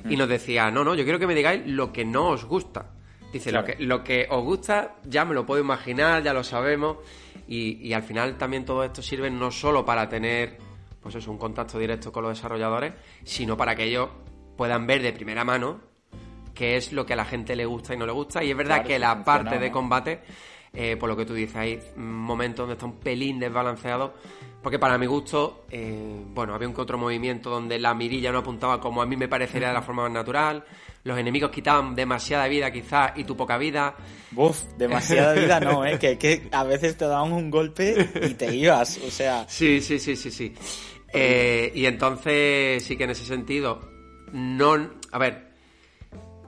y 0.05 0.15
mm. 0.15 0.19
nos 0.19 0.29
decía, 0.29 0.71
no, 0.71 0.85
no, 0.85 0.95
yo 0.95 1.05
quiero 1.05 1.19
que 1.19 1.27
me 1.27 1.35
digáis 1.35 1.63
lo 1.67 1.91
que 1.91 2.05
no 2.05 2.29
os 2.29 2.45
gusta. 2.45 2.91
Dice, 3.35 3.51
lo, 3.51 3.65
que, 3.65 3.75
lo 3.81 4.05
que 4.05 4.29
os 4.31 4.45
gusta 4.45 4.95
ya 5.03 5.25
me 5.25 5.35
lo 5.35 5.45
puedo 5.45 5.61
imaginar, 5.61 6.23
ya 6.23 6.33
lo 6.33 6.45
sabemos. 6.45 6.99
Y, 7.49 7.93
al 7.93 8.05
final 8.05 8.39
también 8.39 8.65
todo 8.65 8.85
esto 8.85 9.03
sirve 9.03 9.29
no 9.29 9.51
solo 9.51 9.85
para 9.85 10.09
tener 10.09 10.57
pues 11.03 11.17
eso, 11.17 11.33
un 11.33 11.39
contacto 11.39 11.81
directo 11.81 12.13
con 12.13 12.23
los 12.23 12.39
desarrolladores, 12.39 12.93
sino 13.25 13.57
para 13.57 13.75
que 13.75 13.87
ellos 13.87 14.09
puedan 14.57 14.87
ver 14.87 15.03
de 15.03 15.13
primera 15.13 15.43
mano 15.43 15.81
qué 16.55 16.77
es 16.77 16.93
lo 16.93 17.05
que 17.05 17.15
a 17.15 17.17
la 17.17 17.25
gente 17.25 17.57
le 17.57 17.67
gusta 17.67 17.93
y 17.93 17.97
no 17.97 18.07
le 18.07 18.13
gusta. 18.13 18.45
Y 18.45 18.53
es 18.53 18.57
verdad 18.57 18.85
que 18.85 19.01
la 19.01 19.25
parte 19.25 19.59
de 19.59 19.73
combate, 19.73 20.21
eh, 20.73 20.97
por 20.97 21.09
lo 21.09 21.17
que 21.17 21.27
tú 21.27 21.35
dices, 21.35 21.57
hay 21.57 21.81
momentos 21.97 22.63
donde 22.63 22.75
está 22.75 22.87
un 22.87 23.01
pelín 23.01 23.41
desbalanceado. 23.41 24.15
Porque 24.65 24.81
para 24.81 24.99
mi 24.99 25.07
gusto, 25.07 25.67
eh, 25.71 26.25
bueno, 26.35 26.55
había 26.55 26.67
un 26.67 26.75
contramovimiento 26.75 27.51
donde 27.51 27.79
la 27.79 27.95
mirilla 27.95 28.33
no 28.33 28.39
apuntaba 28.39 28.81
como 28.81 29.01
a 29.01 29.07
mí 29.07 29.17
me 29.17 29.29
parecería 29.29 29.69
de 29.69 29.75
la 29.75 29.83
forma 29.83 30.03
más 30.03 30.13
natural 30.13 30.65
los 31.05 31.19
enemigos 31.19 31.51
quitaban 31.51 31.95
demasiada 31.95 32.49
vida 32.49 32.71
quizás 32.73 33.13
y 33.17 33.25
tu 33.25 33.37
poca 33.37 33.59
vida. 33.59 33.95
Buf, 34.31 34.63
demasiada 34.79 35.35
vida 35.41 35.61
no, 35.61 35.85
¿eh? 35.85 35.99
Que, 35.99 36.49
a 36.51 36.65
veces 36.65 36.97
te 36.97 37.05
daban 37.05 37.31
un 37.33 37.51
golpe 37.51 38.09
y 38.23 38.35
te 38.35 38.55
ibas, 38.55 38.99
o 39.07 39.11
sea... 39.11 39.45
Sí, 39.47 39.81
sí, 39.83 39.99
sí, 39.99 40.17
sí, 40.17 40.31
sí. 40.31 40.55
Eh, 41.13 41.71
y 41.75 41.85
entonces 41.87 42.83
sí 42.83 42.97
que 42.97 43.05
en 43.05 43.11
ese 43.11 43.25
sentido, 43.25 43.81
no... 44.33 44.91
A 45.13 45.19
ver, 45.19 45.51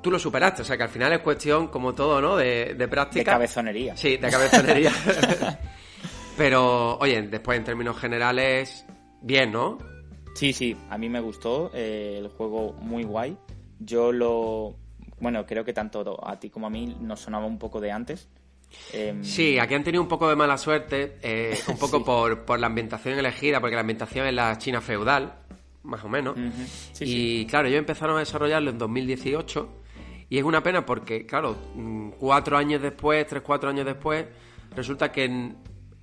tú 0.02 0.11
lo 0.11 0.18
superaste, 0.18 0.62
o 0.62 0.64
sea 0.64 0.76
que 0.79 0.85
al 0.85 0.88
final 0.88 1.12
es 1.12 1.20
cuestión, 1.20 1.68
como 1.68 1.94
todo, 1.94 2.22
¿no? 2.22 2.37
De, 2.37 2.74
de 2.74 2.88
práctica. 2.88 3.33
De 3.33 3.35
cabezonería. 3.37 3.94
Sí, 3.94 4.16
de 4.16 4.31
cabezonería. 4.31 4.90
Pero, 6.37 6.99
oye, 6.99 7.22
después 7.22 7.59
en 7.59 7.64
términos 7.64 7.96
generales, 7.99 8.85
bien, 9.22 9.53
¿no? 9.53 9.79
Sí, 10.35 10.53
sí, 10.53 10.77
a 10.90 10.99
mí 10.99 11.09
me 11.09 11.20
gustó, 11.20 11.70
eh, 11.72 12.16
el 12.18 12.29
juego 12.29 12.75
muy 12.75 13.05
guay. 13.05 13.37
Yo 13.79 14.12
lo. 14.12 14.77
Bueno, 15.18 15.47
creo 15.47 15.64
que 15.64 15.72
tanto 15.72 16.20
a 16.26 16.39
ti 16.39 16.51
como 16.51 16.66
a 16.66 16.70
mí 16.70 16.95
nos 17.01 17.20
sonaba 17.20 17.47
un 17.47 17.59
poco 17.59 17.80
de 17.80 17.91
antes. 17.91 18.28
Em, 18.93 19.24
sí, 19.24 19.59
aquí 19.59 19.74
han 19.74 19.84
tenido 19.84 20.03
un 20.03 20.09
poco 20.09 20.28
de 20.28 20.37
mala 20.37 20.59
suerte, 20.59 21.16
eh, 21.22 21.59
un 21.68 21.78
poco 21.78 22.05
por, 22.05 22.45
por, 22.45 22.61
la 22.61 22.66
ambientación 22.66 23.18
elegida, 23.18 23.61
porque 23.61 23.74
la 23.74 23.80
ambientación 23.80 24.26
es 24.26 24.34
la 24.34 24.59
China 24.59 24.82
feudal, 24.82 25.39
más 25.84 26.05
o 26.05 26.09
menos. 26.09 26.37
y 27.01 27.47
claro, 27.47 27.68
ellos 27.68 27.78
empezaron 27.78 28.16
a 28.16 28.20
desarrollarlo 28.20 28.70
en 28.70 28.78
2018 28.78 29.68
y 30.28 30.39
es 30.39 30.45
una 30.45 30.62
pena 30.62 30.84
porque, 30.84 31.24
claro, 31.24 31.57
mm, 31.74 32.11
cuatro 32.18 32.57
años 32.57 32.82
después, 32.82 33.26
tres, 33.26 33.43
cuatro 33.43 33.70
años 33.70 33.87
después, 33.87 34.26
resulta 34.74 35.12
que 35.12 35.55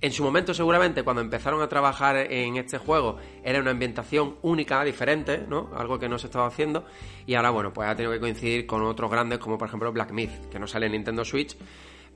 en, 0.04 0.12
su 0.12 0.22
momento, 0.22 0.52
seguramente, 0.52 1.02
cuando 1.02 1.22
empezaron 1.22 1.62
a 1.62 1.68
trabajar 1.68 2.16
en 2.16 2.56
este 2.56 2.78
juego, 2.78 3.16
era 3.42 3.58
una 3.58 3.70
ambientación 3.70 4.36
única, 4.42 4.84
diferente, 4.84 5.44
¿no? 5.48 5.70
Algo 5.74 5.98
que 5.98 6.08
no 6.08 6.18
se 6.18 6.26
estaba 6.26 6.46
haciendo. 6.46 6.84
Y 7.26 7.34
ahora, 7.34 7.50
bueno, 7.50 7.72
pues 7.72 7.88
ha 7.88 7.96
tenido 7.96 8.12
que 8.12 8.20
coincidir 8.20 8.66
con 8.66 8.82
otros 8.82 9.10
grandes, 9.10 9.38
como 9.38 9.56
por 9.56 9.68
ejemplo 9.68 9.90
Black 9.92 10.12
Myth, 10.12 10.50
que 10.50 10.58
no 10.58 10.66
sale 10.66 10.86
en 10.86 10.92
Nintendo 10.92 11.24
Switch. 11.24 11.56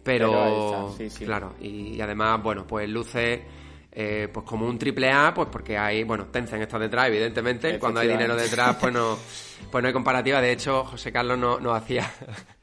Pero, 0.03 0.95
claro, 1.25 1.55
y, 1.61 2.01
además, 2.01 2.43
bueno, 2.43 2.67
pues 2.67 2.89
luce 2.89 3.45
eh, 3.91 4.29
pues 4.33 4.45
como 4.47 4.67
un 4.67 4.79
triple 4.79 5.11
A, 5.11 5.33
pues 5.35 5.49
porque 5.51 5.77
hay, 5.77 6.05
bueno, 6.05 6.27
Tencent 6.27 6.63
está 6.63 6.79
detrás, 6.79 7.09
evidentemente, 7.09 7.79
cuando 7.79 8.01
hay 8.01 8.09
dinero 8.09 8.37
detrás, 8.37 8.77
pues 8.77 8.93
no, 8.93 9.19
pues 9.71 9.83
no 9.83 9.89
hay 9.89 9.93
comparativa. 9.93 10.41
De 10.41 10.53
hecho, 10.53 10.85
José 10.85 11.11
Carlos 11.11 11.39
nos 11.39 11.61
no 11.61 11.75
hacía, 11.75 12.11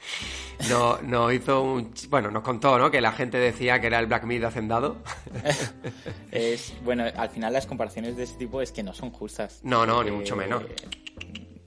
no, 0.69 0.99
nos 1.01 1.33
hizo 1.33 1.61
un, 1.61 1.91
bueno, 2.09 2.29
nos 2.31 2.43
contó, 2.43 2.77
¿no? 2.77 2.91
Que 2.91 3.01
la 3.01 3.11
gente 3.11 3.37
decía 3.37 3.81
que 3.81 3.87
era 3.87 3.99
el 3.99 4.05
Black 4.05 4.23
Myth 4.23 4.43
hacendado. 4.43 4.97
es, 6.31 6.73
bueno, 6.83 7.05
al 7.15 7.29
final 7.29 7.53
las 7.53 7.65
comparaciones 7.65 8.15
de 8.15 8.23
ese 8.23 8.35
tipo 8.35 8.61
es 8.61 8.71
que 8.71 8.83
no 8.83 8.93
son 8.93 9.09
justas. 9.11 9.59
No, 9.63 9.85
no, 9.85 10.03
ni 10.03 10.11
mucho 10.11 10.35
menos. 10.35 10.63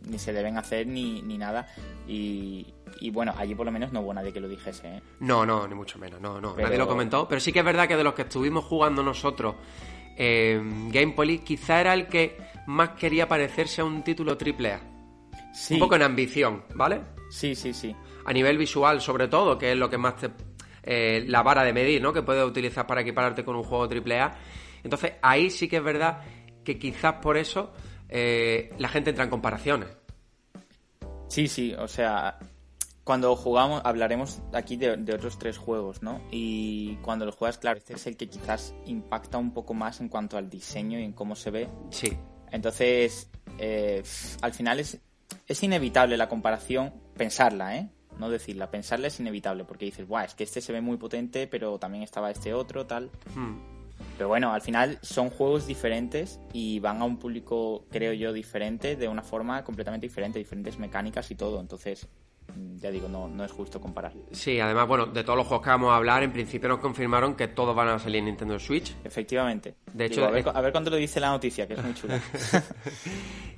Ni 0.09 0.19
se 0.19 0.33
deben 0.33 0.57
hacer 0.57 0.87
ni, 0.87 1.23
ni 1.23 1.39
nada. 1.39 1.69
Y, 2.07 2.67
y 3.01 3.11
bueno, 3.11 3.35
allí 3.37 3.55
por 3.55 3.67
lo 3.67 3.73
menos 3.73 3.93
no 3.93 4.01
hubo 4.01 4.15
nadie 4.15 4.33
que 4.33 4.41
lo 4.41 4.49
dijese. 4.49 4.89
¿eh? 4.89 5.03
No, 5.21 5.45
no, 5.45 5.67
ni 5.69 5.75
mucho 5.75 5.99
menos, 5.99 6.21
no, 6.21 6.41
no. 6.41 6.57
Nadie 6.57 6.79
lo 6.79 6.89
comentó. 6.89 7.29
Pero 7.29 7.41
sí 7.41 7.53
que 7.53 7.61
es 7.61 7.65
verdad 7.65 7.87
que 7.87 7.97
de 7.97 8.05
los 8.05 8.15
que 8.15 8.23
estuvimos 8.23 8.65
jugando 8.65 9.03
nosotros, 9.03 9.57
eh, 10.17 10.61
Game 10.91 11.13
Police 11.13 11.45
quizá 11.45 11.81
era 11.81 11.95
el 11.95 12.07
que 12.07 12.39
más 12.67 12.91
quería 12.91 13.29
parecerse 13.29 13.81
a 13.81 13.85
un 13.85 14.03
título 14.03 14.37
triple 14.37 14.73
A. 14.73 14.81
Sí. 15.53 15.75
Un 15.75 15.81
poco 15.81 15.97
en 15.97 16.03
ambición, 16.03 16.65
¿vale? 16.75 17.01
Sí, 17.31 17.55
sí, 17.55 17.73
sí. 17.73 17.95
A 18.25 18.33
nivel 18.33 18.59
visual, 18.59 19.01
sobre 19.01 19.29
todo, 19.29 19.59
que 19.59 19.73
es 19.73 19.79
lo 19.79 19.89
que 19.89 19.99
más 19.99 20.17
te. 20.17 20.31
Eh, 20.83 21.25
la 21.27 21.43
vara 21.43 21.65
de 21.65 21.73
medir, 21.73 22.01
¿no? 22.01 22.13
Que 22.13 22.23
puedes 22.23 22.45
utilizar 22.45 22.87
para 22.87 23.03
equipararte 23.03 23.45
con 23.45 23.57
un 23.57 23.63
juego 23.63 23.89
triple 23.89 24.21
A. 24.21 24.39
Entonces, 24.83 25.13
ahí 25.23 25.51
sí 25.51 25.69
que 25.69 25.77
es 25.77 25.85
verdad 25.85 26.23
que 26.65 26.79
quizás 26.79 27.15
por 27.15 27.37
eso 27.37 27.73
eh, 28.09 28.73
la 28.79 28.89
gente 28.89 29.11
entra 29.11 29.25
en 29.25 29.31
comparaciones. 29.31 29.89
Sí, 31.29 31.47
sí, 31.47 31.75
o 31.75 31.89
sea, 31.89 32.39
cuando 33.05 33.35
jugamos, 33.37 33.81
hablaremos 33.85 34.43
aquí 34.53 34.77
de, 34.77 34.91
otros 35.15 35.39
tres 35.39 35.57
juegos, 35.57 36.03
¿no? 36.03 36.21
Y 36.31 36.97
cuando 36.97 37.25
los 37.25 37.37
juegas, 37.37 37.57
claro, 37.57 37.79
este 37.79 37.95
es 37.95 38.07
el 38.07 38.19
que 38.19 38.29
quizás 38.29 38.75
impacta 38.85 39.39
un 39.39 39.53
poco 39.53 39.73
más 39.73 40.01
en 40.01 40.11
cuanto 40.11 40.37
al 40.37 40.51
diseño 40.51 40.99
y 40.99 41.05
en 41.05 41.13
cómo 41.13 41.35
se 41.35 41.51
ve. 41.51 41.69
Sí. 41.91 42.17
Entonces, 42.51 43.31
eh, 43.59 44.03
al 44.43 44.53
final 44.53 44.81
es, 44.81 45.01
es 45.47 45.63
inevitable 45.63 46.19
la 46.19 46.29
comparación, 46.29 46.93
pensarla, 47.17 47.77
¿eh? 47.77 47.89
No 48.19 48.29
decirla, 48.29 48.71
pensarla 48.71 49.07
es 49.07 49.21
inevitable, 49.21 49.65
porque 49.65 49.87
dices, 49.87 50.07
guau, 50.07 50.27
es 50.27 50.35
que 50.35 50.45
este 50.45 50.61
se 50.61 50.73
ve 50.73 50.81
muy 50.81 50.99
potente, 50.99 51.47
pero 51.47 51.79
también 51.79 52.05
estaba 52.05 52.31
este 52.31 52.53
otro, 52.53 52.87
tal. 52.87 53.11
Hmm. 53.35 53.78
Pero 54.17 54.29
bueno, 54.29 54.53
al 54.53 54.63
final 54.63 54.99
son 55.03 55.31
juegos 55.31 55.67
diferentes 55.67 56.41
y 56.53 56.81
van 56.81 57.01
a 57.01 57.05
un 57.05 57.19
público, 57.19 57.85
creo 57.91 58.13
yo, 58.13 58.33
diferente, 58.33 58.97
de 58.97 59.09
una 59.09 59.23
forma 59.23 59.63
completamente 59.65 60.07
diferente, 60.07 60.39
diferentes 60.39 60.79
mecánicas 60.79 61.31
y 61.31 61.35
todo. 61.35 61.61
Entonces, 61.61 62.09
Mm, 62.55 62.79
ya 62.79 62.91
digo, 62.91 63.09
no, 63.09 63.29
no 63.29 63.45
es 63.45 63.53
justo 63.53 63.81
comparar. 63.81 64.13
Sí, 64.33 64.59
además, 64.61 64.89
bueno, 64.89 65.07
de 65.07 65.23
todos 65.23 65.37
los 65.37 65.47
juegos 65.47 65.65
que 65.65 65.71
vamos 65.71 65.91
a 65.91 65.97
hablar, 65.97 66.23
en 66.23 66.33
principio 66.33 66.69
nos 66.69 66.79
confirmaron 66.79 67.35
que 67.35 67.49
todos 67.49 67.75
van 67.75 67.89
a 67.89 67.99
salir 67.99 68.21
en 68.21 68.27
Nintendo 68.27 68.59
Switch. 68.59 68.95
Efectivamente. 69.05 69.75
De 69.93 70.07
hecho, 70.07 70.25
a, 70.25 70.31
ver, 70.31 70.49
a, 70.49 70.61
ver, 70.61 70.73
cuándo 70.73 70.91
lo 70.91 70.97
dice 70.97 71.21
la 71.21 71.31
noticia, 71.31 71.67
que 71.67 71.75
es 71.75 71.83
muy 71.83 71.95
chula. 71.95 72.21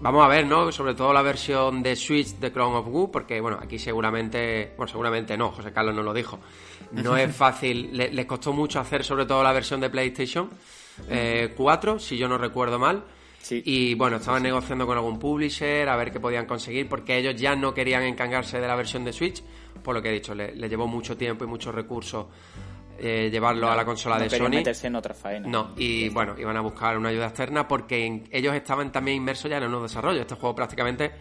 vamos 0.00 0.24
a 0.24 0.28
ver, 0.28 0.46
¿no? 0.46 0.70
Sobre 0.72 0.94
todo 0.94 1.12
la 1.12 1.22
versión 1.22 1.82
de 1.82 1.96
Switch 1.96 2.36
de 2.36 2.52
Crown 2.52 2.74
of 2.74 2.86
Goo, 2.86 3.10
porque, 3.10 3.40
bueno, 3.40 3.58
aquí 3.60 3.78
seguramente, 3.78 4.72
bueno, 4.76 4.88
seguramente 4.88 5.36
no, 5.36 5.50
José 5.52 5.72
Carlos 5.72 5.94
no 5.94 6.02
lo 6.02 6.12
dijo. 6.12 6.38
No 6.92 7.16
es 7.16 7.34
fácil, 7.36 7.96
les 7.96 8.26
costó 8.26 8.52
mucho 8.52 8.80
hacer 8.80 9.04
sobre 9.04 9.26
todo 9.26 9.42
la 9.42 9.52
versión 9.52 9.80
de 9.80 9.90
PlayStation 9.90 10.50
4, 11.56 11.96
eh, 11.96 12.00
si 12.00 12.16
yo 12.16 12.28
no 12.28 12.38
recuerdo 12.38 12.78
mal. 12.78 13.04
Y 13.50 13.94
bueno, 13.94 14.16
estaban 14.16 14.42
negociando 14.42 14.86
con 14.86 14.96
algún 14.96 15.18
publisher 15.18 15.88
a 15.88 15.96
ver 15.96 16.10
qué 16.10 16.18
podían 16.18 16.46
conseguir 16.46 16.88
porque 16.88 17.16
ellos 17.16 17.40
ya 17.40 17.54
no 17.54 17.72
querían 17.72 18.02
encargarse 18.02 18.60
de 18.60 18.66
la 18.66 18.74
versión 18.74 19.04
de 19.04 19.12
Switch, 19.12 19.42
por 19.84 19.94
lo 19.94 20.02
que 20.02 20.08
he 20.08 20.12
dicho, 20.12 20.34
le, 20.34 20.52
llevó 20.68 20.86
mucho 20.86 21.16
tiempo 21.16 21.44
y 21.44 21.46
muchos 21.46 21.74
recursos 21.74 22.26
eh, 22.98 23.28
llevarlo 23.30 23.70
a 23.70 23.76
la 23.76 23.84
consola 23.84 24.18
de 24.18 24.30
Sony. 24.30 24.48
meterse 24.48 24.86
en 24.86 24.96
otra 24.96 25.14
faena. 25.14 25.48
No, 25.48 25.72
y 25.76 26.08
bueno, 26.08 26.34
iban 26.38 26.56
a 26.56 26.60
buscar 26.60 26.96
una 26.96 27.10
ayuda 27.10 27.26
externa 27.26 27.66
porque 27.66 28.24
ellos 28.30 28.54
estaban 28.54 28.92
también 28.92 29.18
inmersos 29.18 29.50
ya 29.50 29.58
en 29.58 29.72
un 29.72 29.82
desarrollo. 29.82 30.20
Este 30.20 30.34
juego 30.34 30.54
prácticamente 30.54 31.12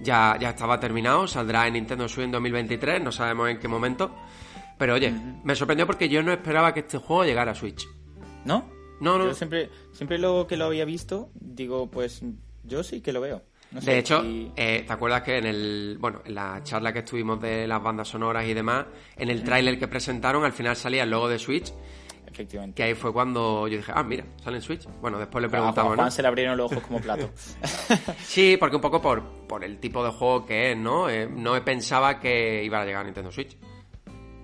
ya, 0.00 0.36
ya 0.40 0.50
estaba 0.50 0.78
terminado, 0.80 1.26
saldrá 1.26 1.66
en 1.66 1.74
Nintendo 1.74 2.08
Switch 2.08 2.24
en 2.24 2.32
2023, 2.32 3.02
no 3.02 3.12
sabemos 3.12 3.48
en 3.50 3.58
qué 3.58 3.68
momento. 3.68 4.14
Pero 4.78 4.94
oye, 4.94 5.12
me 5.44 5.54
sorprendió 5.54 5.86
porque 5.86 6.08
yo 6.08 6.22
no 6.22 6.32
esperaba 6.32 6.74
que 6.74 6.80
este 6.80 6.98
juego 6.98 7.24
llegara 7.24 7.52
a 7.52 7.54
Switch. 7.54 7.86
¿No? 8.44 8.68
No, 9.00 9.18
no. 9.18 9.26
Yo 9.26 9.34
siempre, 9.34 9.70
siempre 9.92 10.18
lo 10.18 10.46
que 10.46 10.56
lo 10.56 10.64
había 10.64 10.84
visto, 10.84 11.30
digo, 11.34 11.90
pues 11.90 12.22
yo 12.64 12.82
sí 12.82 13.00
que 13.00 13.12
lo 13.12 13.20
veo. 13.20 13.42
De 13.80 13.98
hecho, 13.98 14.22
eh, 14.56 14.84
¿te 14.86 14.92
acuerdas 14.92 15.22
que 15.22 15.38
en 15.38 15.46
el 15.46 15.96
bueno 15.98 16.22
en 16.24 16.34
la 16.34 16.60
charla 16.62 16.92
que 16.92 17.00
estuvimos 17.00 17.40
de 17.40 17.66
las 17.66 17.82
bandas 17.82 18.08
sonoras 18.08 18.46
y 18.46 18.54
demás, 18.54 18.86
en 19.16 19.30
el 19.30 19.42
tráiler 19.42 19.78
que 19.78 19.88
presentaron, 19.88 20.44
al 20.44 20.52
final 20.52 20.76
salía 20.76 21.04
el 21.04 21.10
logo 21.10 21.28
de 21.28 21.38
Switch? 21.38 21.72
Efectivamente. 22.26 22.76
Que 22.76 22.82
ahí 22.84 22.94
fue 22.94 23.12
cuando 23.12 23.68
yo 23.68 23.76
dije, 23.76 23.92
ah, 23.94 24.02
mira, 24.02 24.24
sale 24.42 24.56
en 24.56 24.62
Switch. 24.62 24.88
Bueno, 25.02 25.18
después 25.18 25.42
le 25.42 25.50
preguntamos, 25.50 25.92
a 25.92 25.96
Juan, 25.96 26.10
se 26.10 26.22
le 26.22 26.28
abrieron 26.28 26.56
los 26.56 26.72
ojos 26.72 26.84
como 26.84 27.00
plato. 27.00 27.30
sí, 28.22 28.56
porque 28.58 28.76
un 28.76 28.82
poco 28.82 29.02
por, 29.02 29.22
por 29.46 29.62
el 29.64 29.78
tipo 29.78 30.02
de 30.02 30.10
juego 30.10 30.46
que 30.46 30.72
es, 30.72 30.76
¿no? 30.78 31.10
Eh, 31.10 31.28
no 31.28 31.62
pensaba 31.62 32.18
que 32.20 32.64
iba 32.64 32.80
a 32.80 32.84
llegar 32.86 33.02
a 33.02 33.04
Nintendo 33.04 33.30
Switch. 33.30 33.56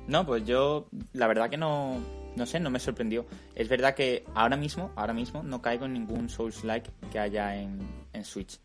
No, 0.06 0.24
pues 0.24 0.44
yo, 0.44 0.88
la 1.12 1.26
verdad 1.26 1.50
que 1.50 1.56
no, 1.56 1.98
no 2.38 2.46
sé, 2.46 2.60
no 2.60 2.70
me 2.70 2.78
sorprendió. 2.78 3.26
Es 3.54 3.68
verdad 3.68 3.94
que 3.94 4.24
ahora 4.34 4.56
mismo, 4.56 4.90
ahora 4.96 5.12
mismo 5.12 5.42
no 5.42 5.60
caigo 5.60 5.84
en 5.84 5.92
ningún 5.92 6.28
Souls-like 6.28 6.90
que 7.12 7.18
haya 7.18 7.56
en, 7.56 7.78
Switch. 8.22 8.58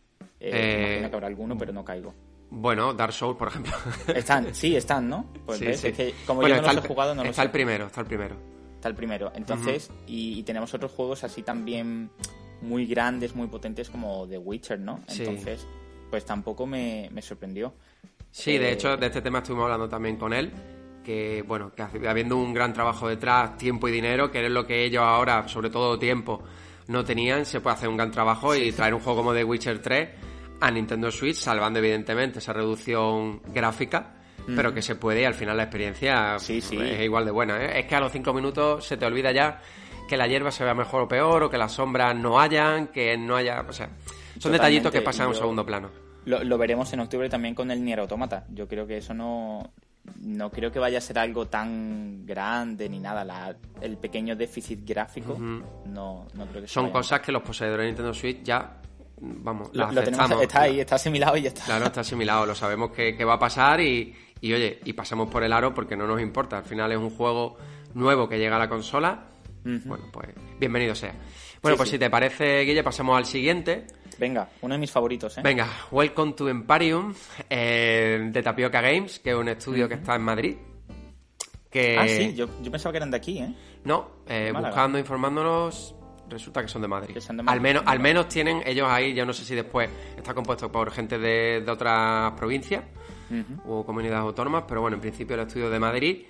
Eh, 0.44 0.50
eh, 0.52 0.86
imagino 0.88 1.10
que 1.10 1.16
habrá 1.16 1.28
alguno, 1.28 1.58
pero 1.58 1.72
no 1.72 1.86
caigo. 1.86 2.14
Bueno, 2.50 2.94
Dark 2.94 3.14
Souls, 3.14 3.38
por 3.38 3.48
ejemplo. 3.48 3.72
Están, 4.14 4.54
sí, 4.54 4.76
están, 4.76 5.10
¿no? 5.10 5.26
Pues 5.46 5.60
ves, 5.60 5.84
Es 5.86 5.96
que 5.96 6.14
como 6.28 6.46
yo 6.48 6.62
no 6.62 6.74
los 6.74 6.86
he 6.86 6.88
jugado, 6.88 7.16
no 7.16 7.22
lo 7.22 7.28
sé. 7.28 7.30
Está 7.32 7.44
el 7.44 7.52
primero, 7.52 7.88
está 7.88 8.02
el 8.02 8.08
primero. 8.08 8.36
Está 8.76 8.90
el 8.90 8.96
primero. 8.96 9.32
Entonces, 9.34 9.90
y, 10.06 10.44
tenemos 10.44 10.74
otros 10.74 10.92
juegos 10.92 11.24
así 11.24 11.42
también 11.42 12.12
muy 12.62 12.86
grandes, 12.86 13.34
muy 13.34 13.48
potentes 13.48 13.90
como 13.90 14.28
The 14.28 14.38
Witcher, 14.38 14.80
¿no? 14.80 15.00
Entonces, 15.08 15.66
pues 16.10 16.26
tampoco 16.26 16.68
me, 16.68 17.10
sorprendió. 17.22 17.74
Sí, 18.30 18.58
de 18.58 18.70
eh, 18.70 18.74
hecho, 18.74 18.98
de 18.98 19.08
este 19.08 19.22
tema 19.22 19.40
estuvimos 19.40 19.64
hablando 19.64 19.88
también 19.88 20.18
con 20.18 20.34
él 20.34 20.52
que 21.04 21.44
bueno, 21.46 21.74
que 21.74 21.84
habiendo 22.08 22.38
un 22.38 22.54
gran 22.54 22.72
trabajo 22.72 23.10
detrás, 23.10 23.58
tiempo 23.58 23.90
y 23.90 23.92
dinero, 23.92 24.32
que 24.32 24.46
es 24.46 24.50
lo 24.50 24.66
que 24.66 24.86
ellos 24.86 25.04
ahora, 25.04 25.46
sobre 25.50 25.70
todo 25.70 26.00
tiempo, 26.00 26.42
no 26.88 27.04
tenían, 27.04 27.46
se 27.46 27.60
puede 27.60 27.76
hacer 27.76 27.90
un 27.90 27.98
gran 27.98 28.10
trabajo 28.10 28.56
y 28.56 28.72
traer 28.72 28.94
un 28.94 29.02
juego 29.02 29.18
como 29.18 29.34
The 29.34 29.44
Witcher 29.44 29.82
3 29.82 30.10
a 30.64 30.72
Nintendo 30.72 31.12
Switch, 31.12 31.36
salvando 31.36 31.80
evidentemente 31.80 32.40
esa 32.40 32.54
reducción 32.54 33.42
gráfica, 33.54 34.14
pero 34.56 34.74
que 34.74 34.82
se 34.82 34.96
puede 34.96 35.22
y 35.22 35.26
al 35.26 35.34
final 35.34 35.58
la 35.58 35.64
experiencia 35.64 36.38
es 36.38 36.72
igual 36.72 37.26
de 37.26 37.32
buena. 37.32 37.62
¿eh? 37.62 37.80
Es 37.80 37.86
que 37.86 37.96
a 37.96 38.00
los 38.00 38.12
5 38.14 38.34
minutos 38.34 38.86
se 38.86 38.96
te 38.96 39.06
olvida 39.06 39.34
ya 39.34 39.60
que 40.08 40.16
la 40.16 40.26
hierba 40.26 40.52
se 40.52 40.64
vea 40.64 40.74
mejor 40.74 41.02
o 41.02 41.08
peor, 41.08 41.44
o 41.44 41.50
que 41.50 41.58
las 41.58 41.74
sombras 41.74 42.16
no 42.16 42.40
hayan, 42.40 42.88
que 42.88 43.18
no 43.18 43.36
haya... 43.36 43.60
O 43.68 43.74
sea, 43.74 43.90
son 44.40 44.54
detallitos 44.54 44.90
que 44.90 45.02
pasan 45.02 45.26
a 45.26 45.30
un 45.30 45.36
segundo 45.36 45.66
plano. 45.66 45.90
Lo, 46.26 46.42
lo, 46.44 46.58
veremos 46.58 46.92
en 46.94 47.02
octubre 47.02 47.30
también 47.30 47.54
con 47.54 47.70
el 47.70 47.84
Nier 47.84 48.00
Automata. 48.00 48.46
Yo 48.50 48.66
creo 48.66 48.88
que 48.88 48.98
eso 48.98 49.14
no, 49.14 49.74
no 50.22 50.50
creo 50.50 50.72
que 50.72 50.80
vaya 50.80 51.00
a 51.00 51.02
ser 51.02 51.20
algo 51.20 51.48
tan 51.48 52.26
grande 52.26 52.88
ni 52.88 53.00
nada. 53.00 53.26
La, 53.26 53.54
el 53.82 53.98
pequeño 53.98 54.34
déficit 54.36 54.88
gráfico 54.88 55.38
no, 55.38 56.26
no 56.34 56.46
creo 56.48 56.62
que 56.62 56.68
Son 56.70 56.90
cosas 56.90 57.20
que 57.20 57.34
los 57.34 57.42
poseedores 57.42 57.84
de 57.84 57.88
Nintendo 57.88 58.14
Switch 58.14 58.44
ya 58.44 58.80
vamos, 59.20 59.70
lo, 59.74 59.88
tenemos, 60.04 60.42
está 60.42 60.62
ahí, 60.62 60.80
está 60.80 60.96
asimilado 60.96 61.38
y 61.38 61.44
ya 61.44 61.50
está. 61.50 61.66
Claro, 61.66 61.86
está 61.86 62.02
asimilado, 62.02 62.46
lo 62.46 62.56
sabemos 62.56 62.92
que, 62.92 63.24
va 63.24 63.34
a 63.34 63.40
pasar 63.40 63.82
y, 63.82 64.16
y, 64.42 64.54
oye, 64.54 64.80
y 64.84 64.94
pasamos 64.94 65.30
por 65.30 65.44
el 65.44 65.54
aro 65.54 65.74
porque 65.74 65.96
no 65.96 66.08
nos 66.08 66.22
importa. 66.22 66.58
Al 66.58 66.66
final 66.66 66.92
es 66.92 66.98
un 66.98 67.10
juego 67.10 67.58
nuevo 67.94 68.28
que 68.28 68.38
llega 68.38 68.56
a 68.56 68.60
la 68.60 68.70
consola. 68.70 69.28
Bueno, 69.64 70.10
pues 70.12 70.30
bienvenido 70.60 70.94
sea. 70.94 71.16
Bueno, 71.62 71.78
pues 71.78 71.90
si 71.90 71.98
te 71.98 72.10
parece, 72.10 72.62
Guille, 72.62 72.84
pasamos 72.84 73.18
al 73.18 73.26
siguiente. 73.26 73.88
Venga, 74.20 74.50
uno 74.62 74.76
de 74.76 74.80
mis 74.80 74.92
favoritos, 74.92 75.38
¿eh? 75.38 75.42
Venga, 75.44 75.68
Welcome 75.92 76.34
to 76.34 76.50
Emparium, 76.50 77.14
eh, 77.50 78.30
de 78.32 78.44
Tapioca 78.44 78.82
Games, 78.82 79.20
que 79.20 79.32
es 79.32 79.36
un 79.36 79.48
estudio 79.48 79.88
que 79.88 79.96
está 79.96 80.16
en 80.16 80.22
Madrid. 80.22 80.58
Que... 81.70 81.98
Ah, 81.98 82.08
sí, 82.08 82.36
yo, 82.36 82.48
pensaba 82.70 82.92
que 82.92 82.98
eran 82.98 83.12
de 83.12 83.18
aquí, 83.18 83.40
¿eh? 83.40 83.54
No, 83.86 84.24
eh, 84.28 84.52
buscando, 84.54 85.00
informándonos, 85.00 85.96
resulta 86.30 86.62
que 86.62 86.68
son 86.68 86.82
de 86.82 86.88
Madrid. 86.88 87.18
Al 87.46 87.62
menos, 87.62 87.84
al 87.86 88.00
menos 88.00 88.28
tienen 88.28 88.62
ellos 88.66 88.88
ahí, 88.90 89.14
yo 89.14 89.26
no 89.26 89.34
sé 89.34 89.46
si 89.46 89.56
después 89.56 89.90
está 90.18 90.34
compuesto 90.34 90.72
por 90.72 90.92
gente 90.92 91.18
de, 91.18 91.64
otras 91.68 92.32
provincias 92.34 92.84
o 93.68 93.84
comunidades 93.84 94.22
autónomas, 94.22 94.66
pero 94.68 94.82
bueno, 94.82 94.96
en 94.96 95.02
principio 95.02 95.36
el 95.36 95.48
estudio 95.48 95.70
de 95.70 95.80
Madrid. 95.80 96.24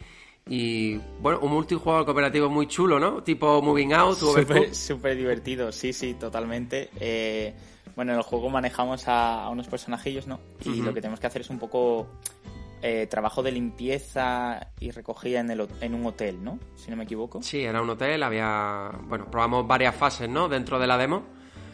Y 0.48 0.98
bueno, 1.22 1.40
un 1.42 1.52
multijugador 1.52 2.06
cooperativo 2.06 2.50
muy 2.50 2.68
chulo, 2.68 3.00
¿no? 3.00 3.24
Tipo 3.24 3.62
Moving 3.62 3.94
Out, 3.94 4.18
Súper 4.74 5.16
divertido, 5.16 5.72
sí, 5.72 5.94
sí, 5.94 6.16
totalmente. 6.16 6.90
Eh, 7.00 7.54
bueno, 7.96 8.12
en 8.12 8.18
el 8.18 8.24
juego 8.24 8.50
manejamos 8.50 9.08
a, 9.08 9.48
unos 9.50 9.68
personajillos, 9.68 10.28
¿no? 10.28 10.40
Y 10.66 10.82
lo 10.82 10.94
que 10.94 11.02
tenemos 11.02 11.20
que 11.20 11.28
hacer 11.28 11.42
es 11.42 11.50
un 11.50 11.60
poco 11.60 12.08
eh, 12.86 13.08
trabajo 13.08 13.42
de 13.42 13.54
limpieza 13.54 14.68
y 14.78 14.92
recogida 14.92 15.40
en, 15.40 15.50
el, 15.50 15.66
en 15.80 15.96
un 15.96 16.06
hotel, 16.06 16.44
¿no? 16.44 16.60
Si 16.76 16.92
no 16.92 16.98
me 16.98 17.06
equivoco. 17.06 17.42
Sí, 17.42 17.64
era 17.64 17.82
un 17.82 17.90
hotel, 17.90 18.22
había... 18.22 18.92
Bueno, 19.04 19.32
probamos 19.32 19.66
varias 19.66 19.96
fases, 19.96 20.28
¿no? 20.28 20.50
Dentro 20.50 20.78
de 20.80 20.86
la 20.86 20.98
demo, 20.98 21.24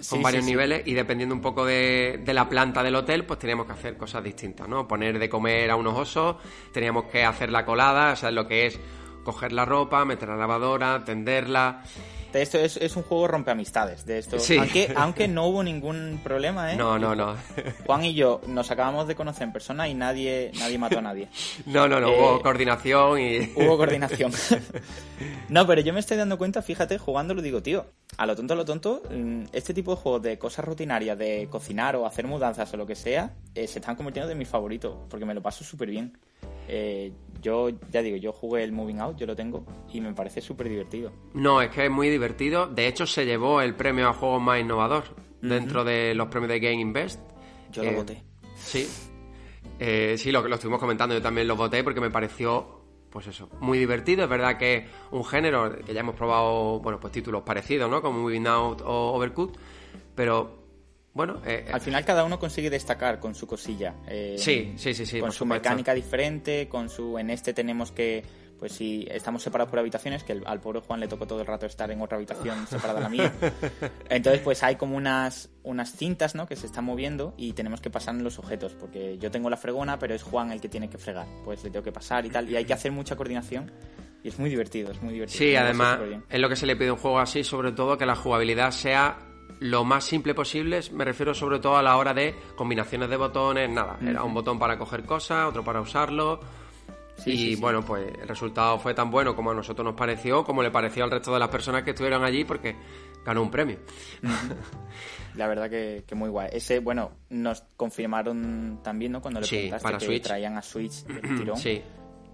con 0.08 0.22
varios 0.22 0.46
niveles, 0.46 0.84
y 0.86 0.94
dependiendo 0.94 1.34
un 1.34 1.42
poco 1.42 1.66
de, 1.66 2.22
de, 2.24 2.32
la 2.32 2.48
planta 2.48 2.84
del 2.84 2.94
hotel, 2.94 3.26
pues 3.26 3.40
teníamos 3.40 3.66
que 3.66 3.74
hacer 3.74 3.98
cosas 3.98 4.24
distintas, 4.24 4.70
¿no? 4.70 4.88
Poner 4.88 5.18
de 5.18 5.28
comer 5.28 5.72
a 5.72 5.76
unos 5.76 5.98
osos, 5.98 6.36
teníamos 6.72 7.06
que 7.06 7.26
hacer 7.26 7.50
la 7.50 7.66
colada, 7.66 8.14
o 8.14 8.16
sea, 8.16 8.30
lo 8.30 8.48
que 8.48 8.68
es 8.68 8.80
coger 9.24 9.52
la 9.52 9.66
ropa, 9.66 10.06
meter 10.06 10.30
la 10.30 10.38
lavadora, 10.38 11.04
tenderla 11.04 11.82
esto 12.34 12.58
es, 12.58 12.96
un 12.96 13.04
juego 13.04 13.28
rompe 13.28 13.52
amistades. 13.52 14.06
De 14.06 14.18
esto, 14.20 14.38
aunque, 14.60 14.94
aunque 14.96 15.28
no 15.28 15.48
hubo 15.48 15.64
ningún 15.64 16.20
problema, 16.24 16.74
¿eh? 16.74 16.76
No, 16.76 17.00
no, 17.00 17.16
no. 17.16 17.36
Juan 17.86 18.06
y 18.06 18.14
yo 18.14 18.42
nos 18.48 18.70
acabamos 18.72 19.08
de 19.08 19.16
conocer 19.16 19.44
en 19.44 19.54
persona 19.54 19.88
y 19.88 19.94
nadie, 19.94 20.52
nadie 20.60 20.78
mató 20.78 21.00
a 21.00 21.02
nadie. 21.02 21.28
No, 21.66 21.88
no, 21.88 22.00
no, 22.00 22.10
hubo 22.10 22.38
eh, 22.38 22.42
coordinación 22.42 23.20
y. 23.20 23.40
Hubo 23.56 23.78
coordinación. 23.78 24.32
no, 25.50 25.68
pero 25.68 25.82
yo 25.82 25.94
me 25.94 26.00
estoy 26.00 26.18
dando 26.18 26.38
cuenta, 26.38 26.62
fíjate, 26.62 26.98
jugando 26.98 27.34
lo 27.34 27.42
digo, 27.42 27.62
tío, 27.62 27.86
a 28.18 28.26
lo 28.26 28.36
tonto, 28.36 28.54
a 28.54 28.58
lo 28.58 28.66
tonto, 28.66 29.04
mm, 29.10 29.46
este 29.54 29.74
tipo 29.74 29.96
de 29.96 30.02
juegos 30.02 30.22
de 30.24 30.38
cosas 30.40 30.66
rutinarias, 30.66 31.18
de 31.18 31.48
cocinar 31.50 31.96
o 31.96 32.06
hacer 32.06 32.28
mudanzas 32.28 32.74
o 32.74 32.78
lo 32.78 32.86
que 32.86 32.96
sea, 32.96 33.34
eh, 33.56 33.68
se 33.68 33.80
están 33.80 33.96
convirtiendo 33.96 34.30
de 34.30 34.36
mis 34.36 34.48
favoritos, 34.48 34.96
porque 35.10 35.26
me 35.26 35.34
lo 35.34 35.42
paso 35.42 35.64
súper 35.64 35.90
bien. 35.90 36.18
Eh, 36.68 37.12
yo, 37.42 37.70
ya 37.92 38.02
digo, 38.02 38.18
yo 38.18 38.32
jugué 38.32 38.64
el 38.64 38.72
Moving 38.72 39.00
Out, 39.00 39.18
yo 39.18 39.26
lo 39.26 39.36
tengo, 39.36 39.66
y 39.92 40.02
me 40.02 40.14
parece 40.14 40.42
súper 40.42 40.70
divertido. 40.70 41.12
No, 41.34 41.62
es 41.62 41.70
que 41.70 41.86
es 41.86 41.92
muy 41.92 42.10
divertido. 42.10 42.68
De 42.68 42.88
hecho, 42.88 43.06
se 43.06 43.26
llevó 43.26 43.62
el 43.62 43.76
premio 43.76 44.10
a 44.10 44.14
juego 44.14 44.40
más 44.40 44.60
innovador 44.60 45.04
dentro 45.42 45.84
de 45.84 46.14
los 46.16 46.28
premios 46.28 46.50
de 46.52 46.60
Game 46.60 46.82
Invest. 46.82 47.20
Yo 47.72 47.84
lo 47.84 47.94
voté. 47.94 48.24
Sí. 48.56 48.88
Eh, 49.80 50.16
sí, 50.18 50.32
lo, 50.32 50.48
lo 50.48 50.56
estuvimos 50.56 50.80
comentando, 50.80 51.16
yo 51.16 51.22
también 51.22 51.48
lo 51.48 51.56
voté 51.56 51.84
porque 51.84 52.02
me 52.02 52.12
pareció 52.12 52.80
pues 53.10 53.28
eso, 53.28 53.50
muy 53.60 53.78
divertido. 53.80 54.24
Es 54.24 54.30
verdad 54.30 54.58
que 54.58 54.88
un 55.12 55.26
género 55.26 55.76
que 55.84 55.94
ya 55.94 56.02
hemos 56.02 56.16
probado, 56.16 56.80
bueno, 56.80 57.00
pues 57.00 57.12
títulos 57.12 57.44
parecidos, 57.44 57.90
¿no? 57.90 58.02
Como 58.02 58.20
Moving 58.20 58.48
Out 58.48 58.82
o 58.86 59.14
Overcooked, 59.14 59.60
pero 60.16 60.59
bueno, 61.14 61.42
eh, 61.46 61.66
al 61.72 61.82
final 61.82 62.06
cada 62.06 62.24
uno 62.24 62.40
consigue 62.40 62.70
destacar 62.70 63.20
con 63.20 63.34
su 63.34 63.48
cosilla. 63.48 63.96
Eh, 64.08 64.36
sí, 64.38 64.74
sí, 64.78 64.94
sí, 64.94 65.06
sí. 65.06 65.20
Con 65.20 65.32
su 65.32 65.46
mecánica 65.46 65.94
diferente, 65.94 66.68
con 66.70 66.90
su. 66.90 67.18
En 67.18 67.30
este 67.30 67.54
tenemos 67.54 67.92
que. 67.92 68.24
Pues 68.60 68.74
si 68.74 69.08
estamos 69.10 69.42
separados 69.42 69.70
por 69.70 69.80
habitaciones, 69.80 70.26
que 70.26 70.42
al 70.46 70.60
pobre 70.60 70.82
Juan 70.82 71.00
le 71.00 71.08
tocó 71.08 71.26
todo 71.26 71.40
el 71.40 71.48
rato 71.48 71.66
estar 71.66 71.90
en 71.92 72.02
otra 72.02 72.18
habitación 72.18 72.68
separada 72.70 72.96
de 72.96 73.04
la 73.04 73.10
mía. 73.10 73.34
Entonces, 74.10 74.42
pues 74.42 74.64
hay 74.64 74.76
como 74.76 74.98
unas, 74.98 75.50
unas 75.64 75.94
cintas, 75.94 76.36
¿no? 76.36 76.46
Que 76.46 76.58
se 76.58 76.66
están 76.66 76.84
moviendo 76.84 77.34
y 77.38 77.54
tenemos 77.54 77.80
que 77.80 77.90
pasar 77.90 78.16
en 78.16 78.24
los 78.24 78.38
objetos. 78.38 78.74
Porque 78.74 79.18
yo 79.18 79.32
tengo 79.32 79.50
la 79.50 79.56
fregona, 79.56 79.98
pero 79.98 80.14
es 80.14 80.24
Juan 80.24 80.52
el 80.52 80.60
que 80.60 80.68
tiene 80.68 80.90
que 80.90 80.98
fregar. 80.98 81.26
Pues 81.46 81.64
le 81.64 81.70
tengo 81.70 81.86
que 81.86 81.94
pasar 81.94 82.26
y 82.26 82.30
tal. 82.30 82.50
Y 82.50 82.58
hay 82.58 82.66
que 82.66 82.74
hacer 82.74 82.92
mucha 82.92 83.16
coordinación. 83.16 83.72
Y 84.24 84.28
es 84.28 84.38
muy 84.38 84.50
divertido, 84.50 84.92
es 84.92 85.02
muy 85.02 85.14
divertido. 85.14 85.38
Sí, 85.38 85.56
además, 85.56 86.00
es 86.30 86.40
lo 86.40 86.50
que 86.50 86.58
se 86.58 86.66
le 86.66 86.76
pide 86.76 86.90
a 86.90 86.94
un 86.94 87.00
juego 87.00 87.20
así, 87.20 87.46
sobre 87.46 87.72
todo 87.72 87.98
que 87.98 88.06
la 88.06 88.18
jugabilidad 88.18 88.72
sea 88.72 89.29
lo 89.60 89.84
más 89.84 90.06
simple 90.06 90.34
posible, 90.34 90.80
me 90.94 91.06
refiero 91.06 91.34
sobre 91.34 91.60
todo 91.60 91.78
a 91.78 91.84
la 91.84 91.98
hora 91.98 92.14
de 92.14 92.34
combinaciones 92.56 93.10
de 93.10 93.18
botones, 93.18 93.70
nada, 93.70 93.98
era 94.02 94.24
un 94.24 94.34
botón 94.34 94.58
para 94.58 94.78
coger 94.78 95.04
cosas, 95.04 95.48
otro 95.48 95.64
para 95.64 95.82
usarlo. 95.82 96.40
y 97.26 97.56
bueno, 97.58 97.84
pues 97.84 98.08
el 98.22 98.28
resultado 98.28 98.80
fue 98.80 98.94
tan 98.94 99.12
bueno 99.12 99.36
como 99.36 99.52
a 99.52 99.54
nosotros 99.54 99.86
nos 99.86 99.96
pareció, 99.96 100.44
como 100.46 100.64
le 100.64 100.72
pareció 100.72 101.04
al 101.04 101.12
resto 101.12 101.34
de 101.34 101.40
las 101.40 101.50
personas 101.50 101.84
que 101.84 101.92
estuvieron 101.92 102.24
allí, 102.24 102.46
porque 102.46 102.76
ganó 103.26 103.42
un 103.42 103.52
premio. 103.52 103.80
La 105.36 105.48
verdad 105.48 105.70
que, 105.70 106.04
muy 106.16 106.30
guay. 106.30 106.50
Ese, 106.54 106.80
bueno, 106.80 107.12
nos 107.30 107.62
confirmaron 107.76 108.80
también, 108.84 109.12
¿no? 109.12 109.22
Cuando 109.22 109.42
le 109.42 109.48
preguntaste 109.48 110.08
que 110.08 110.20
traían 110.20 110.58
a 110.58 110.62
Switch 110.62 111.06
el 111.08 111.22
tirón. 111.38 111.58
Sí, 111.58 111.82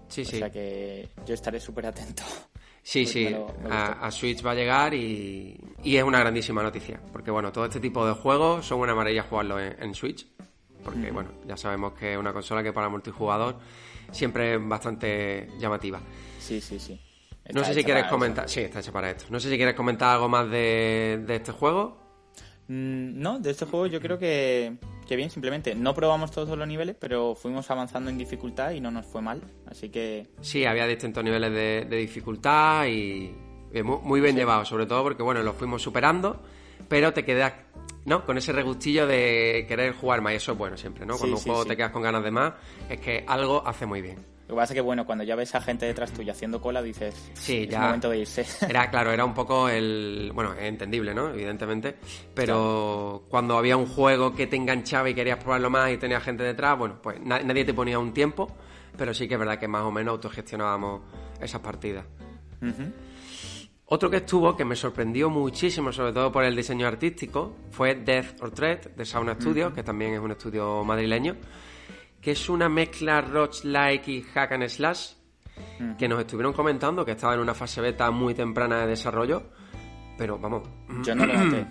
sí, 0.08 0.24
sí. 0.24 0.36
O 0.36 0.38
sea 0.38 0.50
que 0.50 1.08
yo 1.26 1.34
estaré 1.34 1.60
súper 1.60 1.86
atento. 1.86 2.22
Sí, 2.86 3.04
sí, 3.04 3.36
a, 3.68 4.08
Switch 4.12 4.46
va 4.46 4.52
a 4.52 4.54
llegar 4.54 4.94
y, 4.94 5.58
es 5.82 6.04
una 6.04 6.20
grandísima 6.20 6.62
noticia, 6.62 7.00
porque 7.12 7.32
bueno, 7.32 7.50
todo 7.50 7.64
este 7.64 7.80
tipo 7.80 8.06
de 8.06 8.12
juegos 8.12 8.64
son 8.64 8.78
una 8.78 8.94
maravilla 8.94 9.24
jugarlo 9.24 9.58
en, 9.58 9.92
Switch, 9.92 10.24
porque 10.84 11.10
bueno, 11.10 11.30
ya 11.48 11.56
sabemos 11.56 11.94
que 11.94 12.12
es 12.12 12.18
una 12.18 12.32
consola 12.32 12.62
que 12.62 12.72
para 12.72 12.88
multijugador 12.88 13.58
siempre 14.12 14.54
es 14.54 14.68
bastante 14.68 15.48
llamativa. 15.58 16.00
Sí, 16.38 16.60
sí, 16.60 16.78
sí. 16.78 17.00
no 17.52 17.64
sé 17.64 17.74
si 17.74 17.82
quieres 17.82 18.04
comentar, 18.04 18.48
sí, 18.48 18.60
está 18.60 18.78
hecha 18.78 18.92
para 18.92 19.10
esto. 19.10 19.24
No 19.30 19.40
sé 19.40 19.50
si 19.50 19.56
quieres 19.56 19.74
comentar 19.74 20.14
algo 20.14 20.28
más 20.28 20.48
de, 20.48 21.24
de 21.26 21.34
este 21.34 21.50
juego. 21.50 21.98
Mm, 22.68 23.20
no, 23.20 23.40
de 23.40 23.50
este 23.50 23.66
juego 23.66 23.88
yo 23.88 24.00
creo 24.00 24.16
que, 24.16 24.76
que, 25.06 25.16
bien, 25.16 25.30
simplemente 25.30 25.74
no 25.74 25.94
probamos 25.94 26.30
todos 26.30 26.56
los 26.58 26.68
niveles, 26.68 26.96
pero 26.98 27.34
fuimos 27.34 27.70
avanzando 27.70 28.10
en 28.10 28.18
dificultad 28.18 28.72
y 28.72 28.80
no 28.80 28.90
nos 28.90 29.06
fue 29.06 29.22
mal, 29.22 29.40
así 29.66 29.88
que... 29.88 30.26
Sí, 30.40 30.64
había 30.64 30.86
distintos 30.86 31.24
niveles 31.24 31.52
de, 31.52 31.96
dificultad 31.96 32.86
y 32.86 33.34
muy, 33.82 34.20
bien 34.20 34.36
llevado, 34.36 34.64
sobre 34.64 34.86
todo 34.86 35.02
porque, 35.02 35.22
bueno, 35.22 35.42
los 35.42 35.56
fuimos 35.56 35.82
superando, 35.82 36.42
pero 36.88 37.12
te 37.12 37.24
quedas, 37.24 37.54
¿no? 38.04 38.24
Con 38.24 38.38
ese 38.38 38.52
regustillo 38.52 39.06
de 39.06 39.64
querer 39.68 39.94
jugar 39.94 40.20
más 40.20 40.34
y 40.34 40.36
eso 40.36 40.52
es 40.52 40.58
bueno 40.58 40.76
siempre, 40.76 41.06
¿no? 41.06 41.16
Cuando 41.16 41.36
un 41.36 41.42
juego 41.42 41.64
te 41.64 41.76
quedas 41.76 41.92
con 41.92 42.02
ganas 42.02 42.22
de 42.22 42.30
más, 42.30 42.54
es 42.88 43.00
que 43.00 43.24
algo 43.26 43.66
hace 43.66 43.86
muy 43.86 44.02
bien. 44.02 44.35
Lo 44.48 44.54
que 44.54 44.60
pasa 44.60 44.72
es 44.72 44.76
que, 44.76 44.80
bueno, 44.80 45.04
cuando 45.04 45.24
ya 45.24 45.34
ves 45.34 45.52
a 45.56 45.60
gente 45.60 45.86
detrás 45.86 46.12
tuya 46.12 46.32
haciendo 46.32 46.60
cola, 46.60 46.80
dices, 46.80 47.32
sí, 47.34 47.66
ya 47.66 47.78
es 47.78 47.84
momento 47.84 48.10
de 48.10 48.18
irse. 48.18 48.46
Era, 48.68 48.88
claro, 48.90 49.10
era 49.10 49.24
un 49.24 49.34
poco 49.34 49.68
el... 49.68 50.30
Bueno, 50.32 50.52
es 50.52 50.62
entendible, 50.62 51.12
¿no? 51.12 51.30
Evidentemente. 51.30 51.96
Pero 52.32 53.24
cuando 53.28 53.58
había 53.58 53.76
un 53.76 53.86
juego 53.86 54.32
que 54.32 54.46
te 54.46 54.54
enganchaba 54.54 55.10
y 55.10 55.14
querías 55.14 55.38
probarlo 55.38 55.68
más 55.68 55.90
y 55.90 55.96
tenía 55.96 56.20
gente 56.20 56.44
detrás, 56.44 56.78
bueno, 56.78 57.00
pues 57.02 57.20
nadie 57.20 57.64
te 57.64 57.74
ponía 57.74 57.98
un 57.98 58.12
tiempo, 58.12 58.56
pero 58.96 59.12
sí 59.12 59.26
que 59.26 59.34
es 59.34 59.40
verdad 59.40 59.58
que 59.58 59.66
más 59.66 59.82
o 59.82 59.90
menos 59.90 60.12
autogestionábamos 60.12 61.02
esas 61.40 61.60
partidas. 61.60 62.04
Otro 63.86 64.08
que 64.08 64.18
estuvo, 64.18 64.56
que 64.56 64.64
me 64.64 64.76
sorprendió 64.76 65.28
muchísimo, 65.28 65.92
sobre 65.92 66.12
todo 66.12 66.30
por 66.30 66.44
el 66.44 66.54
diseño 66.54 66.86
artístico, 66.86 67.56
fue 67.72 67.96
Death 67.96 68.40
or 68.42 68.52
Threat 68.52 68.86
de 68.96 69.04
Sauna 69.04 69.34
Studios, 69.34 69.72
que 69.72 69.82
también 69.82 70.14
es 70.14 70.20
un 70.20 70.30
estudio 70.30 70.84
madrileño 70.84 71.36
que 72.26 72.32
es 72.32 72.48
una 72.48 72.68
mezcla 72.68 73.20
roguelike 73.20 74.08
y 74.08 74.22
hack 74.22 74.50
and 74.50 74.66
slash, 74.66 75.12
que 75.96 76.08
nos 76.08 76.18
estuvieron 76.18 76.52
comentando 76.52 77.04
que 77.04 77.12
estaba 77.12 77.34
en 77.34 77.38
una 77.38 77.54
fase 77.54 77.80
beta 77.80 78.10
muy 78.10 78.34
temprana 78.34 78.80
de 78.80 78.88
desarrollo, 78.88 79.44
pero 80.18 80.36
vamos... 80.36 80.68
Yo 81.04 81.14
no 81.14 81.24
lo 81.24 81.34
noté. 81.34 81.64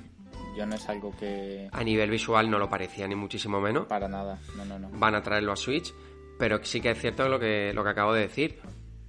Yo 0.55 0.65
no 0.65 0.75
es 0.75 0.87
algo 0.87 1.13
que... 1.19 1.67
A 1.69 1.83
nivel 1.83 2.09
visual 2.09 2.49
no 2.49 2.57
lo 2.57 2.69
parecía, 2.69 3.05
ni 3.05 3.15
muchísimo 3.15 3.59
menos. 3.59 3.87
Para 3.87 4.07
nada, 4.07 4.39
no, 4.55 4.63
no, 4.63 4.79
no. 4.79 4.89
Van 4.93 5.15
a 5.15 5.21
traerlo 5.21 5.51
a 5.51 5.57
Switch, 5.57 5.93
pero 6.39 6.63
sí 6.63 6.79
que 6.79 6.91
es 6.91 7.01
cierto 7.01 7.27
lo 7.27 7.37
que, 7.37 7.73
lo 7.73 7.83
que 7.83 7.89
acabo 7.89 8.13
de 8.13 8.21
decir. 8.21 8.61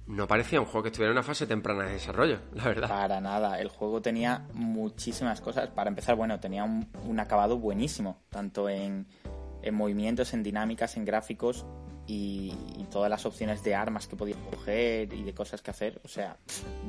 No 0.05 0.27
parecía 0.27 0.59
un 0.59 0.65
juego 0.65 0.83
que 0.83 0.89
estuviera 0.89 1.11
en 1.11 1.17
una 1.17 1.23
fase 1.23 1.47
temprana 1.47 1.85
de 1.85 1.93
desarrollo, 1.93 2.39
la 2.55 2.65
verdad. 2.65 2.89
Para 2.89 3.21
nada, 3.21 3.57
el 3.61 3.69
juego 3.69 4.01
tenía 4.01 4.47
muchísimas 4.51 5.39
cosas. 5.39 5.69
Para 5.69 5.87
empezar, 5.87 6.17
bueno, 6.17 6.41
tenía 6.41 6.65
un 6.65 7.19
acabado 7.21 7.57
buenísimo, 7.57 8.17
tanto 8.29 8.67
en, 8.67 9.07
en 9.67 9.75
movimientos, 9.75 10.33
en 10.33 10.43
dinámicas, 10.43 10.97
en 10.97 11.05
gráficos 11.05 11.65
y, 12.07 12.53
todas 12.89 13.09
las 13.09 13.25
opciones 13.25 13.61
de 13.63 13.75
armas 13.75 14.07
que 14.07 14.15
podías 14.15 14.39
coger 14.49 15.13
y 15.13 15.23
de 15.23 15.33
cosas 15.33 15.61
que 15.61 15.71
hacer. 15.71 15.99
O 16.05 16.07
sea, 16.07 16.37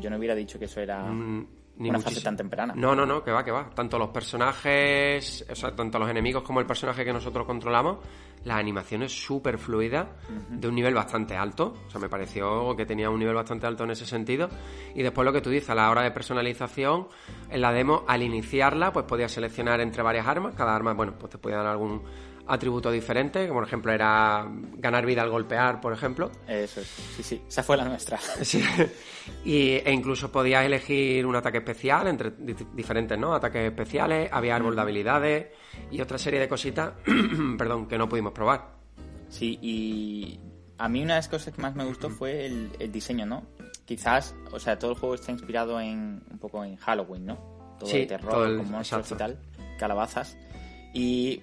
yo 0.01 0.09
no 0.11 0.17
hubiera 0.17 0.35
dicho 0.35 0.61
que 0.61 0.67
eso 0.67 0.81
era 0.81 1.03
mm, 1.03 1.47
una 1.81 1.99
fase 1.99 2.21
tan 2.21 2.37
temprana. 2.37 2.73
No, 2.77 2.95
no, 2.95 3.05
no, 3.05 3.23
que 3.23 3.33
va, 3.33 3.45
que 3.45 3.51
va. 3.51 3.69
Tanto 3.71 3.99
los 3.99 4.11
personajes, 4.11 5.45
o 5.51 5.55
sea, 5.55 5.75
tanto 5.75 5.99
los 5.99 6.09
enemigos 6.09 6.43
como 6.45 6.61
el 6.61 6.67
personaje 6.67 7.05
que 7.05 7.13
nosotros 7.13 7.47
controlamos, 7.47 7.99
la 8.45 8.57
animación 8.57 9.03
es 9.03 9.13
súper 9.13 9.59
fluida, 9.59 10.09
de 10.51 10.69
un 10.69 10.75
nivel 10.75 10.95
bastante 10.95 11.37
alto. 11.37 11.75
O 11.87 11.91
sea, 11.91 12.01
me 12.01 12.09
pareció 12.09 12.75
que 12.77 12.87
tenía 12.87 13.11
un 13.11 13.19
nivel 13.19 13.35
bastante 13.35 13.67
alto 13.67 13.85
en 13.85 13.91
ese 13.91 14.07
sentido. 14.07 14.49
Y 14.95 15.03
después 15.03 15.25
lo 15.25 15.33
que 15.33 15.41
tú 15.41 15.51
dices, 15.51 15.71
a 15.71 15.75
la 15.75 15.91
hora 15.91 16.03
de 16.03 16.11
personalización, 16.11 17.09
en 17.51 17.61
la 17.61 17.73
demo, 17.73 18.05
al 18.07 18.23
iniciarla, 18.23 18.93
pues 18.93 19.05
podías 19.07 19.33
seleccionar 19.33 19.81
entre 19.81 20.03
varias 20.03 20.27
armas. 20.27 20.55
Cada 20.55 20.75
arma, 20.75 20.95
bueno, 20.95 21.15
pues 21.19 21.31
te 21.31 21.39
podía 21.39 21.57
dar 21.59 21.67
algún 21.67 22.03
atributo 22.49 22.91
diferente, 22.91 23.47
como 23.47 23.61
por 23.61 23.69
ejemplo 23.69 23.93
era 23.93 24.47
ganar 24.77 25.05
vida 25.05 25.23
al 25.23 25.31
golpear, 25.31 25.81
por 25.81 25.93
ejemplo. 25.93 26.31
Eso 26.47 26.81
es, 26.81 26.87
sí, 26.87 27.23
sí, 27.23 27.43
esa 27.47 27.63
fue 27.63 27.77
la 27.77 27.85
nuestra. 27.85 28.19
Sí. 28.43 28.65
Y, 29.45 29.73
e 29.73 29.93
incluso 29.93 30.33
podías 30.33 30.65
elegir 30.65 31.27
un 31.27 31.37
ataque 31.37 31.59
especial 31.59 32.07
entre 32.07 32.33
diferentes 32.75 33.19
¿no? 33.19 33.35
ataques 33.35 33.71
especiales, 33.71 34.31
había 34.33 34.57
árbol 34.57 34.75
de 34.75 34.81
habilidades 34.81 35.47
y 35.91 36.01
otra 36.01 36.17
serie 36.17 36.41
de 36.41 36.49
cositas, 36.49 36.93
perdón, 37.59 37.87
que 37.87 37.99
no 37.99 38.09
pudimos 38.09 38.33
probar. 38.33 38.79
Sí, 39.29 39.59
y 39.61 40.41
a 40.79 40.89
mí 40.89 41.03
una 41.03 41.15
de 41.15 41.19
las 41.19 41.29
cosas 41.29 41.53
que 41.53 41.61
más 41.61 41.75
me 41.75 41.85
gustó 41.85 42.09
fue 42.09 42.47
el, 42.47 42.93
diseño, 42.93 43.27
¿no? 43.27 43.43
Quizás, 43.85 44.35
o 44.53 44.59
sea, 44.59 44.79
todo 44.79 44.93
el 44.93 44.99
juego 44.99 45.15
está 45.15 45.33
inspirado 45.33 45.81
en 45.81 46.23
un 46.31 46.39
poco 46.39 46.65
en 46.65 46.77
Halloween, 46.77 47.27
¿no? 47.27 47.77
Todo 47.79 47.91
el 47.91 48.07
terror, 48.07 48.57
con 48.57 48.71
monstruos 48.71 49.13
y 49.13 49.15
tal, 49.15 49.39
calabazas. 49.79 50.37
Y 50.95 51.41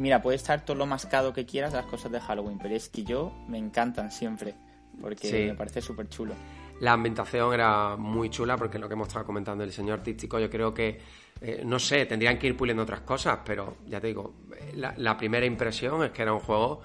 Mira, 0.00 0.22
puede 0.22 0.36
estar 0.36 0.64
todo 0.64 0.78
lo 0.78 0.86
mascado 0.86 1.34
que 1.34 1.44
quieras 1.44 1.74
las 1.74 1.84
cosas 1.84 2.10
de 2.10 2.20
Halloween, 2.20 2.58
pero 2.58 2.74
es 2.74 2.88
que 2.88 3.04
yo 3.04 3.34
me 3.48 3.58
encantan 3.58 4.10
siempre, 4.10 4.54
porque 4.98 5.48
me 5.48 5.54
parece 5.54 5.82
súper 5.82 6.08
chulo. 6.08 6.32
La 6.80 6.94
ambientación 6.94 7.52
era 7.52 7.96
muy 7.98 8.30
chula, 8.30 8.56
porque 8.56 8.78
lo 8.78 8.88
que 8.88 8.94
hemos 8.94 9.08
estado 9.08 9.26
comentando, 9.26 9.62
el 9.62 9.68
diseño 9.68 9.92
artístico, 9.92 10.38
yo 10.38 10.48
creo 10.48 10.72
que, 10.72 10.98
eh, 11.42 11.62
no 11.66 11.78
sé, 11.78 12.06
tendrían 12.06 12.38
que 12.38 12.46
ir 12.46 12.56
puliendo 12.56 12.82
otras 12.82 13.02
cosas, 13.02 13.40
pero 13.44 13.76
ya 13.86 14.00
te 14.00 14.06
digo, 14.06 14.36
la, 14.74 15.16
primera 15.18 15.44
impresión 15.44 16.02
es 16.02 16.12
que 16.12 16.22
era 16.22 16.32
un 16.32 16.40
juego 16.40 16.80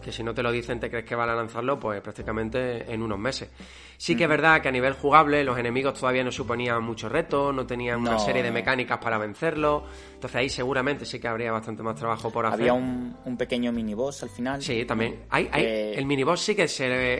que 0.00 0.12
si 0.12 0.22
no 0.22 0.34
te 0.34 0.42
lo 0.42 0.50
dicen 0.52 0.80
te 0.80 0.90
crees 0.90 1.04
que 1.04 1.14
van 1.14 1.28
a 1.28 1.34
lanzarlo 1.34 1.78
pues 1.78 2.00
prácticamente 2.00 2.92
en 2.92 3.02
unos 3.02 3.18
meses. 3.18 3.50
Sí 3.96 4.16
que 4.16 4.24
es 4.24 4.28
verdad 4.28 4.60
que 4.60 4.68
a 4.68 4.72
nivel 4.72 4.94
jugable 4.94 5.44
los 5.44 5.56
enemigos 5.58 5.98
todavía 5.98 6.24
no 6.24 6.32
suponían 6.32 6.82
muchos 6.82 7.10
retos, 7.10 7.54
no 7.54 7.66
tenían 7.66 8.00
una 8.00 8.18
serie 8.18 8.42
de 8.42 8.50
mecánicas 8.50 8.98
para 8.98 9.18
vencerlo, 9.18 9.84
entonces 10.14 10.36
ahí 10.36 10.48
seguramente 10.48 11.06
sí 11.06 11.18
que 11.18 11.28
habría 11.28 11.52
bastante 11.52 11.82
más 11.82 11.94
trabajo 11.96 12.30
por 12.30 12.46
hacer. 12.46 12.60
Había 12.60 12.72
un, 12.74 13.16
un 13.24 13.36
pequeño 13.36 13.72
miniboss 13.72 14.22
al 14.22 14.30
final. 14.30 14.62
Sí, 14.62 14.84
también. 14.84 15.24
Hay, 15.30 15.48
hay, 15.52 15.94
El 15.94 16.06
miniboss 16.06 16.40
sí 16.40 16.54
que 16.54 16.66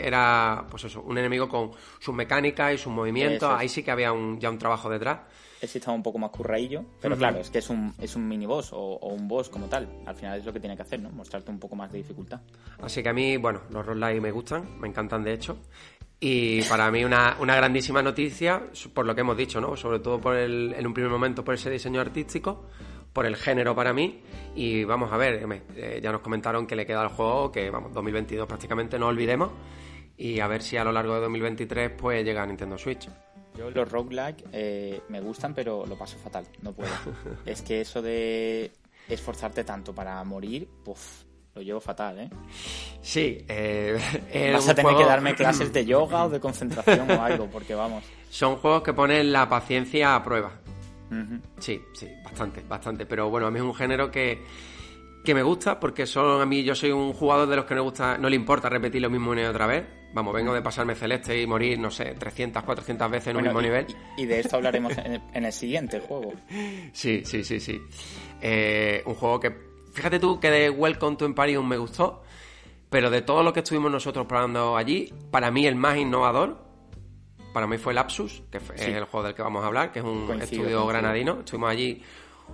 era, 0.04 0.66
pues 0.70 0.84
eso, 0.84 1.02
un 1.02 1.16
enemigo 1.16 1.48
con 1.48 1.70
sus 1.98 2.14
mecánicas 2.14 2.74
y 2.74 2.78
sus 2.78 2.92
movimientos, 2.92 3.50
ahí 3.56 3.68
sí 3.68 3.82
que 3.82 3.90
había 3.90 4.12
un, 4.12 4.38
ya 4.40 4.50
un 4.50 4.58
trabajo 4.58 4.90
detrás 4.90 5.20
sí 5.62 5.78
estaba 5.78 5.96
un 5.96 6.02
poco 6.02 6.18
más 6.18 6.30
curraillo, 6.30 6.84
pero 7.00 7.16
claro, 7.16 7.40
es 7.40 7.50
que 7.50 7.58
es 7.58 7.70
un, 7.70 7.94
es 8.00 8.16
un 8.16 8.28
mini 8.28 8.46
boss 8.46 8.70
o, 8.72 8.98
un 8.98 9.26
boss 9.28 9.48
como 9.48 9.66
tal. 9.66 9.88
Al 10.06 10.14
final 10.14 10.38
es 10.38 10.44
lo 10.44 10.52
que 10.52 10.60
tiene 10.60 10.76
que 10.76 10.82
hacer, 10.82 11.00
¿no? 11.00 11.10
Mostrarte 11.10 11.50
un 11.50 11.58
poco 11.58 11.76
más 11.76 11.90
de 11.92 11.98
dificultad. 11.98 12.40
Así 12.82 13.02
que 13.02 13.08
a 13.08 13.12
mí, 13.12 13.36
bueno, 13.36 13.62
los 13.70 13.84
roguelike 13.84 14.20
me 14.20 14.30
gustan, 14.30 14.78
me 14.78 14.88
encantan 14.88 15.22
de 15.22 15.32
hecho. 15.32 15.58
Y 16.20 16.62
para 16.62 16.90
mí 16.90 17.04
una, 17.04 17.36
una 17.40 17.54
grandísima 17.56 18.02
noticia, 18.02 18.62
por 18.92 19.04
lo 19.04 19.14
que 19.14 19.20
hemos 19.20 19.36
dicho, 19.36 19.60
¿no? 19.60 19.76
Sobre 19.76 19.98
todo 19.98 20.20
por 20.20 20.36
el, 20.36 20.74
en 20.74 20.86
un 20.86 20.94
primer 20.94 21.10
momento 21.10 21.44
por 21.44 21.54
ese 21.54 21.70
diseño 21.70 22.00
artístico, 22.00 22.66
por 23.12 23.26
el 23.26 23.36
género 23.36 23.74
para 23.74 23.92
mí. 23.92 24.22
Y 24.54 24.84
vamos 24.84 25.12
a 25.12 25.16
ver, 25.16 25.46
eh, 25.76 26.00
ya 26.02 26.12
nos 26.12 26.20
comentaron 26.20 26.66
que 26.66 26.76
le 26.76 26.86
queda 26.86 27.02
al 27.02 27.08
juego, 27.08 27.50
que 27.52 27.70
vamos, 27.70 27.92
2022 27.92 28.46
prácticamente, 28.46 28.98
no 28.98 29.08
olvidemos. 29.08 29.50
Y 30.16 30.40
a 30.40 30.46
ver 30.46 30.62
si 30.62 30.76
a 30.76 30.84
lo 30.84 30.92
largo 30.92 31.14
de 31.14 31.20
2023 31.22 31.92
pues 31.96 32.24
llega 32.24 32.42
a 32.42 32.46
Nintendo 32.46 32.78
Switch. 32.78 33.08
Yo 33.56 33.70
los 33.70 33.90
roguelike 33.90 34.44
eh, 34.52 35.00
me 35.08 35.20
gustan, 35.20 35.54
pero 35.54 35.86
lo 35.86 35.96
paso 35.96 36.18
fatal. 36.18 36.46
No 36.62 36.72
puedo. 36.72 36.90
es 37.46 37.62
que 37.62 37.80
eso 37.80 38.02
de 38.02 38.72
esforzarte 39.08 39.64
tanto 39.64 39.94
para 39.94 40.22
morir, 40.24 40.68
puff, 40.84 41.22
lo 41.54 41.62
llevo 41.62 41.80
fatal, 41.80 42.18
¿eh? 42.18 42.30
Sí. 43.00 43.38
Eh, 43.48 43.96
Vas 44.52 44.68
a 44.68 44.74
tener 44.74 44.96
que 44.96 45.04
darme 45.04 45.34
clases 45.34 45.72
de 45.72 45.84
yoga 45.84 46.24
o 46.24 46.30
de 46.30 46.40
concentración 46.40 47.10
o 47.10 47.22
algo, 47.22 47.46
porque 47.46 47.74
vamos. 47.74 48.04
Son 48.30 48.56
juegos 48.56 48.82
que 48.82 48.92
ponen 48.92 49.32
la 49.32 49.48
paciencia 49.48 50.14
a 50.14 50.22
prueba. 50.22 50.52
Sí, 51.60 51.80
sí, 51.92 52.08
bastante, 52.24 52.60
bastante. 52.66 53.06
Pero 53.06 53.30
bueno, 53.30 53.46
a 53.46 53.50
mí 53.52 53.60
es 53.60 53.64
un 53.64 53.74
género 53.74 54.10
que 54.10 54.42
que 55.24 55.34
me 55.34 55.42
gusta 55.42 55.80
porque 55.80 56.06
son 56.06 56.42
a 56.42 56.46
mí 56.46 56.62
yo 56.62 56.74
soy 56.74 56.90
un 56.90 57.12
jugador 57.14 57.48
de 57.48 57.56
los 57.56 57.64
que 57.64 57.74
no 57.74 57.82
gusta 57.82 58.18
no 58.18 58.28
le 58.28 58.36
importa 58.36 58.68
repetir 58.68 59.00
lo 59.00 59.08
mismo 59.08 59.30
una 59.30 59.42
y 59.42 59.44
otra 59.46 59.66
vez 59.66 59.86
vamos 60.14 60.32
vengo 60.32 60.54
de 60.54 60.62
pasarme 60.62 60.94
celeste 60.94 61.40
y 61.40 61.46
morir 61.46 61.78
no 61.78 61.90
sé 61.90 62.14
300 62.14 62.62
400 62.62 63.10
veces 63.10 63.28
en 63.28 63.36
un 63.36 63.42
mismo 63.42 63.60
nivel. 63.60 63.86
y, 64.16 64.24
de 64.24 64.40
esto 64.40 64.56
hablaremos 64.56 64.96
en, 64.96 65.44
el, 65.44 65.52
siguiente 65.52 66.00
juego. 66.00 66.32
Sí 66.92 67.22
sí 67.24 67.44
sí 67.44 67.60
sí. 67.60 67.82
Eh, 68.40 69.02
un 69.04 69.14
juego 69.14 69.40
que 69.40 69.54
fíjate 69.92 70.18
tú 70.18 70.40
que 70.40 70.50
de 70.50 70.70
Welcome 70.70 71.16
to 71.16 71.26
Emparium 71.26 71.66
me 71.66 71.76
gustó 71.76 72.22
pero 72.88 73.10
de 73.10 73.22
todo 73.22 73.42
lo 73.42 73.52
que 73.52 73.60
estuvimos 73.60 73.90
nosotros 73.90 74.26
probando 74.26 74.76
allí 74.76 75.12
para 75.30 75.50
mí 75.50 75.66
el 75.66 75.74
más 75.74 75.98
innovador 75.98 76.64
para 77.52 77.66
mí 77.66 77.76
fue 77.76 77.92
Lapsus 77.92 78.42
que 78.50 78.58
es 78.58 78.80
el 78.80 79.04
juego 79.04 79.26
del 79.26 79.34
que 79.34 79.42
vamos 79.42 79.62
a 79.64 79.66
hablar 79.66 79.92
que 79.92 79.98
es 79.98 80.04
un 80.04 80.40
estudio 80.40 80.86
granadino. 80.86 81.40
Estuvimos 81.40 81.70
allí 81.70 82.02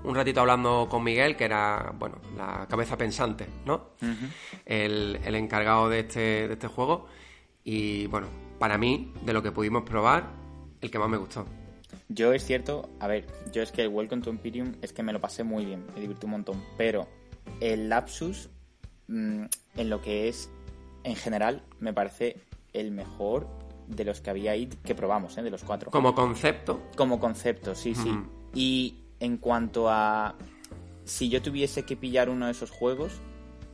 un 0.04 0.14
ratito 0.14 0.40
hablando 0.40 0.86
con 0.88 1.02
Miguel, 1.02 1.36
que 1.36 1.44
era, 1.44 1.92
bueno, 1.94 2.16
la 2.36 2.66
cabeza 2.68 2.96
pensante, 2.96 3.46
¿no? 3.64 3.90
el, 4.64 5.34
encargado 5.34 5.88
de 5.88 6.00
este, 6.00 6.48
de 6.48 6.52
este 6.54 6.68
juego. 6.68 7.06
Y 7.72 8.08
bueno, 8.08 8.26
para 8.58 8.78
mí, 8.78 9.12
de 9.24 9.32
lo 9.32 9.44
que 9.44 9.52
pudimos 9.52 9.84
probar, 9.84 10.28
el 10.80 10.90
que 10.90 10.98
más 10.98 11.08
me 11.08 11.18
gustó. 11.18 11.46
Yo 12.08 12.32
es 12.32 12.44
cierto, 12.44 12.90
a 12.98 13.06
ver, 13.06 13.28
yo 13.52 13.62
es 13.62 13.70
que 13.70 13.82
el 13.82 13.88
Welcome 13.90 14.22
to 14.22 14.30
Imperium 14.30 14.72
es 14.82 14.92
que 14.92 15.04
me 15.04 15.12
lo 15.12 15.20
pasé 15.20 15.44
muy 15.44 15.64
bien, 15.64 15.86
me 15.94 16.00
divertí 16.00 16.26
un 16.26 16.32
montón, 16.32 16.64
pero 16.76 17.06
el 17.60 17.88
Lapsus, 17.88 18.48
mm, 19.06 19.44
en 19.76 19.88
lo 19.88 20.02
que 20.02 20.28
es, 20.28 20.50
en 21.04 21.14
general, 21.14 21.62
me 21.78 21.92
parece 21.92 22.40
el 22.72 22.90
mejor 22.90 23.46
de 23.86 24.04
los 24.04 24.20
que 24.20 24.30
había 24.30 24.50
ahí 24.50 24.66
que 24.66 24.96
probamos, 24.96 25.38
¿eh? 25.38 25.42
de 25.44 25.50
los 25.50 25.62
cuatro. 25.62 25.92
Como 25.92 26.12
concepto. 26.12 26.82
Como 26.96 27.20
concepto, 27.20 27.76
sí, 27.76 27.94
sí. 27.94 28.10
Y 28.52 28.96
en 29.20 29.36
cuanto 29.36 29.88
a 29.88 30.34
si 31.04 31.28
yo 31.28 31.40
tuviese 31.40 31.84
que 31.84 31.96
pillar 31.96 32.30
uno 32.30 32.46
de 32.46 32.52
esos 32.52 32.72
juegos, 32.72 33.20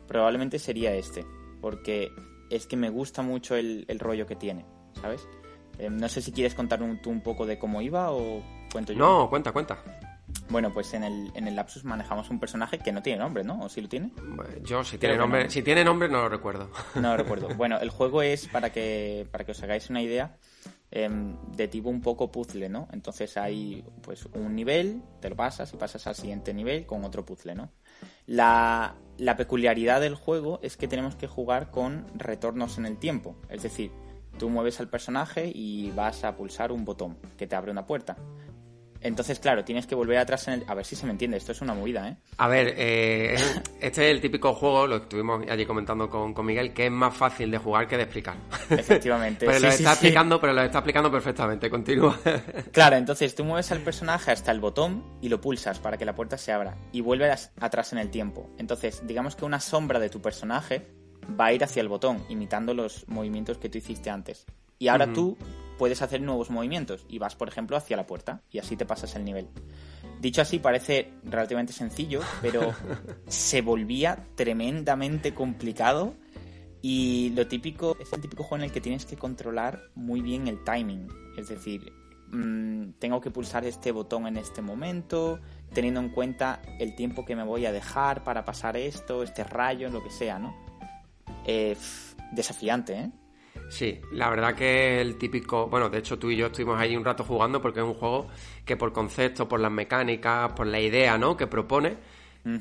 probablemente 0.07 0.59
sería 0.59 0.95
este, 0.95 1.25
porque 1.63 2.13
es 2.51 2.67
que 2.67 2.77
me 2.77 2.91
gusta 2.91 3.23
mucho 3.23 3.57
el, 3.57 3.87
rollo 3.99 4.27
que 4.27 4.37
tiene, 4.37 4.65
¿sabes? 5.01 5.27
Eh, 5.79 5.91
no 5.91 6.09
sé 6.09 6.23
si 6.23 6.33
quieres 6.33 6.55
contar 6.55 6.81
tú 7.03 7.11
un 7.11 7.21
poco 7.21 7.47
de 7.47 7.59
cómo 7.59 7.83
iba 7.83 8.13
o 8.13 8.43
cuento 8.73 8.93
yo. 8.93 8.99
No, 8.99 9.29
cuenta, 9.29 9.53
cuenta. 9.53 9.83
Bueno, 10.49 10.73
pues 10.73 10.93
en 10.95 11.05
el, 11.05 11.31
en 11.35 11.49
el 11.49 11.57
Lapsus 11.57 11.85
manejamos 11.85 12.31
un 12.31 12.41
personaje 12.41 12.79
que 12.79 12.93
no 12.93 13.03
tiene 13.03 13.21
nombre, 13.21 13.45
¿no? 13.45 13.61
¿O 13.63 13.69
si 13.69 13.81
lo 13.81 13.89
tiene? 13.89 14.13
Yo, 14.63 14.85
si 14.85 14.99
tiene 14.99 15.17
nombre, 15.17 15.51
si 15.51 15.63
tiene 15.63 15.85
nombre 15.85 16.09
no 16.09 16.23
lo 16.23 16.29
recuerdo. 16.29 16.71
No 16.95 17.11
lo 17.11 17.17
recuerdo. 17.23 17.49
Bueno, 17.55 17.79
el 17.79 17.91
juego 17.91 18.23
es, 18.23 18.47
para 18.49 18.71
que, 18.71 19.27
para 19.31 19.45
que 19.45 19.53
os 19.53 19.63
hagáis 19.63 19.91
una 19.91 20.03
idea, 20.03 20.37
Em, 20.89 21.37
de 21.51 21.67
tipo 21.67 21.89
un 21.89 22.01
poco 22.01 22.31
puzzle, 22.31 22.69
¿no? 22.69 22.89
Entonces 22.93 23.37
hay 23.37 23.85
pues 24.03 24.25
un 24.27 24.55
nivel, 24.55 25.03
te 25.21 25.29
lo 25.29 25.35
pasas 25.35 25.73
y 25.75 25.77
pasas 25.77 26.07
al 26.07 26.15
siguiente 26.15 26.55
nivel 26.55 26.87
con 26.87 27.05
otro 27.05 27.25
puzzle, 27.25 27.57
¿no? 27.57 27.73
La, 28.27 28.95
la 29.19 29.37
peculiaridad 29.37 30.01
del 30.01 30.15
juego 30.15 30.61
es 30.63 30.77
que 30.77 30.89
tenemos 30.89 31.17
que 31.17 31.27
jugar 31.27 31.71
con 31.71 32.07
retornos 32.15 32.79
en 32.79 32.87
el 32.87 32.99
tiempo, 32.99 33.37
es 33.49 33.63
decir, 33.63 33.91
tú 34.39 34.51
mueves 34.51 34.81
al 34.81 34.89
personaje 34.89 35.51
y 35.55 35.91
vas 35.93 36.25
a 36.25 36.37
pulsar 36.37 36.73
un 36.73 36.85
botón 36.85 37.17
que 37.37 37.47
te 37.47 37.57
abre 37.57 37.71
una 37.71 37.87
puerta. 37.87 38.17
Entonces, 39.01 39.39
claro, 39.39 39.65
tienes 39.65 39.87
que 39.87 39.95
volver 39.95 40.19
atrás 40.19 40.49
en 40.49 40.55
el... 40.55 40.65
A 40.67 40.75
ver 40.75 40.85
si 40.85 40.97
se 40.97 41.07
me 41.07 41.13
entiende, 41.13 41.37
esto 41.37 41.53
es 41.53 41.61
una 41.61 41.75
movida, 41.75 42.09
¿eh? 42.09 42.17
A 42.39 42.49
ver, 42.49 42.75
eh, 42.77 43.35
este 43.81 44.09
es 44.09 44.15
el 44.15 44.21
típico 44.21 44.55
juego, 44.55 44.87
lo 44.87 44.97
estuvimos 44.97 45.45
allí 45.49 45.67
comentando 45.67 46.09
con, 46.09 46.35
Miguel, 46.45 46.73
que 46.73 46.87
es 46.87 46.93
más 46.93 47.17
fácil 47.17 47.51
de 47.51 47.59
jugar 47.59 47.87
que 47.89 47.97
de 47.97 48.05
explicar. 48.05 48.37
Efectivamente. 48.71 49.47
pero 49.47 49.59
lo 49.59 49.69
está 49.69 49.93
explicando, 49.93 50.41
pero 50.41 50.53
lo 50.53 50.63
está 50.63 50.79
explicando 50.79 51.11
perfectamente, 51.11 51.71
continúa. 51.71 52.19
claro, 52.73 52.97
entonces 52.97 53.35
tú 53.35 53.45
mueves 53.45 53.71
al 53.73 53.81
personaje 53.81 54.31
hasta 54.31 54.53
el 54.53 54.61
botón 54.61 55.05
y 55.21 55.29
lo 55.29 55.41
pulsas 55.41 55.79
para 55.79 55.97
que 55.97 56.05
la 56.05 56.15
puerta 56.15 56.39
se 56.39 56.53
abra 56.53 56.77
y 56.93 57.01
vuelves 57.01 57.51
atrás 57.61 57.93
en 57.93 57.99
el 57.99 58.11
tiempo. 58.11 58.51
Entonces, 58.59 59.03
digamos 59.07 59.37
que 59.37 59.45
una 59.45 59.61
sombra 59.61 59.99
de 59.99 60.09
tu 60.09 60.21
personaje 60.21 60.87
va 61.39 61.47
a 61.47 61.53
ir 61.53 61.65
hacia 61.65 61.81
el 61.81 61.89
botón, 61.89 62.25
imitando 62.29 62.75
los 62.75 63.09
movimientos 63.09 63.59
que 63.59 63.69
tú 63.69 63.79
hiciste 63.79 64.11
antes. 64.11 64.47
Y 64.79 64.89
ahora 64.89 65.13
tú 65.13 65.37
puedes 65.79 66.03
hacer 66.03 66.21
nuevos 66.21 66.51
movimientos 66.51 67.05
y 67.09 67.19
vas, 67.19 67.35
por 67.35 67.49
ejemplo, 67.49 67.77
hacia 67.77 67.97
la 67.97 68.07
puerta 68.07 68.43
y 68.51 68.59
así 68.59 68.77
te 68.77 68.87
pasas 68.87 69.15
el 69.17 69.25
nivel. 69.25 69.49
Dicho 70.21 70.41
así, 70.41 70.59
parece 70.59 71.13
relativamente 71.25 71.73
sencillo, 71.73 72.21
pero 72.41 72.75
se 73.29 73.61
volvía 73.61 74.27
tremendamente 74.35 75.35
complicado 75.35 76.15
y 76.83 77.31
lo 77.31 77.47
típico 77.47 77.97
es 78.01 78.13
el 78.13 78.21
típico 78.21 78.43
juego 78.43 78.63
en 78.63 78.69
el 78.69 78.73
que 78.73 78.81
tienes 78.81 79.05
que 79.05 79.17
controlar 79.17 79.91
muy 79.95 80.21
bien 80.21 80.47
el 80.49 80.63
timing. 80.65 81.09
Es 81.37 81.49
decir, 81.49 81.93
mm, 82.33 82.93
tengo 82.99 83.21
que 83.21 83.31
pulsar 83.31 83.65
este 83.65 83.93
botón 83.93 84.27
en 84.27 84.37
este 84.37 84.63
momento, 84.63 85.41
teniendo 85.73 86.01
en 86.01 86.11
cuenta 86.11 86.63
el 86.79 86.95
tiempo 86.95 87.25
que 87.25 87.37
me 87.37 87.45
voy 87.45 87.67
a 87.67 87.73
dejar 87.73 88.25
para 88.25 88.45
pasar 88.45 88.77
esto, 88.77 89.23
este 89.23 89.45
rayo, 89.45 89.91
lo 89.91 90.03
que 90.03 90.11
sea, 90.11 90.39
¿no? 90.39 90.55
Eh, 91.45 91.77
desafiante, 92.33 92.95
¿eh? 92.95 93.11
Sí, 93.69 94.01
la 94.13 94.31
verdad 94.31 94.55
que 94.55 95.01
el 95.01 95.17
típico, 95.19 95.69
bueno, 95.69 95.89
de 95.89 95.99
hecho 95.99 96.19
tú 96.19 96.31
y 96.31 96.37
yo 96.37 96.47
estuvimos 96.47 96.79
ahí 96.79 96.97
un 96.97 97.05
rato 97.05 97.25
jugando 97.25 97.61
porque 97.61 97.81
es 97.81 97.87
un 97.87 97.95
juego 97.95 98.29
que 98.65 98.77
por 98.77 98.93
concepto, 98.93 99.49
por 99.49 99.61
las 99.61 99.73
mecánicas, 99.73 100.53
por 100.53 100.67
la 100.67 100.81
idea, 100.81 101.19
¿no? 101.19 101.37
Que 101.37 101.47
propone, 101.47 101.97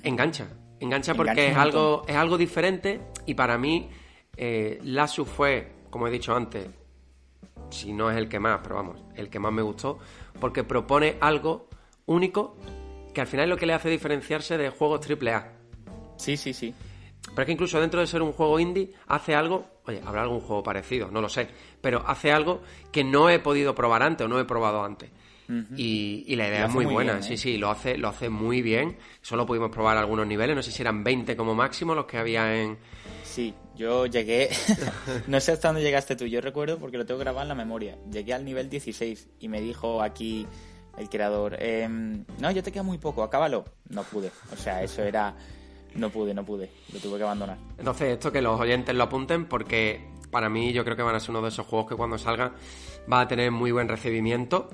engancha, 0.03 0.47
engancha 0.79 1.13
porque 1.13 1.49
es 1.49 1.57
algo, 1.57 2.03
es 2.07 2.15
algo 2.15 2.37
diferente 2.37 3.01
y 3.25 3.33
para 3.33 3.57
mí 3.57 3.89
eh, 4.37 4.79
Lasu 4.83 5.25
fue, 5.25 5.71
como 5.89 6.07
he 6.07 6.11
dicho 6.11 6.35
antes, 6.35 6.67
si 7.69 7.93
no 7.93 8.11
es 8.11 8.17
el 8.17 8.27
que 8.27 8.39
más, 8.39 8.59
pero 8.63 8.75
vamos, 8.75 9.03
el 9.15 9.29
que 9.29 9.39
más 9.39 9.53
me 9.53 9.61
gustó, 9.61 9.99
porque 10.39 10.63
propone 10.63 11.17
algo 11.21 11.69
único 12.05 12.57
que 13.13 13.21
al 13.21 13.27
final 13.27 13.45
es 13.45 13.49
lo 13.49 13.57
que 13.57 13.65
le 13.65 13.73
hace 13.73 13.89
diferenciarse 13.89 14.57
de 14.57 14.69
juegos 14.69 15.07
AAA. 15.09 15.53
Sí, 16.17 16.37
sí, 16.37 16.53
sí. 16.53 16.73
Pero 17.35 17.43
es 17.43 17.45
que 17.47 17.51
incluso 17.51 17.81
dentro 17.81 17.99
de 17.99 18.07
ser 18.07 18.21
un 18.21 18.31
juego 18.31 18.59
indie, 18.59 18.93
hace 19.07 19.35
algo, 19.35 19.65
oye, 19.85 20.01
habrá 20.05 20.21
algún 20.21 20.39
juego 20.39 20.63
parecido, 20.63 21.11
no 21.11 21.19
lo 21.19 21.27
sé, 21.27 21.49
pero 21.81 22.01
hace 22.07 22.31
algo 22.31 22.61
que 22.93 23.03
no 23.03 23.29
he 23.29 23.39
podido 23.39 23.75
probar 23.75 24.03
antes 24.03 24.23
o 24.23 24.27
no 24.29 24.39
he 24.39 24.45
probado 24.45 24.83
antes. 24.83 25.09
y, 25.75 26.33
la 26.35 26.47
idea 26.47 26.65
es 26.65 26.73
muy, 26.73 26.85
buena, 26.85 27.21
sí, 27.21 27.33
¿eh? 27.33 27.37
sí, 27.37 27.57
lo 27.57 27.69
hace, 27.69 27.97
lo 27.97 28.07
hace 28.07 28.29
muy 28.29 28.61
bien. 28.61 28.97
Solo 29.21 29.45
pudimos 29.45 29.69
probar 29.69 29.97
algunos 29.97 30.25
niveles, 30.25 30.55
no 30.55 30.63
sé 30.63 30.71
si 30.71 30.81
eran 30.81 31.03
20 31.03 31.35
como 31.35 31.53
máximo 31.53 31.93
los 31.93 32.05
que 32.05 32.17
había 32.17 32.55
en... 32.55 32.77
Sí, 33.23 33.53
yo 33.75 34.05
llegué, 34.05 34.49
no 35.27 35.39
sé 35.41 35.51
hasta 35.51 35.67
dónde 35.67 35.83
llegaste 35.83 36.15
tú, 36.15 36.25
yo 36.25 36.39
recuerdo 36.39 36.79
porque 36.79 36.97
lo 36.97 37.05
tengo 37.05 37.19
grabado 37.19 37.43
en 37.43 37.49
la 37.49 37.55
memoria. 37.55 37.97
Llegué 38.09 38.33
al 38.33 38.45
nivel 38.45 38.69
16 38.69 39.27
y 39.39 39.49
me 39.49 39.59
dijo 39.59 40.01
aquí 40.01 40.47
el 40.97 41.09
creador, 41.09 41.61
em, 41.61 42.23
no, 42.39 42.51
yo 42.51 42.63
te 42.63 42.71
queda 42.71 42.83
muy 42.83 42.97
poco, 42.97 43.23
acábalo. 43.23 43.65
No 43.89 44.03
pude, 44.03 44.31
o 44.53 44.55
sea, 44.55 44.81
eso 44.81 45.03
era 45.03 45.35
no 45.95 46.09
pude, 46.09 46.33
no 46.33 46.45
pude. 46.45 46.69
Lo 46.93 46.99
tuve 46.99 47.17
que 47.17 47.23
abandonar. 47.23 47.57
Entonces, 47.77 48.13
esto 48.13 48.31
que 48.31 48.41
los 48.41 48.59
oyentes 48.59 48.93
lo 48.95 49.03
apunten 49.03 49.45
porque 49.45 50.05
para 50.29 50.49
mí 50.49 50.73
yo 50.73 50.83
creo 50.83 50.95
que 50.95 51.03
van 51.03 51.15
a 51.15 51.19
ser 51.19 51.31
uno 51.31 51.41
de 51.41 51.49
esos 51.49 51.65
juegos 51.65 51.87
que 51.87 51.95
cuando 51.95 52.17
salga 52.17 52.51
va 53.11 53.21
a 53.21 53.27
tener 53.27 53.51
muy 53.51 53.71
buen 53.71 53.87
recibimiento. 53.87 54.69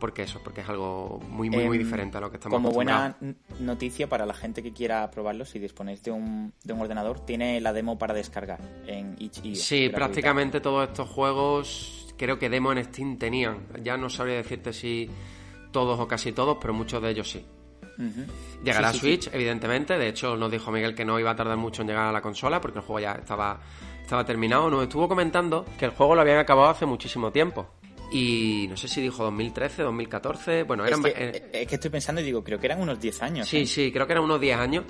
porque 0.00 0.22
eso, 0.22 0.40
porque 0.42 0.62
es 0.62 0.68
algo 0.68 1.20
muy, 1.28 1.50
muy, 1.50 1.66
muy 1.66 1.76
em, 1.76 1.84
diferente 1.84 2.16
a 2.16 2.20
lo 2.20 2.30
que 2.30 2.38
estamos 2.38 2.56
Como 2.56 2.72
buena 2.72 3.16
noticia 3.60 4.08
para 4.08 4.24
la 4.24 4.34
gente 4.34 4.62
que 4.62 4.72
quiera 4.72 5.08
probarlo, 5.10 5.44
si 5.44 5.58
disponéis 5.58 6.02
de 6.02 6.10
un, 6.10 6.52
de 6.64 6.72
un 6.72 6.80
ordenador, 6.80 7.20
tiene 7.20 7.60
la 7.60 7.72
demo 7.72 7.98
para 7.98 8.14
descargar 8.14 8.60
en 8.86 9.14
itch.io. 9.18 9.54
Sí, 9.56 9.90
prácticamente 9.90 10.60
todos 10.60 10.88
estos 10.88 11.08
juegos, 11.08 12.14
creo 12.16 12.38
que 12.38 12.48
demo 12.48 12.72
en 12.72 12.82
Steam 12.82 13.18
tenían. 13.18 13.66
Ya 13.84 13.96
no 13.96 14.08
sabría 14.08 14.36
decirte 14.36 14.72
si 14.72 15.10
todos 15.70 16.00
o 16.00 16.08
casi 16.08 16.32
todos, 16.32 16.56
pero 16.60 16.72
muchos 16.72 17.02
de 17.02 17.10
ellos 17.10 17.30
sí. 17.30 17.44
Llegará 18.64 18.88
a 18.88 18.92
Switch, 18.92 19.28
evidentemente. 19.32 19.98
De 19.98 20.08
hecho, 20.08 20.36
nos 20.36 20.50
dijo 20.50 20.70
Miguel 20.70 20.94
que 20.94 21.04
no 21.04 21.18
iba 21.18 21.30
a 21.30 21.36
tardar 21.36 21.56
mucho 21.56 21.82
en 21.82 21.88
llegar 21.88 22.06
a 22.06 22.12
la 22.12 22.20
consola 22.20 22.60
porque 22.60 22.78
el 22.78 22.84
juego 22.84 23.00
ya 23.00 23.12
estaba, 23.12 23.60
estaba 24.02 24.24
terminado. 24.24 24.70
Nos 24.70 24.82
estuvo 24.84 25.08
comentando 25.08 25.64
que 25.78 25.84
el 25.86 25.90
juego 25.90 26.14
lo 26.14 26.20
habían 26.20 26.38
acabado 26.38 26.68
hace 26.68 26.86
muchísimo 26.86 27.30
tiempo 27.30 27.68
y 28.12 28.66
no 28.68 28.76
sé 28.76 28.88
si 28.88 29.00
dijo 29.00 29.22
2013, 29.24 29.82
2014, 29.82 30.64
bueno, 30.64 30.84
eran... 30.84 31.04
Es 31.06 31.14
que, 31.14 31.24
eh, 31.24 31.50
es 31.52 31.68
que 31.68 31.76
estoy 31.76 31.90
pensando 31.90 32.20
y 32.20 32.24
digo, 32.24 32.42
creo 32.42 32.58
que 32.58 32.66
eran 32.66 32.80
unos 32.80 33.00
10 33.00 33.22
años. 33.22 33.48
Sí, 33.48 33.66
sí, 33.66 33.92
creo 33.92 34.06
que 34.06 34.12
eran 34.12 34.24
unos 34.24 34.40
10 34.40 34.58
años. 34.58 34.84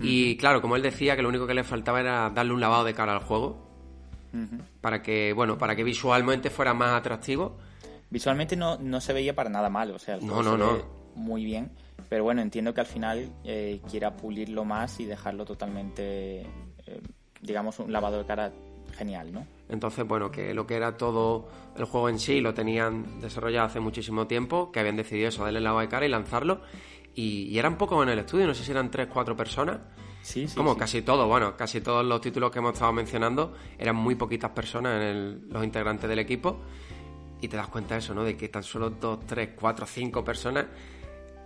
Y 0.00 0.36
claro, 0.36 0.62
como 0.62 0.76
él 0.76 0.82
decía, 0.82 1.14
que 1.14 1.22
lo 1.22 1.28
único 1.28 1.46
que 1.46 1.54
le 1.54 1.64
faltaba 1.64 2.00
era 2.00 2.30
darle 2.30 2.54
un 2.54 2.60
lavado 2.60 2.84
de 2.84 2.94
cara 2.94 3.12
al 3.12 3.20
juego. 3.20 3.70
Para 4.80 5.02
que, 5.02 5.34
bueno, 5.34 5.58
para 5.58 5.76
que 5.76 5.84
visualmente 5.84 6.48
fuera 6.48 6.72
más 6.72 6.92
atractivo. 6.92 7.58
Visualmente 8.08 8.56
no, 8.56 8.78
no 8.78 9.00
se 9.02 9.12
veía 9.12 9.34
para 9.34 9.50
nada 9.50 9.68
mal, 9.68 9.90
o 9.90 9.98
sea, 9.98 10.16
no, 10.16 10.42
no, 10.42 10.56
no. 10.56 10.82
muy 11.14 11.44
bien. 11.44 11.70
Pero 12.12 12.24
bueno, 12.24 12.42
entiendo 12.42 12.74
que 12.74 12.80
al 12.82 12.86
final 12.86 13.32
eh, 13.42 13.80
quiera 13.90 14.14
pulirlo 14.14 14.66
más 14.66 15.00
y 15.00 15.06
dejarlo 15.06 15.46
totalmente, 15.46 16.40
eh, 16.40 17.00
digamos, 17.40 17.78
un 17.78 17.90
lavado 17.90 18.18
de 18.18 18.26
cara 18.26 18.52
genial, 18.94 19.32
¿no? 19.32 19.46
Entonces, 19.70 20.06
bueno, 20.06 20.30
que 20.30 20.52
lo 20.52 20.66
que 20.66 20.74
era 20.74 20.98
todo 20.98 21.48
el 21.74 21.86
juego 21.86 22.10
en 22.10 22.18
sí 22.18 22.42
lo 22.42 22.52
tenían 22.52 23.18
desarrollado 23.22 23.68
hace 23.68 23.80
muchísimo 23.80 24.26
tiempo, 24.26 24.70
que 24.70 24.80
habían 24.80 24.96
decidido 24.96 25.30
eso, 25.30 25.42
darle 25.42 25.62
la 25.62 25.72
de 25.72 25.88
cara 25.88 26.04
y 26.04 26.10
lanzarlo. 26.10 26.60
Y, 27.14 27.58
eran 27.58 27.78
pocos 27.78 28.02
en 28.02 28.10
el 28.10 28.18
estudio, 28.18 28.46
no 28.46 28.52
sé 28.52 28.62
si 28.62 28.72
eran 28.72 28.90
3, 28.90 29.08
4 29.10 29.34
personas. 29.34 29.78
Sí, 30.20 30.46
sí. 30.46 30.54
Como 30.54 30.76
casi 30.76 31.00
todo, 31.00 31.26
bueno, 31.26 31.56
casi 31.56 31.80
todos 31.80 32.04
los 32.04 32.20
títulos 32.20 32.50
que 32.50 32.58
hemos 32.58 32.74
estado 32.74 32.92
mencionando 32.92 33.54
eran 33.78 33.96
muy 33.96 34.16
poquitas 34.16 34.50
personas 34.50 35.00
en 35.00 35.48
los 35.48 35.64
integrantes 35.64 36.10
del 36.10 36.18
equipo. 36.18 36.60
Y 37.40 37.48
te 37.48 37.56
das 37.56 37.68
cuenta 37.68 37.94
de 37.94 38.00
eso, 38.00 38.12
¿no? 38.12 38.22
De 38.22 38.36
que 38.36 38.50
tan 38.50 38.62
solo 38.62 38.90
2, 38.90 39.20
3, 39.26 39.48
4, 39.58 39.86
5 39.86 40.22
personas 40.22 40.66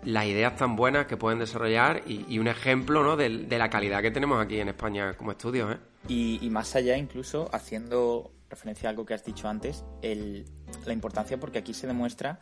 las 0.07 0.24
ideas 0.26 0.54
tan 0.57 0.76
buenas 0.76 1.07
que 1.07 1.16
pueden 1.16 1.40
desarrollar 1.40 2.02
y, 2.07 2.38
un 2.38 2.46
ejemplo 2.46 3.02
¿no? 3.02 3.16
de, 3.16 3.28
la 3.28 3.68
calidad 3.68 4.00
que 4.00 4.12
tenemos 4.12 4.42
aquí 4.42 4.61
en 4.61 4.68
España 4.68 5.14
como 5.14 5.32
estudios. 5.32 5.74
¿eh? 5.74 5.78
Y, 6.09 6.48
más 6.50 6.76
allá, 6.76 6.96
incluso 6.96 7.50
haciendo 7.52 8.30
referencia 8.48 8.88
a 8.88 8.90
algo 8.90 9.04
que 9.04 9.14
has 9.14 9.24
dicho 9.24 9.48
antes, 9.48 9.84
la 10.02 10.92
importancia 10.92 11.38
porque 11.38 11.59
aquí 11.59 11.74
se 11.74 11.88
demuestra 11.88 12.38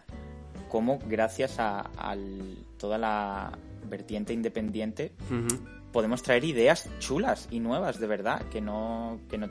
cómo 0.68 0.98
gracias 1.08 1.56
a, 1.58 1.90
toda 2.76 2.98
la 2.98 3.58
vertiente 3.88 4.34
independiente 4.34 5.12
podemos 5.92 6.22
traer 6.22 6.44
ideas 6.44 6.88
chulas 6.98 7.48
y 7.50 7.60
nuevas 7.60 8.00
de 8.00 8.06
verdad 8.06 8.42
que 8.48 8.60
no 8.60 9.20
que 9.28 9.38
no 9.38 9.46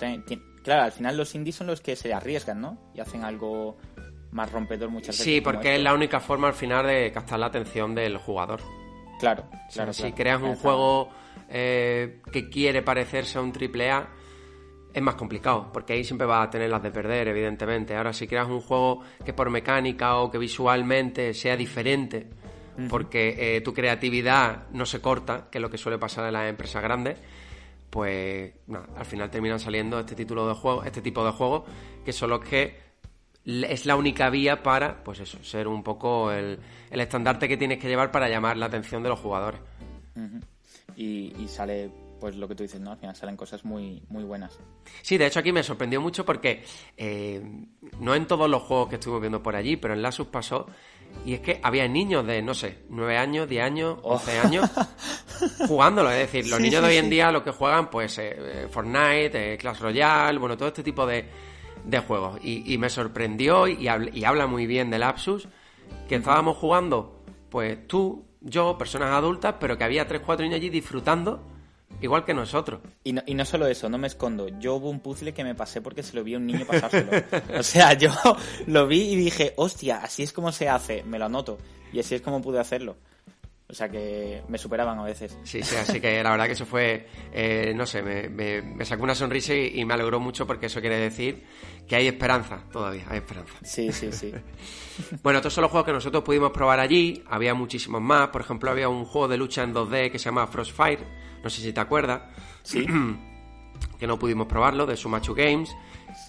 claro 0.64 0.84
al 0.84 0.92
final 0.92 1.16
los 1.16 1.34
indies 1.36 1.56
son 1.56 1.68
los 1.68 1.82
que 1.82 1.96
se 1.96 2.14
arriesgan 2.14 2.60
no 2.60 2.78
y 2.94 3.00
hacen 3.00 3.24
algo 3.24 3.78
más 4.34 4.52
rompedor 4.52 4.90
muchas 4.90 5.18
veces. 5.18 5.24
Sí, 5.24 5.42
porque 5.42 5.76
es 5.76 5.82
la 5.82 5.94
única 5.94 6.20
forma 6.20 6.48
al 6.48 6.54
final 6.54 6.86
de 6.88 7.12
captar 7.12 7.40
la 7.40 7.48
atención 7.48 7.96
del 7.96 8.18
jugador. 8.18 8.62
Claro, 9.20 9.46
claro. 9.72 9.94
si 9.94 10.12
creas 10.12 10.42
un 10.42 10.56
juego 10.56 11.10
eh, 11.50 12.20
que 12.32 12.50
quiere 12.50 12.82
parecerse 12.82 13.38
a 13.38 13.42
un 13.42 13.54
triple 13.54 13.90
A, 13.90 14.10
es 14.94 15.02
más 15.02 15.16
complicado, 15.16 15.72
porque 15.72 15.94
ahí 15.94 16.04
siempre 16.04 16.28
va 16.28 16.44
a 16.44 16.50
tener 16.50 16.70
las 16.70 16.84
de 16.84 16.92
perder, 16.92 17.28
evidentemente. 17.28 17.96
Ahora, 17.96 18.14
si 18.14 18.28
creas 18.28 18.48
un 18.48 18.62
juego 18.62 19.02
que 19.24 19.34
por 19.34 19.50
mecánica 19.50 20.18
o 20.18 20.30
que 20.30 20.38
visualmente 20.38 21.34
sea 21.34 21.56
diferente, 21.56 22.28
porque 22.90 23.56
eh, 23.56 23.62
tu 23.62 23.74
creatividad 23.74 24.68
no 24.72 24.86
se 24.86 25.00
corta, 25.00 25.48
que 25.50 25.60
es 25.60 25.62
lo 25.62 25.70
que 25.70 25.78
suele 25.78 25.98
pasar 25.98 26.26
en 26.26 26.34
las 26.34 26.50
empresas 26.50 26.82
grandes, 26.82 27.18
pues 27.90 28.52
al 28.96 29.06
final 29.06 29.30
terminan 29.30 29.60
saliendo 29.60 30.00
este 30.00 30.16
título 30.16 30.48
de 30.48 30.56
juego, 30.56 30.84
este 30.84 31.02
tipo 31.02 31.24
de 31.24 31.32
juegos, 31.32 31.64
que 32.04 32.12
son 32.12 32.32
los 32.32 32.40
que 32.40 32.93
es 33.46 33.86
la 33.86 33.96
única 33.96 34.30
vía 34.30 34.64
para, 34.64 35.04
pues 35.04 35.20
eso, 35.20 35.44
ser 35.44 35.68
un 35.68 35.84
poco 35.84 36.32
el, 36.32 36.60
estandarte 36.92 37.48
que 37.48 37.58
tienes 37.58 37.80
que 37.80 37.88
llevar 37.88 38.12
para 38.12 38.30
llamar 38.30 38.58
la 38.58 38.68
atención 38.68 39.04
de 39.04 39.10
los 39.10 39.20
jugadores. 39.20 39.60
y, 40.96 41.48
sale, 41.48 41.92
pues 42.20 42.36
lo 42.36 42.48
que 42.48 42.56
tú 42.56 42.64
dices, 42.64 42.80
¿no? 42.80 42.92
Al 42.92 42.98
final 42.98 43.16
salen 43.16 43.36
cosas 43.36 43.66
muy, 43.66 44.02
muy 44.10 44.24
buenas. 44.24 44.58
Sí, 45.02 45.18
de 45.18 45.28
hecho 45.28 45.40
aquí 45.40 45.52
me 45.52 45.64
sorprendió 45.64 46.00
mucho 46.00 46.26
porque 46.26 46.64
eh, 46.96 47.42
no 48.00 48.16
en 48.16 48.28
todos 48.28 48.50
los 48.50 48.64
juegos 48.64 48.90
que 48.90 48.96
estuvimos 48.96 49.22
viendo 49.22 49.44
por 49.44 49.56
allí, 49.56 49.76
pero 49.76 49.94
en 49.94 50.02
Lasus 50.02 50.28
pasó 50.28 50.68
y 51.26 51.34
es 51.34 51.40
que 51.40 51.60
había 51.64 51.88
niños 51.88 52.26
de, 52.26 52.42
no 52.42 52.54
sé, 52.54 52.80
9 52.90 53.18
años, 53.18 53.48
10 53.48 53.64
años, 53.64 53.98
11 54.02 54.40
años 54.40 54.70
jugándolo. 55.68 56.12
Es 56.12 56.20
decir, 56.20 56.50
los 56.50 56.60
niños 56.60 56.82
de 56.82 56.90
hoy 56.90 56.98
en 56.98 57.10
día 57.10 57.32
lo 57.32 57.44
que 57.44 57.52
juegan, 57.52 57.90
pues 57.90 58.18
eh, 58.18 58.36
eh, 58.38 58.68
Fortnite, 58.70 59.58
Clash 59.58 59.80
Royale, 59.80 60.38
bueno, 60.38 60.58
todo 60.58 60.68
este 60.68 60.84
tipo 60.84 61.06
de, 61.06 61.26
de 61.86 62.00
juegos. 62.00 62.40
Y, 62.44 62.78
me 62.78 62.90
sorprendió 62.90 63.68
y, 63.68 63.88
y, 64.14 64.24
habla 64.24 64.48
muy 64.48 64.66
bien 64.68 64.90
del 64.90 65.02
Lapsus 65.02 65.48
que 66.08 66.16
estábamos 66.16 66.58
jugando, 66.58 67.24
pues 67.50 67.88
tú, 67.88 68.26
yo, 68.42 68.78
personas 68.78 69.12
adultas, 69.12 69.56
pero 69.60 69.78
que 69.78 69.84
había 69.84 70.08
3-4 70.08 70.42
niños 70.42 70.56
allí 70.56 70.70
disfrutando 70.70 71.42
igual 72.02 72.26
que 72.26 72.34
nosotros. 72.34 72.82
Y 73.04 73.14
no, 73.14 73.22
y 73.26 73.34
no 73.34 73.46
solo 73.46 73.68
eso, 73.68 73.90
no 73.90 73.98
me 73.98 74.08
escondo. 74.08 74.48
Yo 74.60 74.76
hubo 74.76 74.90
un 74.90 75.00
puzzle 75.00 75.34
que 75.34 75.44
me 75.44 75.56
pasé 75.56 75.82
porque 75.82 76.04
se 76.04 76.16
lo 76.16 76.24
vi 76.24 76.34
a 76.34 76.38
un 76.38 76.46
niño 76.46 76.66
pasárselo. 76.66 77.12
o 77.58 77.64
sea, 77.64 77.94
yo 77.94 78.12
lo 78.68 78.88
vi 78.88 79.14
y 79.14 79.16
dije, 79.16 79.54
hostia, 79.58 79.98
así 79.98 80.24
es 80.24 80.34
como 80.34 80.52
se 80.52 80.70
hace, 80.70 81.04
me 81.04 81.20
lo 81.20 81.26
anoto. 81.26 81.58
Y 81.92 82.00
así 82.00 82.16
es 82.16 82.22
como 82.22 82.42
pude 82.42 82.60
hacerlo. 82.60 82.98
O 83.74 83.76
sea 83.76 83.90
que 83.90 84.44
me 84.50 84.60
superaban 84.60 85.00
a 85.00 85.04
veces. 85.04 85.36
Sí, 85.42 85.64
sí, 85.64 85.76
así 85.76 86.00
que 86.00 86.22
la 86.22 86.30
verdad 86.30 86.46
que 86.46 86.52
eso 86.52 86.64
fue, 86.68 87.08
eh, 87.32 87.74
no 87.76 87.88
sé, 87.88 88.04
me, 88.04 88.30
me, 88.30 88.86
sacó 88.86 89.02
una 89.02 89.16
sonrisa 89.16 89.56
y, 89.56 89.84
me 89.84 89.96
alegró 89.96 90.20
mucho 90.20 90.46
porque 90.46 90.68
eso 90.68 90.80
quiere 90.80 90.98
decir 90.98 91.44
que 91.88 91.96
hay 91.96 92.06
esperanza 92.06 92.66
todavía, 92.72 93.04
hay 93.10 93.18
esperanza. 93.18 93.56
Sí, 93.64 93.92
sí, 93.92 94.12
sí. 94.12 94.32
bueno, 95.24 95.40
estos 95.40 95.56
son 95.56 95.64
los 95.64 95.72
juegos 95.72 95.88
que 95.88 95.92
nosotros 95.92 96.24
pudimos 96.24 96.52
probar 96.52 96.80
allí, 96.80 97.24
había 97.28 97.56
muchísimos 97.56 98.00
más. 98.00 98.28
Por 98.28 98.42
ejemplo, 98.42 98.70
había 98.70 98.90
un 98.90 99.06
juego 99.06 99.28
de 99.28 99.38
lucha 99.38 99.64
en 99.64 99.74
2D 99.74 100.12
que 100.12 100.20
se 100.20 100.26
llama 100.26 100.46
Frostfire, 100.46 101.08
no 101.44 101.50
sé 101.50 101.64
si 101.64 101.74
te 101.74 101.80
acuerdas. 101.80 102.22
Sí. 102.62 102.86
que 104.00 104.06
no 104.06 104.20
pudimos 104.20 104.46
probarlo, 104.46 104.86
de 104.86 104.96
Sumachu 104.96 105.34
Games. 105.34 105.76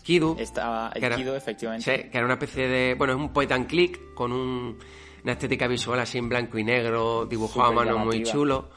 Kidu. 0.03 0.34
Estaba 0.38 0.92
el 0.95 1.14
Kidu, 1.14 1.34
efectivamente. 1.34 1.84
Sí, 1.84 2.09
que 2.09 2.16
era 2.16 2.24
una 2.24 2.34
especie 2.34 2.68
de. 2.68 2.95
Bueno, 2.95 3.12
es 3.12 3.18
un 3.18 3.34
point 3.34 3.53
and 3.53 3.66
click 3.66 4.14
con 4.14 4.32
un 4.32 4.78
una 5.25 5.33
estética 5.33 5.66
visual 5.66 5.99
así 5.99 6.18
en 6.18 6.29
blanco 6.29 6.59
y 6.59 6.64
negro, 6.64 7.25
dibujado 7.25 7.68
a 7.68 7.72
mano 7.72 7.99
muy 7.99 8.22
chulo 8.22 8.68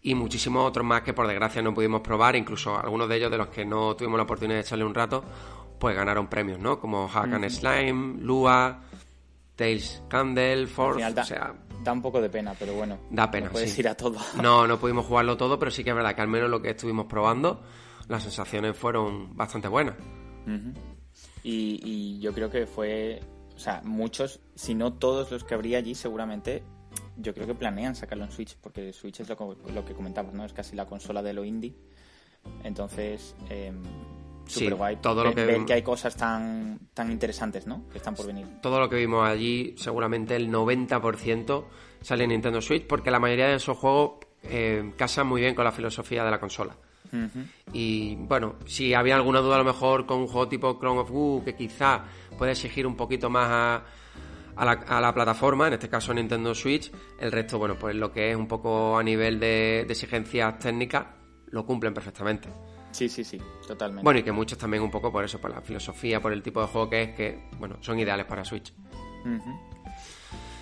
y 0.00 0.14
muchísimos 0.14 0.66
otros 0.66 0.84
más 0.84 1.02
que 1.02 1.12
por 1.12 1.28
desgracia 1.28 1.62
no 1.62 1.72
pudimos 1.74 2.00
probar, 2.00 2.34
incluso 2.34 2.76
algunos 2.76 3.08
de 3.08 3.16
ellos 3.16 3.30
de 3.30 3.38
los 3.38 3.48
que 3.48 3.64
no 3.64 3.94
tuvimos 3.94 4.16
la 4.16 4.24
oportunidad 4.24 4.56
de 4.56 4.62
echarle 4.62 4.84
un 4.84 4.94
rato, 4.94 5.22
pues 5.78 5.94
ganaron 5.94 6.28
premios, 6.28 6.58
¿no? 6.58 6.80
Como 6.80 7.06
Hack 7.08 7.34
and 7.34 7.48
Slime, 7.50 8.22
Lua, 8.22 8.80
Tales 9.54 10.02
Candle, 10.08 10.66
Force, 10.66 11.04
o 11.04 11.24
sea... 11.24 11.54
Da 11.84 11.92
un 11.92 12.00
poco 12.00 12.20
de 12.20 12.30
pena, 12.30 12.54
pero 12.58 12.74
bueno. 12.74 12.98
Da 13.10 13.30
pena, 13.30 13.46
no 13.46 13.52
puedes 13.52 13.78
ir 13.78 13.88
a 13.88 13.94
todo. 13.94 14.18
No, 14.42 14.66
no 14.66 14.78
pudimos 14.78 15.04
jugarlo 15.04 15.36
todo, 15.36 15.58
pero 15.58 15.70
sí 15.70 15.84
que 15.84 15.90
es 15.90 15.96
verdad 15.96 16.14
que 16.14 16.22
al 16.22 16.28
menos 16.28 16.48
lo 16.48 16.62
que 16.62 16.70
estuvimos 16.70 17.06
probando, 17.06 17.62
las 18.08 18.22
sensaciones 18.22 18.76
fueron 18.76 19.36
bastante 19.36 19.68
buenas. 19.68 19.96
y, 21.44 21.80
y 21.84 22.18
yo 22.20 22.32
creo 22.32 22.48
que 22.50 22.66
fue 22.66 23.20
sea, 23.62 23.80
muchos, 23.84 24.40
si 24.54 24.74
no 24.74 24.92
todos 24.92 25.30
los 25.30 25.44
que 25.44 25.54
habría 25.54 25.78
allí, 25.78 25.94
seguramente 25.94 26.62
yo 27.16 27.34
creo 27.34 27.46
que 27.46 27.54
planean 27.54 27.94
sacarlo 27.94 28.24
en 28.24 28.32
Switch, 28.32 28.56
porque 28.60 28.92
Switch 28.92 29.20
es 29.20 29.28
lo, 29.28 29.56
lo 29.74 29.84
que 29.84 29.94
comentamos, 29.94 30.34
¿no? 30.34 30.44
Es 30.44 30.52
casi 30.52 30.76
la 30.76 30.86
consola 30.86 31.22
de 31.22 31.32
lo 31.32 31.44
indie. 31.44 31.74
Entonces, 32.64 33.34
eh, 33.48 33.72
super 34.46 34.74
guay. 34.74 34.96
Todo 34.96 35.24
lo 35.24 35.34
que... 35.34 35.44
Ver 35.44 35.64
que 35.64 35.74
hay 35.74 35.82
cosas 35.82 36.16
tan, 36.16 36.88
tan 36.94 37.10
interesantes, 37.10 37.66
¿no? 37.66 37.88
Que 37.90 37.98
están 37.98 38.14
por 38.14 38.26
venir. 38.26 38.46
Todo 38.60 38.80
lo 38.80 38.88
que 38.88 38.96
vimos 38.96 39.26
allí, 39.26 39.74
seguramente 39.76 40.36
el 40.36 40.50
90% 40.50 41.64
sale 42.00 42.24
en 42.24 42.30
Nintendo 42.30 42.60
Switch, 42.60 42.86
porque 42.86 43.10
la 43.10 43.20
mayoría 43.20 43.48
de 43.48 43.56
esos 43.56 43.76
juegos 43.76 44.26
eh, 44.42 44.92
casan 44.96 45.26
muy 45.26 45.40
bien 45.40 45.54
con 45.54 45.64
la 45.64 45.72
filosofía 45.72 46.24
de 46.24 46.30
la 46.30 46.40
consola. 46.40 46.76
Y 47.72 48.16
bueno, 48.16 48.56
si 48.64 48.94
había 48.94 49.16
alguna 49.16 49.40
duda 49.40 49.56
a 49.56 49.58
lo 49.58 49.64
mejor 49.64 50.06
con 50.06 50.18
un 50.18 50.26
juego 50.26 50.48
tipo 50.48 50.78
Clone 50.78 51.00
of 51.00 51.10
Goo, 51.10 51.44
que 51.44 51.54
quizá 51.54 52.04
puede 52.38 52.52
exigir 52.52 52.86
un 52.86 52.96
poquito 52.96 53.28
más 53.28 53.82
a, 54.56 55.00
la, 55.00 55.14
plataforma, 55.14 55.68
en 55.68 55.74
este 55.74 55.88
caso 55.88 56.14
Nintendo 56.14 56.54
Switch, 56.54 56.90
el 57.18 57.32
resto, 57.32 57.58
bueno, 57.58 57.76
pues 57.78 57.94
lo 57.94 58.12
que 58.12 58.30
es 58.30 58.36
un 58.36 58.48
poco 58.48 58.98
a 58.98 59.02
nivel 59.02 59.38
de, 59.38 59.80
exigencias 59.80 60.58
técnicas, 60.58 61.06
lo 61.48 61.66
cumplen 61.66 61.92
perfectamente. 61.92 62.48
Sí, 62.92 63.08
sí, 63.08 63.24
sí, 63.24 63.38
totalmente. 63.66 64.04
Bueno, 64.04 64.20
y 64.20 64.22
que 64.22 64.32
muchos 64.32 64.58
también 64.58 64.82
un 64.82 64.90
poco 64.90 65.10
por 65.10 65.24
eso, 65.24 65.40
por 65.40 65.50
la 65.50 65.60
filosofía, 65.60 66.20
por 66.20 66.32
el 66.32 66.42
tipo 66.42 66.60
de 66.60 66.66
juego 66.66 66.90
que 66.90 67.02
es, 67.02 67.10
que, 67.14 67.48
bueno, 67.58 67.76
son 67.80 67.98
ideales 67.98 68.26
para 68.26 68.44
Switch. 68.44 68.72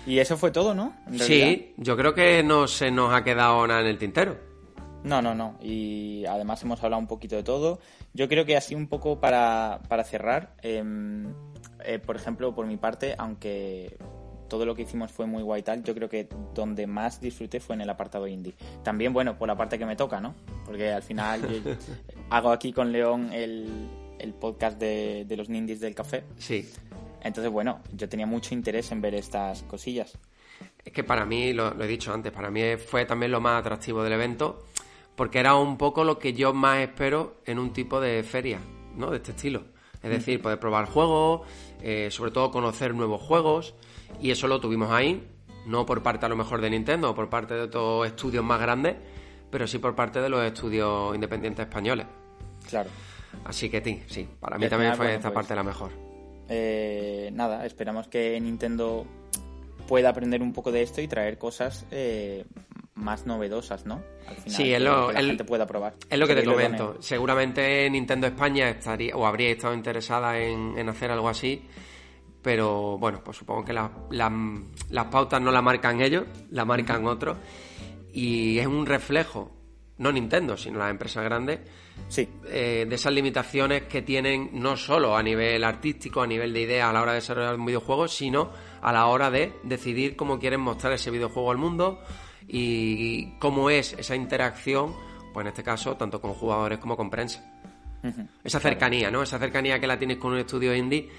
Y 0.05 0.17
eso 0.19 0.37
fue 0.37 0.51
todo, 0.51 0.73
¿no? 0.73 0.95
Sí, 1.17 1.73
yo 1.77 1.95
creo 1.95 2.13
que 2.13 2.41
no 2.43 2.67
se 2.67 2.89
nos 2.89 3.13
ha 3.13 3.23
quedado 3.23 3.65
nada 3.67 3.81
en 3.81 3.87
el 3.87 3.97
tintero. 3.97 4.50
No, 5.03 5.21
no, 5.21 5.33
no. 5.33 5.57
Y 5.61 6.25
además 6.25 6.61
hemos 6.63 6.83
hablado 6.83 6.99
un 6.99 7.07
poquito 7.07 7.35
de 7.35 7.43
todo. 7.43 7.79
Yo 8.13 8.27
creo 8.27 8.45
que 8.45 8.55
así 8.55 8.75
un 8.75 8.87
poco 8.87 9.19
para, 9.19 9.81
para 9.87 10.03
cerrar, 10.03 10.55
em, 10.61 11.33
eh, 11.83 11.99
por 11.99 12.15
ejemplo, 12.15 12.53
por 12.53 12.65
mi 12.65 12.77
parte, 12.77 13.15
aunque 13.17 13.97
todo 14.47 14.65
lo 14.65 14.75
que 14.75 14.81
hicimos 14.81 15.11
fue 15.11 15.25
muy 15.25 15.43
guay 15.43 15.63
tal, 15.63 15.83
yo 15.83 15.95
creo 15.95 16.09
que 16.09 16.27
donde 16.53 16.85
más 16.85 17.21
disfruté 17.21 17.59
fue 17.59 17.75
en 17.75 17.81
el 17.81 17.89
apartado 17.89 18.27
indie. 18.27 18.53
También, 18.83 19.13
bueno, 19.13 19.37
por 19.37 19.47
la 19.47 19.55
parte 19.55 19.79
que 19.79 19.85
me 19.85 19.95
toca, 19.95 20.19
¿no? 20.19 20.35
Porque 20.65 20.91
al 20.91 21.03
final 21.03 21.41
hago 22.29 22.51
aquí 22.51 22.73
con 22.73 22.91
León 22.91 23.31
el, 23.31 23.87
el 24.19 24.33
podcast 24.33 24.77
de, 24.77 25.25
de 25.25 25.37
los 25.37 25.49
nindies 25.49 25.79
del 25.79 25.95
café. 25.95 26.25
Sí. 26.37 26.69
Entonces, 27.23 27.51
bueno, 27.51 27.81
yo 27.93 28.09
tenía 28.09 28.25
mucho 28.25 28.53
interés 28.53 28.91
en 28.91 29.01
ver 29.01 29.15
estas 29.15 29.63
cosillas. 29.63 30.17
Es 30.83 30.91
que 30.91 31.03
para 31.03 31.25
mí, 31.25 31.53
lo, 31.53 31.81
he 31.81 31.87
dicho 31.87 32.13
antes, 32.13 32.31
para 32.31 32.49
mí 32.49 32.61
fue 32.77 33.05
también 33.05 33.31
lo 33.31 33.39
más 33.39 33.59
atractivo 33.59 34.03
del 34.03 34.13
evento, 34.13 34.65
porque 35.21 35.37
era 35.37 35.53
un 35.53 35.77
poco 35.77 36.03
lo 36.03 36.17
que 36.17 36.33
yo 36.33 36.51
más 36.51 36.79
espero 36.79 37.35
en 37.45 37.59
un 37.59 37.73
tipo 37.73 38.01
de 38.01 38.23
feria, 38.23 38.57
¿no? 38.95 39.11
De 39.11 39.17
este 39.17 39.33
estilo. 39.33 39.65
Es 40.01 40.09
decir, 40.09 40.41
poder 40.41 40.59
probar 40.59 40.87
juegos, 40.87 41.41
eh, 41.83 42.09
sobre 42.09 42.31
todo 42.31 42.49
conocer 42.49 42.95
nuevos 42.95 43.21
juegos, 43.21 43.75
y 44.19 44.31
eso 44.31 44.47
lo 44.47 44.59
tuvimos 44.59 44.89
ahí, 44.89 45.23
no 45.67 45.85
por 45.85 46.01
parte 46.01 46.25
a 46.25 46.29
lo 46.29 46.35
mejor 46.35 46.59
de 46.59 46.71
Nintendo 46.71 47.11
o 47.11 47.13
por 47.13 47.29
parte 47.29 47.53
de 47.53 47.61
otros 47.61 48.07
estudios 48.07 48.43
más 48.43 48.59
grandes, 48.59 48.95
pero 49.51 49.67
sí 49.67 49.77
por 49.77 49.93
parte 49.93 50.21
de 50.21 50.29
los 50.29 50.43
estudios 50.43 51.13
independientes 51.13 51.67
españoles. 51.67 52.07
Claro. 52.67 52.89
Así 53.45 53.69
que 53.69 53.79
sí, 53.83 54.01
sí, 54.07 54.27
para 54.39 54.57
mí 54.57 54.67
también 54.69 54.95
fue 54.95 55.13
esta 55.13 55.29
pues, 55.29 55.35
parte 55.35 55.53
la 55.53 55.61
mejor. 55.61 55.91
Eh, 56.49 57.29
nada, 57.31 57.63
esperamos 57.67 58.07
que 58.07 58.41
Nintendo 58.41 59.05
pueda 59.87 60.09
aprender 60.09 60.41
un 60.41 60.51
poco 60.51 60.71
de 60.71 60.81
esto 60.81 60.99
y 60.99 61.07
traer 61.07 61.37
cosas 61.37 61.85
eh, 61.91 62.43
más 62.95 63.25
novedosas, 63.25 63.85
¿no? 63.85 64.03
Al 64.27 64.35
final, 64.35 64.51
sí, 64.51 64.73
es 64.73 64.81
lo, 64.81 65.07
que 65.07 65.13
la 65.13 65.23
gente 65.23 65.43
pueda 65.43 65.65
probar. 65.65 65.95
Es 66.09 66.19
lo 66.19 66.27
que 66.27 66.35
te 66.35 66.43
comento. 66.43 66.97
Seguramente 66.99 67.89
Nintendo 67.89 68.27
España 68.27 68.69
estaría 68.69 69.15
o 69.15 69.25
habría 69.25 69.51
estado 69.51 69.73
interesada 69.73 70.37
en, 70.39 70.87
hacer 70.89 71.11
algo 71.11 71.29
así, 71.29 71.65
pero 72.41 72.97
bueno, 72.97 73.21
pues 73.23 73.37
supongo 73.37 73.63
que 73.63 73.73
las 73.73 75.05
pautas 75.09 75.41
no 75.41 75.51
las 75.51 75.63
marcan 75.63 76.01
ellos, 76.01 76.25
las 76.51 76.65
marcan 76.65 77.05
otros, 77.07 77.37
y 78.13 78.59
es 78.59 78.67
un 78.67 78.85
reflejo, 78.85 79.51
no 79.97 80.11
Nintendo, 80.11 80.57
sino 80.57 80.79
las 80.79 80.91
empresas 80.91 81.23
grandes, 81.23 81.59
sí. 82.09 82.27
Eh, 82.47 82.85
de 82.89 82.95
esas 82.95 83.13
limitaciones 83.13 83.83
que 83.83 84.01
tienen 84.01 84.49
no 84.53 84.75
solo 84.75 85.15
a 85.15 85.23
nivel 85.23 85.63
artístico, 85.63 86.21
a 86.21 86.27
nivel 86.27 86.51
de 86.51 86.61
ideas 86.61 86.89
a 86.89 86.93
la 86.93 87.01
hora 87.01 87.11
de 87.13 87.19
desarrollar 87.19 87.55
un 87.55 87.65
videojuego, 87.65 88.07
sino 88.07 88.51
a 88.81 88.91
la 88.91 89.05
hora 89.05 89.31
de 89.31 89.53
decidir 89.63 90.15
cómo 90.15 90.39
quieren 90.39 90.59
mostrar 90.59 90.93
ese 90.93 91.11
videojuego 91.11 91.51
al 91.51 91.57
mundo 91.57 92.01
y 92.53 93.33
cómo 93.39 93.69
es 93.69 93.93
esa 93.93 94.15
interacción, 94.15 94.93
pues 95.33 95.45
en 95.45 95.47
este 95.47 95.63
caso, 95.63 95.95
tanto 95.95 96.19
con 96.19 96.33
jugadores 96.33 96.79
como 96.79 96.97
con 96.97 97.09
prensa. 97.09 97.47
Esa 98.43 98.59
cercanía, 98.59 99.11
¿no? 99.11 99.21
Esa 99.21 99.37
cercanía 99.37 99.79
que 99.79 99.87
la 99.87 99.97
tienes 99.97 100.17
con 100.17 100.33
un 100.33 100.39
estudio 100.39 100.75
indie 100.75 101.09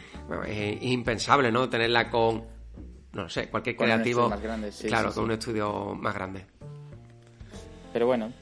es 0.46 0.82
impensable, 0.82 1.50
¿no? 1.50 1.68
Tenerla 1.68 2.10
con, 2.10 2.44
no 3.12 3.28
sé, 3.28 3.48
cualquier 3.48 3.76
creativo. 3.76 4.30
claro, 4.88 5.12
con 5.14 5.24
un 5.24 5.30
estudio 5.32 5.94
más 5.94 6.12
grande. 6.12 6.44
Pero 7.92 8.06
bueno, 8.06 8.32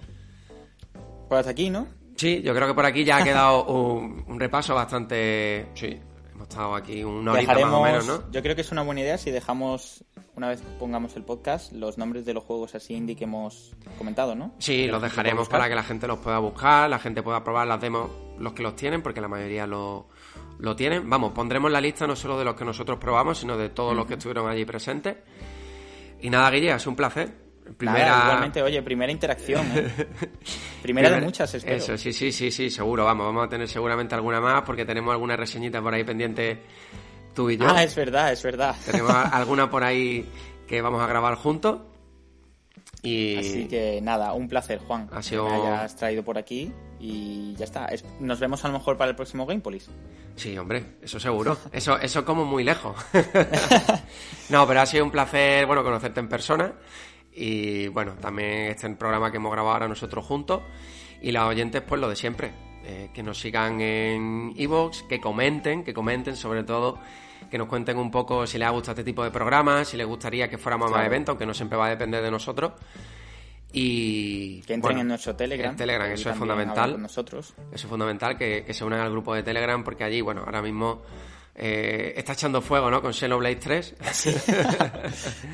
pues 1.29 1.47
aquí, 1.47 1.71
¿no? 1.71 1.87
Sí, 2.17 2.43
yo 2.43 2.55
creo 2.55 2.67
que 2.67 2.75
por 2.75 2.87
aquí 2.87 3.05
ya 3.05 3.19
ha 3.19 3.25
quedado 3.25 3.65
un, 3.67 4.41
repaso 4.41 4.75
bastante. 4.75 5.69
Sí, 5.75 5.99
hemos 6.33 6.49
estado 6.49 6.75
aquí 6.75 7.05
una 7.05 7.33
horita 7.33 7.55
más 7.55 7.73
o 7.73 7.83
menos, 7.83 8.07
¿no? 8.07 8.31
Yo 8.31 8.43
creo 8.43 8.55
que 8.55 8.63
es 8.63 8.73
una 8.73 8.83
buena 8.83 9.03
idea 9.03 9.19
si 9.19 9.31
dejamos, 9.31 10.05
una 10.41 10.49
vez 10.49 10.63
pongamos 10.79 11.15
el 11.17 11.23
podcast, 11.23 11.71
los 11.75 11.99
nombres 11.99 12.25
de 12.25 12.33
los 12.33 12.43
juegos 12.43 12.75
así 12.75 12.95
indie 12.95 13.15
que 13.15 13.25
hemos 13.25 13.77
comentado, 13.99 14.35
¿no? 14.35 14.55
Sí, 14.59 14.87
los 14.87 15.03
dejaremos 15.03 15.51
para 15.51 15.69
que 15.69 15.75
la 15.75 15.83
gente 15.83 16.07
los 16.07 16.19
pueda 16.21 16.39
buscar, 16.39 16.89
la 16.89 16.99
gente 16.99 17.23
pueda 17.23 17.45
probar 17.45 17.67
las 17.67 17.79
demos, 17.79 18.11
los 18.39 18.55
que 18.55 18.63
los 18.63 18.75
tienen, 18.75 19.03
porque 19.03 19.21
la 19.21 19.29
mayoría 19.29 19.67
lo, 19.67 20.09
lo 20.59 20.75
tienen. 20.75 21.11
Vamos, 21.11 21.33
pondremos 21.33 21.71
la 21.71 21.79
lista 21.79 22.07
no 22.07 22.17
solo 22.17 22.39
de 22.39 22.47
los 22.47 22.55
que 22.55 22.65
nosotros 22.65 22.99
probamos, 22.99 23.37
sino 23.37 23.59
de 23.59 23.69
todos 23.69 23.95
los 23.95 24.07
que 24.07 24.15
estuvieron 24.15 24.49
allí 24.49 24.65
presentes. 24.65 25.15
Y 26.23 26.31
nada, 26.31 26.51
Guille, 26.51 26.73
es 26.73 26.87
un 26.87 26.97
placer. 26.97 27.31
Primera... 27.77 28.23
igualmente, 28.25 28.63
oye, 28.63 28.83
primera 28.83 29.13
interacción. 29.13 29.67
¿eh? 29.75 29.93
primera 30.83 31.11
de 31.11 31.21
muchas, 31.21 31.53
espero. 31.53 31.77
Eso, 31.77 31.99
sí, 31.99 32.15
sí, 32.15 32.33
sí, 32.33 32.51
sí, 32.51 32.71
seguro, 32.71 33.05
vamos, 33.05 33.27
vamos 33.27 33.45
a 33.45 33.49
tener 33.51 33.69
seguramente 33.69 34.15
alguna 34.15 34.41
más 34.41 34.63
porque 34.63 34.87
tenemos 34.87 35.13
alguna 35.13 35.37
reseñita 35.37 35.83
por 35.83 35.93
ahí 35.93 36.03
pendiente 36.03 36.63
tú 37.35 37.51
y 37.51 37.57
yo. 37.57 37.67
Ah, 37.69 37.83
es 37.83 37.95
verdad, 37.95 38.33
es 38.33 38.43
verdad. 38.43 38.77
Tenemos 38.85 39.13
alguna 39.33 39.71
por 39.71 39.85
ahí 39.85 40.29
que 40.67 40.81
vamos 40.81 41.03
a 41.03 41.07
grabar 41.07 41.35
juntos. 41.37 41.81
Y... 43.03 43.37
Así 43.37 43.69
que 43.69 44.01
nada, 44.03 44.33
un 44.35 44.49
placer, 44.49 44.79
Juan. 44.79 45.09
Ha 45.13 45.23
sido... 45.23 45.47
Que 45.47 45.53
me 45.53 45.59
hayas 45.59 45.97
traído 45.97 46.23
por 46.23 46.37
aquí 46.37 46.73
y 46.99 47.55
ya 47.57 47.65
está. 47.65 47.89
Nos 48.21 48.39
vemos 48.41 48.65
a 48.65 48.69
lo 48.69 48.75
mejor 48.75 48.97
para 48.97 49.11
el 49.11 49.17
próximo 49.17 49.47
Gamepolis. 49.47 49.89
Sí, 50.37 50.57
hombre, 50.59 50.97
eso 51.03 51.19
seguro. 51.19 51.57
Eso, 51.73 51.99
eso 51.99 52.25
como 52.25 52.45
muy 52.45 52.65
lejos. 52.65 52.97
no, 54.49 54.67
pero 54.67 54.81
ha 54.81 54.87
sido 54.87 55.05
un 55.05 55.11
placer, 55.11 55.67
bueno, 55.67 55.83
conocerte 55.83 56.21
en 56.21 56.29
persona 56.29 56.75
y 57.33 57.89
bueno, 57.89 58.15
también 58.21 58.71
este 58.71 58.87
el 58.87 58.97
programa 58.97 59.31
que 59.31 59.37
hemos 59.37 59.53
grabado 59.53 59.75
ahora 59.75 59.89
nosotros 59.89 60.25
juntos. 60.25 60.63
Y 61.23 61.33
los 61.33 61.45
oyentes, 61.45 61.83
pues 61.83 62.01
lo 62.01 62.09
de 62.09 62.17
siempre. 62.17 62.53
Eh, 62.85 63.11
que 63.13 63.23
nos 63.23 63.39
sigan 63.39 63.81
en 63.81 64.55
Evox, 64.57 65.03
que 65.03 65.21
comenten, 65.21 65.85
que 65.85 65.93
comenten 65.93 66.35
sobre 66.35 66.65
todo, 66.65 66.99
que 67.51 67.59
nos 67.59 67.69
cuenten 67.69 67.99
un 67.99 68.11
poco 68.11 68.47
si 68.47 68.59
les 68.59 68.69
ha 68.69 68.71
gustado 68.71 68.93
este 68.93 69.05
tipo 69.05 69.23
de 69.23 69.31
programas, 69.31 69.89
si 69.89 69.97
les 69.97 70.07
gustaría 70.07 70.49
que 70.49 70.57
fuéramos 70.57 70.91
más 70.91 71.05
eventos, 71.05 71.33
aunque 71.33 71.47
no 71.47 71.53
siempre 71.53 71.77
va 71.77 71.87
a 71.87 71.91
depender 71.91 72.23
de 72.23 72.31
nosotros. 72.31 72.73
Y 73.73 74.63
que 74.63 74.75
entren 74.75 74.99
en 74.99 75.09
nuestro 75.09 75.37
Telegram. 75.37 75.77
Telegram, 75.77 76.11
eso 76.11 76.31
es 76.31 76.37
fundamental. 76.37 77.01
Nosotros. 77.01 77.55
Eso 77.73 77.87
es 77.87 77.91
fundamental, 77.91 78.37
que, 78.37 78.65
que 78.65 78.75
se 78.75 78.85
unan 78.85 79.01
al 79.01 79.11
grupo 79.11 79.35
de 79.35 79.43
Telegram, 79.43 79.85
porque 79.85 80.03
allí, 80.03 80.21
bueno, 80.21 80.43
ahora 80.45 80.63
mismo 80.63 81.03
eh, 81.63 82.15
está 82.17 82.33
echando 82.33 82.63
fuego, 82.63 82.91
¿no? 82.91 83.03
Con 83.03 83.13
Xenoblade 83.13 83.57
3. 83.57 83.95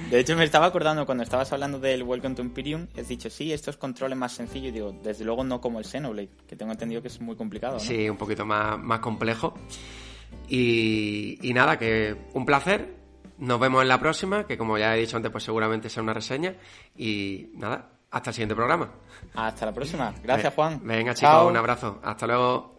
De 0.11 0.21
hecho, 0.21 0.37
me 0.37 0.45
estaba 0.45 0.67
acordando 0.67 1.05
cuando 1.05 1.25
estabas 1.25 1.53
hablando 1.53 1.81
del 1.81 2.05
Welcome 2.05 2.37
to 2.37 2.43
Imperium, 2.43 2.87
has 2.97 3.09
dicho, 3.09 3.29
sí, 3.29 3.53
esto 3.53 3.71
es 3.71 3.77
controles 3.77 4.17
más 4.17 4.31
sencillo. 4.31 4.69
Y 4.69 4.71
digo, 4.71 4.93
desde 5.03 5.25
luego 5.25 5.43
no 5.43 5.61
como 5.61 5.81
el 5.81 5.85
Xenoblade, 5.85 6.29
que 6.47 6.55
tengo 6.55 6.71
entendido 6.71 7.03
que 7.03 7.09
es 7.09 7.21
muy 7.21 7.35
complicado. 7.35 7.75
¿no? 7.75 7.81
Sí, 7.81 8.09
un 8.09 8.17
poquito 8.17 8.47
más, 8.47 8.79
más 8.79 9.01
complejo. 9.01 9.55
Y, 10.49 11.41
y 11.43 11.53
nada, 11.53 11.77
que 11.77 12.17
un 12.35 12.47
placer. 12.47 12.95
Nos 13.39 13.59
vemos 13.59 13.83
en 13.83 13.89
la 13.89 13.99
próxima, 13.99 14.47
que 14.47 14.57
como 14.57 14.79
ya 14.79 14.97
he 14.97 15.01
dicho 15.01 15.17
antes, 15.17 15.33
pues 15.33 15.43
seguramente 15.43 15.91
sea 15.91 16.05
una 16.05 16.15
reseña. 16.15 16.55
Y 16.97 17.51
nada, 17.55 17.91
hasta 18.13 18.31
el 18.31 18.35
siguiente 18.35 18.55
programa. 18.55 18.93
Hasta 19.35 19.67
la 19.67 19.73
próxima. 19.73 20.15
Gracias, 20.23 20.55
Juan. 20.55 20.81
Venga, 20.85 21.15
chicos, 21.15 21.49
un 21.51 21.57
abrazo. 21.57 22.01
Hasta 22.05 22.29
luego. 22.29 22.76